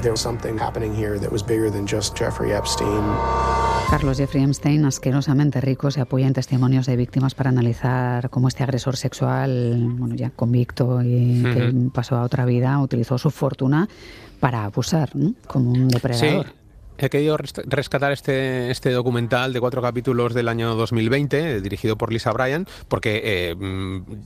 There 0.00 0.12
was 0.12 0.20
something 0.20 0.56
happening 0.58 0.94
here 0.94 1.18
that 1.18 1.30
was 1.30 1.42
bigger 1.42 1.70
than 1.70 1.86
just 1.86 2.16
Jeffrey 2.16 2.52
Epstein. 2.52 3.02
Carlos 3.90 4.18
Jeffrey 4.18 4.44
Epstein, 4.44 4.84
asquerosamente 4.84 5.60
rico, 5.60 5.90
se 5.90 6.00
apoya 6.00 6.26
en 6.26 6.34
testimonios 6.34 6.86
de 6.86 6.94
víctimas 6.96 7.34
para 7.34 7.48
analizar 7.50 8.28
cómo 8.30 8.48
este 8.48 8.62
agresor 8.62 8.96
sexual, 8.96 9.78
bueno, 9.98 10.14
ya 10.14 10.30
convicto 10.30 11.02
y 11.02 11.40
uh 11.40 11.48
-huh. 11.48 11.54
que 11.54 11.90
pasó 11.90 12.16
a 12.16 12.22
otra 12.22 12.44
vida, 12.44 12.78
utilizó 12.80 13.18
su 13.18 13.30
fortuna 13.30 13.88
para 14.40 14.64
abusar, 14.64 15.16
¿no? 15.16 15.34
Como 15.46 15.72
un 15.72 15.88
depredador. 15.88 16.46
Sí. 16.46 16.52
He 17.00 17.10
querido 17.10 17.36
rescatar 17.36 18.10
este, 18.10 18.72
este 18.72 18.90
documental 18.90 19.52
de 19.52 19.60
cuatro 19.60 19.80
capítulos 19.80 20.34
del 20.34 20.48
año 20.48 20.74
2020, 20.74 21.60
dirigido 21.60 21.96
por 21.96 22.12
Lisa 22.12 22.32
Bryan, 22.32 22.66
porque 22.88 23.20
eh, 23.22 23.56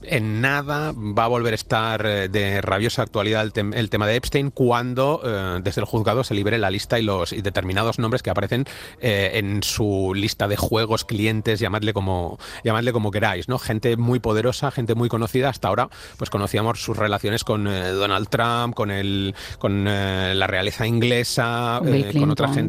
en 0.01 0.41
nada 0.41 0.91
va 0.91 1.25
a 1.25 1.27
volver 1.27 1.53
a 1.53 1.55
estar 1.55 2.03
eh, 2.03 2.29
de 2.29 2.61
rabiosa 2.61 3.03
actualidad 3.03 3.43
el, 3.43 3.53
tem 3.53 3.73
el 3.75 3.91
tema 3.91 4.07
de 4.07 4.15
Epstein 4.15 4.49
cuando 4.49 5.21
eh, 5.23 5.59
desde 5.63 5.81
el 5.81 5.85
juzgado 5.85 6.23
se 6.23 6.33
libere 6.33 6.57
la 6.57 6.71
lista 6.71 6.97
y 6.97 7.03
los 7.03 7.31
y 7.31 7.43
determinados 7.43 7.99
nombres 7.99 8.23
que 8.23 8.31
aparecen 8.31 8.65
eh, 8.99 9.31
en 9.35 9.61
su 9.61 10.13
lista 10.15 10.47
de 10.47 10.57
juegos, 10.57 11.05
clientes, 11.05 11.59
llamadle 11.59 11.93
como, 11.93 12.39
llamadle 12.63 12.91
como 12.91 13.11
queráis, 13.11 13.49
¿no? 13.49 13.59
Gente 13.59 13.97
muy 13.97 14.17
poderosa, 14.17 14.71
gente 14.71 14.95
muy 14.95 15.09
conocida. 15.09 15.49
Hasta 15.49 15.67
ahora, 15.67 15.89
pues 16.17 16.31
conocíamos 16.31 16.81
sus 16.81 16.97
relaciones 16.97 17.43
con 17.43 17.65
Donald 17.65 18.29
Trump, 18.29 18.73
con, 18.73 18.89
el, 18.89 19.35
con 19.59 19.85
la 19.85 20.47
realeza 20.47 20.87
inglesa, 20.87 21.79
con 22.13 22.31
otra 22.31 22.47
gente 22.51 22.62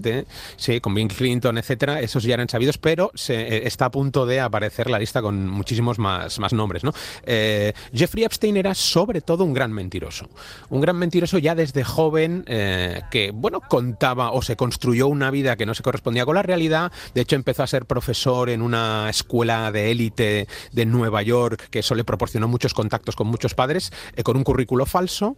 sí, 0.56 0.80
con 0.80 0.94
Bill 0.94 1.08
Clinton, 1.08 1.58
etcétera, 1.58 2.00
esos 2.00 2.22
ya 2.22 2.34
eran 2.34 2.48
sabidos, 2.48 2.78
pero 2.78 3.10
se, 3.14 3.34
eh, 3.34 3.66
está 3.66 3.86
a 3.86 3.90
punto 3.90 4.26
de 4.26 4.40
aparecer 4.40 4.90
la 4.90 4.98
lista 4.98 5.22
con 5.22 5.48
muchísimos 5.48 5.98
más, 5.98 6.38
más 6.38 6.52
nombres, 6.52 6.84
¿no? 6.84 6.92
Eh, 7.24 7.72
Jeffrey 7.92 8.24
Epstein 8.24 8.56
era 8.56 8.74
sobre 8.74 9.20
todo 9.20 9.44
un 9.44 9.54
gran 9.54 9.72
mentiroso. 9.72 10.28
Un 10.70 10.80
gran 10.80 10.96
mentiroso 10.96 11.38
ya 11.38 11.54
desde 11.54 11.84
joven, 11.84 12.44
eh, 12.46 13.02
que, 13.10 13.30
bueno, 13.32 13.60
contaba 13.60 14.32
o 14.32 14.42
se 14.42 14.56
construyó 14.56 15.08
una 15.08 15.30
vida 15.30 15.56
que 15.56 15.66
no 15.66 15.74
se 15.74 15.82
correspondía 15.82 16.24
con 16.24 16.34
la 16.34 16.42
realidad. 16.42 16.92
De 17.14 17.22
hecho, 17.22 17.36
empezó 17.36 17.62
a 17.62 17.66
ser 17.66 17.86
profesor 17.86 18.50
en 18.50 18.62
una 18.62 19.08
escuela 19.10 19.70
de 19.72 19.90
élite 19.90 20.48
de 20.72 20.86
Nueva 20.86 21.22
York, 21.22 21.68
que 21.70 21.80
eso 21.80 21.94
le 21.94 22.04
proporcionó 22.04 22.48
muchos 22.48 22.74
contactos 22.74 23.16
con 23.16 23.26
muchos 23.26 23.54
padres, 23.54 23.92
eh, 24.16 24.22
con 24.22 24.36
un 24.36 24.44
currículo 24.44 24.86
falso. 24.86 25.36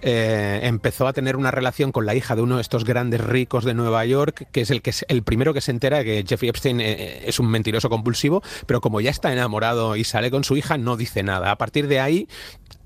Empezó 0.00 1.06
a 1.06 1.12
tener 1.12 1.36
una 1.36 1.50
relación 1.50 1.92
con 1.92 2.06
la 2.06 2.14
hija 2.14 2.36
de 2.36 2.42
uno 2.42 2.56
de 2.56 2.62
estos 2.62 2.84
grandes 2.84 3.20
ricos 3.20 3.64
de 3.64 3.74
Nueva 3.74 3.97
York, 4.04 4.48
que 4.52 4.62
es 4.62 4.70
el, 4.70 4.82
que 4.82 4.90
es 4.90 5.04
el 5.08 5.22
primero 5.22 5.54
que 5.54 5.60
se 5.60 5.70
entera 5.70 6.04
que 6.04 6.24
Jeffrey 6.26 6.48
Epstein 6.48 6.80
eh, 6.80 7.22
es 7.26 7.38
un 7.38 7.48
mentiroso 7.48 7.88
compulsivo, 7.88 8.42
pero 8.66 8.80
como 8.80 9.00
ya 9.00 9.10
está 9.10 9.32
enamorado 9.32 9.96
y 9.96 10.04
sale 10.04 10.30
con 10.30 10.44
su 10.44 10.56
hija, 10.56 10.78
no 10.78 10.96
dice 10.96 11.22
nada. 11.22 11.50
A 11.50 11.58
partir 11.58 11.88
de 11.88 12.00
ahí 12.00 12.28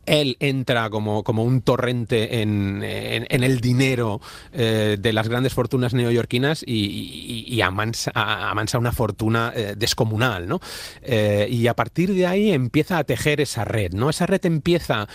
él 0.06 0.36
entra 0.40 0.90
como, 0.90 1.22
como 1.22 1.44
un 1.44 1.62
torrente 1.62 2.42
en, 2.42 2.82
en, 2.82 3.42
el 3.42 3.60
dinero 3.60 4.20
eh, 4.52 4.96
de 4.98 5.12
las 5.12 5.28
grandes 5.28 5.54
fortunas 5.54 5.94
neoyorquinas 5.94 6.64
y, 6.66 7.60
amansa, 7.62 8.10
amansa, 8.14 8.78
una 8.78 8.92
fortuna 8.92 9.52
eh, 9.54 9.74
descomunal, 9.76 10.48
¿no? 10.48 10.60
Eh, 11.02 11.46
y 11.50 11.66
a 11.66 11.74
partir 11.74 12.14
de 12.14 12.26
ahí 12.26 12.50
empieza 12.50 12.98
a 12.98 13.04
tejer 13.04 13.40
esa 13.40 13.64
red, 13.64 13.92
¿no? 13.92 14.10
Esa 14.10 14.26
red 14.26 14.44
empieza 14.44 15.08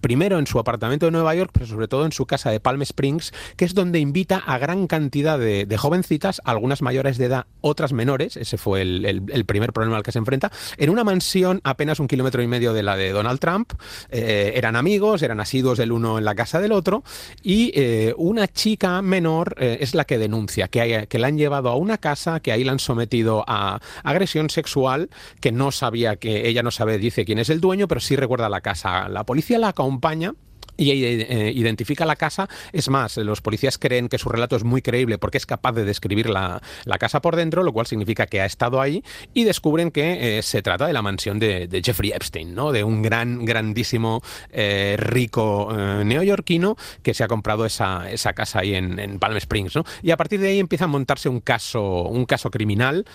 primero 0.00 0.38
en 0.38 0.46
su 0.46 0.58
apartamento 0.58 1.06
de 1.06 1.12
Nueva 1.12 1.34
York, 1.34 1.50
pero 1.52 1.66
sobre 1.66 1.88
todo 1.88 2.04
en 2.04 2.12
su 2.12 2.26
casa 2.26 2.50
de 2.50 2.60
Palm 2.60 2.82
Springs, 2.82 3.32
que 3.56 3.64
es 3.64 3.74
donde 3.74 3.98
invita 3.98 4.38
a 4.38 4.58
gran 4.58 4.86
cantidad 4.86 5.38
de, 5.38 5.76
jovencitas, 5.76 6.40
algunas 6.44 6.82
mayores 6.82 7.16
de 7.16 7.26
edad, 7.26 7.46
otras 7.60 7.92
menores, 7.92 8.36
ese 8.36 8.58
fue 8.58 8.82
el, 8.82 9.04
el 9.04 9.44
primer 9.46 9.72
problema 9.72 9.96
al 9.96 10.02
que 10.02 10.12
se 10.12 10.18
enfrenta, 10.18 10.52
en 10.76 10.90
una 10.90 11.04
mansión 11.04 11.60
apenas 11.64 12.00
un 12.00 12.08
kilómetro 12.08 12.42
y 12.42 12.46
medio 12.46 12.72
de 12.72 12.82
la 12.82 12.96
de 12.96 13.10
Donald 13.10 13.40
Trump, 13.40 13.72
eh, 14.10 14.52
eran 14.54 14.76
amigos, 14.76 15.22
eran 15.22 15.40
asiduos 15.40 15.78
del 15.78 15.92
uno 15.92 16.18
en 16.18 16.24
la 16.24 16.34
casa 16.34 16.60
del 16.60 16.72
otro, 16.72 17.02
y 17.42 17.72
eh, 17.74 18.14
una 18.16 18.48
chica 18.48 19.02
menor 19.02 19.54
eh, 19.58 19.78
es 19.80 19.94
la 19.94 20.04
que 20.04 20.18
denuncia 20.18 20.68
que, 20.68 21.06
que 21.08 21.18
la 21.18 21.28
han 21.28 21.38
llevado 21.38 21.68
a 21.68 21.76
una 21.76 21.98
casa, 21.98 22.40
que 22.40 22.52
ahí 22.52 22.64
la 22.64 22.72
han 22.72 22.78
sometido 22.78 23.44
a 23.46 23.80
agresión 24.02 24.50
sexual, 24.50 25.10
que 25.40 25.52
no 25.52 25.70
sabía 25.72 26.16
que 26.16 26.48
ella 26.48 26.62
no 26.62 26.70
sabe, 26.70 26.98
dice 26.98 27.24
quién 27.24 27.38
es 27.38 27.50
el 27.50 27.60
dueño, 27.60 27.88
pero 27.88 28.00
sí 28.00 28.16
recuerda 28.16 28.48
la 28.48 28.60
casa. 28.60 29.08
La 29.08 29.24
policía 29.24 29.58
la 29.58 29.68
acompaña 29.68 30.34
y 30.76 30.90
eh, 30.90 31.52
identifica 31.54 32.04
la 32.04 32.16
casa. 32.16 32.48
Es 32.72 32.88
más, 32.88 33.16
los 33.16 33.40
policías 33.40 33.78
creen 33.78 34.08
que 34.08 34.18
su 34.18 34.28
relato 34.28 34.56
es 34.56 34.64
muy 34.64 34.82
creíble 34.82 35.18
porque 35.18 35.38
es 35.38 35.46
capaz 35.46 35.72
de 35.72 35.84
describir 35.84 36.28
la, 36.28 36.60
casa 36.98 37.22
por 37.22 37.36
dentro, 37.36 37.62
lo 37.62 37.72
cual 37.72 37.86
significa 37.86 38.26
que 38.26 38.42
ha 38.42 38.44
estado 38.44 38.80
ahí 38.80 39.02
y 39.32 39.44
descubren 39.44 39.90
que 39.90 40.38
eh, 40.38 40.42
se 40.42 40.60
trata 40.60 40.86
de 40.86 40.92
la 40.92 41.00
mansión 41.00 41.38
de, 41.38 41.80
Jeffrey 41.82 42.12
Epstein, 42.12 42.54
¿no? 42.54 42.72
de 42.72 42.84
un 42.84 43.00
gran, 43.00 43.46
grandísimo, 43.46 44.22
eh, 44.52 44.96
rico 44.98 45.72
neoyorquino 46.04 46.76
que 47.02 47.14
se 47.14 47.24
ha 47.24 47.28
comprado 47.28 47.64
esa, 47.64 48.10
esa 48.10 48.34
casa 48.34 48.60
ahí 48.60 48.74
en, 48.74 49.18
Palm 49.18 49.36
Springs. 49.38 49.74
¿no? 49.76 49.84
Y 50.02 50.10
a 50.10 50.16
partir 50.16 50.40
de 50.40 50.48
ahí 50.48 50.58
empieza 50.58 50.84
a 50.84 50.88
montarse 50.88 51.28
un 51.28 51.40
caso, 51.40 52.02
un 52.02 52.26
caso 52.26 52.50
criminal 52.50 53.06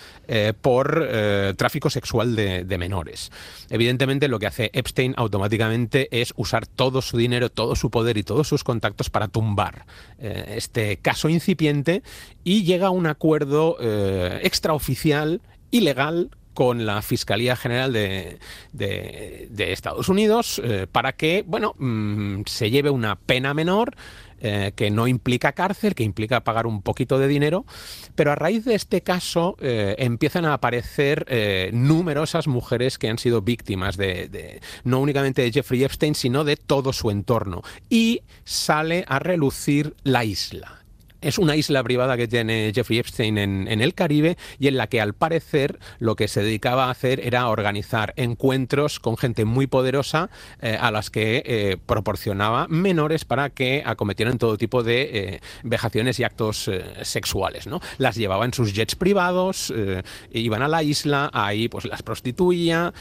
por 0.60 1.08
tráfico 1.56 1.90
sexual 1.90 2.34
de 2.34 2.78
menores. 2.78 3.30
Evidentemente 3.70 4.28
lo 4.28 4.38
que 4.38 4.46
hace 4.46 4.70
Epstein 4.72 5.14
automáticamente 5.16 6.08
es 6.10 6.32
usar 6.36 6.66
todo 6.66 7.02
su 7.02 7.16
dinero, 7.16 7.45
todo 7.48 7.76
su 7.76 7.90
poder 7.90 8.16
y 8.16 8.22
todos 8.22 8.48
sus 8.48 8.64
contactos 8.64 9.10
para 9.10 9.28
tumbar 9.28 9.86
eh, 10.18 10.54
este 10.56 10.98
caso 10.98 11.28
incipiente 11.28 12.02
y 12.44 12.64
llega 12.64 12.88
a 12.88 12.90
un 12.90 13.06
acuerdo 13.06 13.76
eh, 13.80 14.40
extraoficial 14.42 15.40
y 15.70 15.80
legal 15.80 16.30
con 16.56 16.86
la 16.86 17.02
Fiscalía 17.02 17.54
General 17.54 17.92
de, 17.92 18.38
Estados 19.58 20.08
Unidos 20.08 20.58
eh, 20.64 20.86
para 20.90 21.12
que, 21.12 21.44
bueno, 21.46 21.74
mm, 21.78 22.44
se 22.46 22.70
lleve 22.70 22.88
una 22.88 23.16
pena 23.16 23.52
menor 23.52 23.94
eh, 24.40 24.72
que 24.76 24.90
no 24.90 25.06
implica 25.06 25.52
cárcel, 25.52 25.94
que 25.94 26.04
implica 26.04 26.44
pagar 26.44 26.66
un 26.66 26.82
poquito 26.82 27.18
de 27.18 27.28
dinero, 27.28 27.64
pero 28.14 28.32
a 28.32 28.34
raíz 28.34 28.64
de 28.64 28.74
este 28.74 29.00
caso 29.00 29.56
eh, 29.60 29.94
empiezan 29.98 30.44
a 30.44 30.54
aparecer 30.54 31.24
eh, 31.28 31.70
numerosas 31.72 32.46
mujeres 32.46 32.98
que 32.98 33.08
han 33.08 33.18
sido 33.18 33.42
víctimas 33.42 33.96
de, 33.96 34.60
no 34.84 35.00
únicamente 35.00 35.42
de 35.42 35.52
Jeffrey 35.52 35.84
Epstein, 35.84 36.14
sino 36.14 36.44
de 36.44 36.56
todo 36.56 36.92
su 36.92 37.10
entorno. 37.10 37.62
Y 37.88 38.22
sale 38.44 39.04
a 39.08 39.18
relucir 39.18 39.94
la 40.02 40.24
isla. 40.24 40.85
Es 41.26 41.38
una 41.38 41.56
isla 41.56 41.82
privada 41.82 42.16
que 42.16 42.28
tiene 42.28 42.70
Jeffrey 42.72 43.00
Epstein 43.00 43.36
en, 43.36 43.80
el 43.80 43.94
Caribe 43.94 44.36
y 44.60 44.68
en 44.68 44.76
la 44.76 44.86
que 44.86 45.00
al 45.00 45.12
parecer 45.12 45.80
lo 45.98 46.14
que 46.14 46.28
se 46.28 46.40
dedicaba 46.40 46.84
a 46.84 46.90
hacer 46.90 47.18
era 47.18 47.48
organizar 47.48 48.14
encuentros 48.16 49.00
con 49.00 49.16
gente 49.16 49.44
muy 49.44 49.66
poderosa 49.66 50.30
eh, 50.62 50.78
a 50.80 50.92
las 50.92 51.10
que 51.10 51.42
eh, 51.44 51.78
proporcionaba 51.84 52.68
menores 52.68 53.24
para 53.24 53.50
que 53.50 53.82
acometieran 53.84 54.38
todo 54.38 54.56
tipo 54.56 54.84
de 54.84 55.02
eh, 55.02 55.40
vejaciones 55.64 56.20
y 56.20 56.22
actos 56.22 56.70
sexuales. 57.02 57.66
¿no? 57.66 57.80
Las 57.98 58.14
llevaba 58.14 58.44
en 58.44 58.54
sus 58.54 58.72
jets 58.72 58.94
privados, 58.94 59.74
iban 60.30 60.62
a 60.62 60.68
la 60.68 60.84
isla, 60.84 61.28
ahí 61.32 61.68
pues 61.68 61.86
las 61.86 62.04
prostituía, 62.04 62.94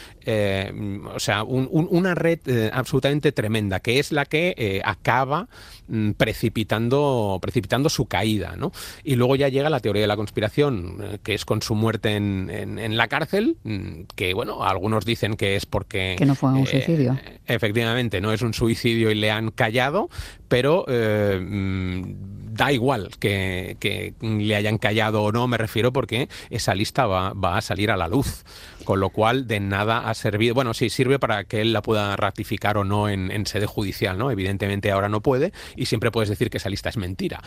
o 1.13 1.19
sea, 1.19 1.43
una 1.43 2.15
red 2.15 2.39
absolutamente 2.73 3.31
tremenda 3.31 3.79
que 3.81 3.99
es 3.99 4.11
la 4.11 4.25
que 4.25 4.81
acaba 4.83 5.47
mm, 5.87 6.11
precipitando, 6.13 7.37
precipitando 7.39 7.87
su 7.89 8.07
caída, 8.15 8.55
¿no? 8.55 8.71
Y 9.03 9.15
luego 9.15 9.35
ya 9.35 9.49
llega 9.49 9.69
la 9.69 9.81
teoría 9.81 10.03
de 10.03 10.07
la 10.07 10.15
conspiración, 10.15 10.99
eh, 11.01 11.17
que 11.21 11.33
es 11.33 11.43
con 11.43 11.61
su 11.61 11.75
muerte 11.75 12.15
en, 12.15 12.49
en, 12.49 12.95
la 12.95 13.09
cárcel, 13.09 13.57
mm, 13.63 14.03
que 14.15 14.33
bueno, 14.33 14.63
algunos 14.63 15.03
dicen 15.03 15.35
que 15.35 15.57
es 15.57 15.65
porque... 15.65 16.15
Que 16.17 16.25
no 16.25 16.33
fue 16.33 16.53
un 16.53 16.59
eh, 16.59 16.65
suicidio. 16.65 17.19
Efectivamente, 17.45 18.21
no 18.21 18.31
es 18.31 18.41
un 18.41 18.53
suicidio 18.53 19.11
y 19.11 19.15
le 19.15 19.31
han 19.31 19.51
callado, 19.51 20.09
pero 20.47 20.85
eh, 20.87 21.41
mm, 21.41 22.44
da 22.55 22.71
igual 22.71 23.09
que, 23.19 24.13
le 24.21 24.55
hayan 24.55 24.77
callado 24.77 25.23
o 25.23 25.31
no, 25.31 25.47
me 25.47 25.57
refiero 25.57 25.91
porque 25.91 26.29
esa 26.49 26.73
lista 26.73 27.05
va, 27.05 27.57
a 27.57 27.61
salir 27.61 27.91
a 27.91 27.97
la 27.97 28.07
luz. 28.07 28.43
Con 28.85 28.99
lo 28.99 29.09
cual, 29.09 29.47
de 29.47 29.59
nada 29.59 30.07
ha 30.07 30.13
servido. 30.13 30.53
Bueno, 30.53 30.75
sí, 30.75 30.89
sirve 30.89 31.17
para 31.17 31.45
que 31.45 31.61
él 31.61 31.73
la 31.73 31.81
pueda 31.81 32.15
ratificar 32.15 32.77
o 32.77 32.83
no 32.83 33.09
en, 33.09 33.45
sede 33.45 33.65
judicial, 33.65 34.17
¿no? 34.17 34.31
Evidentemente 34.31 34.91
ahora 34.91 35.09
no 35.09 35.21
puede 35.21 35.51
y 35.75 35.85
siempre 35.87 36.11
puedes 36.11 36.29
decir 36.29 36.49
que 36.49 36.57
esa 36.57 36.69
lista 36.69 36.89
es 36.89 36.97
mentira 36.97 37.41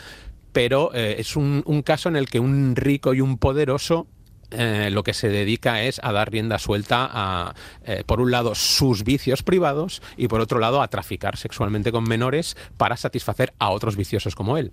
pero 0.50 0.92
eh, 0.94 1.16
es 1.18 1.36
un, 1.36 1.62
caso 1.84 2.08
en 2.08 2.16
el 2.16 2.28
que 2.28 2.40
un 2.40 2.74
rico 2.74 3.14
y 3.14 3.20
un 3.20 3.38
poderoso 3.38 4.08
eh, 4.50 4.88
lo 4.90 5.02
que 5.02 5.12
se 5.12 5.28
dedica 5.28 5.82
es 5.82 6.00
a 6.02 6.12
dar 6.12 6.30
rienda 6.30 6.58
suelta 6.58 7.08
a, 7.10 7.54
eh, 7.84 8.02
por 8.06 8.20
un 8.20 8.30
lado, 8.30 8.54
sus 8.54 9.04
vicios 9.04 9.42
privados 9.42 10.02
y 10.16 10.28
por 10.28 10.40
otro 10.40 10.58
lado, 10.58 10.80
a 10.80 10.88
traficar 10.88 11.36
sexualmente 11.36 11.92
con 11.92 12.04
menores 12.04 12.56
para 12.76 12.96
satisfacer 12.96 13.52
a 13.58 13.70
otros 13.70 13.96
viciosos 13.96 14.34
como 14.34 14.56
él. 14.56 14.72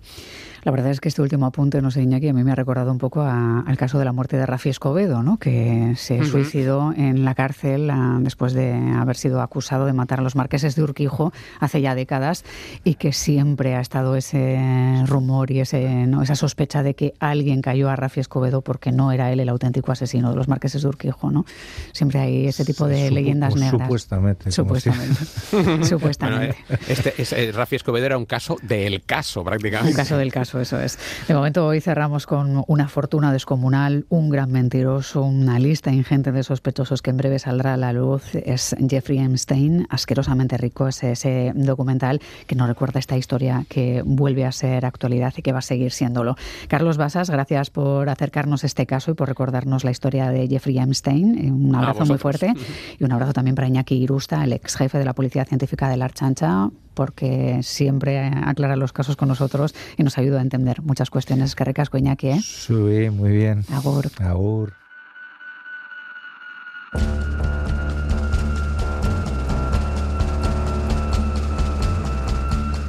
La 0.62 0.72
verdad 0.72 0.90
es 0.90 1.00
que 1.00 1.08
este 1.08 1.22
último 1.22 1.46
apunte, 1.46 1.80
no 1.82 1.90
sé, 1.90 2.02
Iñaki, 2.02 2.28
a 2.28 2.32
mí 2.32 2.42
me 2.42 2.52
ha 2.52 2.54
recordado 2.54 2.90
un 2.90 2.98
poco 2.98 3.22
al 3.22 3.76
caso 3.76 3.98
de 3.98 4.04
la 4.04 4.12
muerte 4.12 4.36
de 4.36 4.46
Rafi 4.46 4.70
Escobedo, 4.70 5.22
¿no? 5.22 5.36
que 5.38 5.92
se 5.96 6.24
suicidó 6.24 6.92
en 6.96 7.24
la 7.24 7.34
cárcel 7.34 7.88
ah, 7.90 8.18
después 8.20 8.52
de 8.52 8.72
haber 8.72 9.16
sido 9.16 9.42
acusado 9.42 9.86
de 9.86 9.92
matar 9.92 10.20
a 10.20 10.22
los 10.22 10.34
marqueses 10.34 10.74
de 10.74 10.82
Urquijo 10.82 11.32
hace 11.60 11.82
ya 11.82 11.94
décadas 11.94 12.44
y 12.82 12.94
que 12.94 13.12
siempre 13.12 13.76
ha 13.76 13.80
estado 13.80 14.16
ese 14.16 14.58
rumor 15.06 15.52
y 15.52 15.60
ese, 15.60 16.06
¿no? 16.06 16.22
esa 16.22 16.34
sospecha 16.34 16.82
de 16.82 16.94
que 16.94 17.14
alguien 17.20 17.60
cayó 17.60 17.88
a 17.88 17.94
Rafi 17.94 18.20
Escobedo 18.20 18.62
porque 18.62 18.90
no 18.90 19.12
era 19.12 19.30
él 19.30 19.38
el 19.38 19.48
auténtico 19.48 19.65
auténtico 19.66 19.92
asesino 19.92 20.30
de 20.30 20.36
los 20.36 20.48
marqueses 20.48 20.82
de 20.82 20.88
Urquijo, 20.88 21.30
¿no? 21.30 21.44
Siempre 21.92 22.20
hay 22.20 22.46
ese 22.46 22.64
tipo 22.64 22.86
de 22.86 23.10
leyendas 23.10 23.56
negras. 23.56 23.82
Supuestamente. 23.82 24.50
Supuestamente. 24.50 25.24
supuestamente. 25.84 26.56
Este, 26.88 27.52
Rafi 27.52 27.76
Escobedo 27.76 28.06
era 28.06 28.18
un 28.18 28.26
caso 28.26 28.56
del 28.62 29.02
caso, 29.02 29.42
prácticamente. 29.44 29.90
Un 29.90 29.96
caso 29.96 30.16
del 30.16 30.32
caso, 30.32 30.60
eso 30.60 30.80
es. 30.80 30.98
De 31.26 31.34
momento 31.34 31.66
hoy 31.66 31.80
cerramos 31.80 32.26
con 32.26 32.64
una 32.66 32.88
fortuna 32.88 33.32
descomunal, 33.32 34.06
un 34.08 34.30
gran 34.30 34.52
mentiroso, 34.52 35.22
una 35.22 35.58
lista 35.58 35.92
ingente 35.92 36.32
de 36.32 36.42
sospechosos 36.42 37.02
que 37.02 37.10
en 37.10 37.16
breve 37.16 37.38
saldrá 37.38 37.74
a 37.74 37.76
la 37.76 37.92
luz. 37.92 38.34
Es 38.34 38.76
Jeffrey 38.88 39.18
Epstein, 39.18 39.86
asquerosamente 39.90 40.56
rico, 40.56 40.88
es 40.88 41.02
ese 41.02 41.52
documental 41.54 42.20
que 42.46 42.54
nos 42.54 42.68
recuerda 42.68 43.00
esta 43.00 43.16
historia 43.16 43.64
que 43.68 44.02
vuelve 44.04 44.44
a 44.44 44.52
ser 44.52 44.86
actualidad 44.86 45.34
y 45.36 45.42
que 45.42 45.52
va 45.52 45.58
a 45.58 45.62
seguir 45.62 45.92
siéndolo. 45.92 46.36
Carlos 46.68 46.96
Basas, 46.96 47.30
gracias 47.30 47.70
por 47.70 48.08
acercarnos 48.08 48.64
este 48.64 48.86
caso 48.86 49.10
y 49.10 49.14
por 49.14 49.28
recordar 49.28 49.55
darnos 49.56 49.84
la 49.84 49.90
historia 49.90 50.30
de 50.30 50.46
Jeffrey 50.48 50.78
Epstein. 50.78 51.38
Eh, 51.38 51.50
un 51.50 51.74
abrazo 51.74 52.04
muy 52.04 52.18
fuerte 52.18 52.52
y 52.98 53.04
un 53.04 53.12
abrazo 53.12 53.32
también 53.32 53.54
para 53.54 53.68
Iñaki 53.68 53.94
Irusta, 53.94 54.44
el 54.44 54.52
ex 54.52 54.76
jefe 54.76 54.98
de 54.98 55.04
la 55.04 55.14
Policía 55.14 55.44
Científica 55.44 55.88
de 55.88 55.96
la 55.96 56.04
Archancha, 56.04 56.70
porque 56.94 57.60
siempre 57.62 58.26
aclara 58.26 58.76
los 58.76 58.92
casos 58.92 59.16
con 59.16 59.28
nosotros 59.28 59.74
y 59.96 60.02
nos 60.02 60.18
ayuda 60.18 60.40
a 60.40 60.42
entender 60.42 60.82
muchas 60.82 61.08
cuestiones. 61.10 61.54
Que 61.54 61.64
recasco, 61.64 61.96
Iñaki, 61.96 62.28
¿eh? 62.28 62.40
Sí, 62.42 63.08
muy 63.10 63.30
bien. 63.30 63.64
Agur. 63.72 64.10
Agur. 64.20 64.74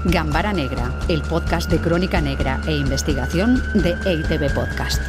Gambara 0.10 0.54
Negra, 0.54 0.94
el 1.10 1.22
podcast 1.22 1.70
de 1.70 1.80
crónica 1.80 2.22
negra 2.22 2.62
e 2.66 2.72
investigación 2.72 3.62
de 3.74 3.92
EITB 4.06 4.54
Podcast. 4.54 5.02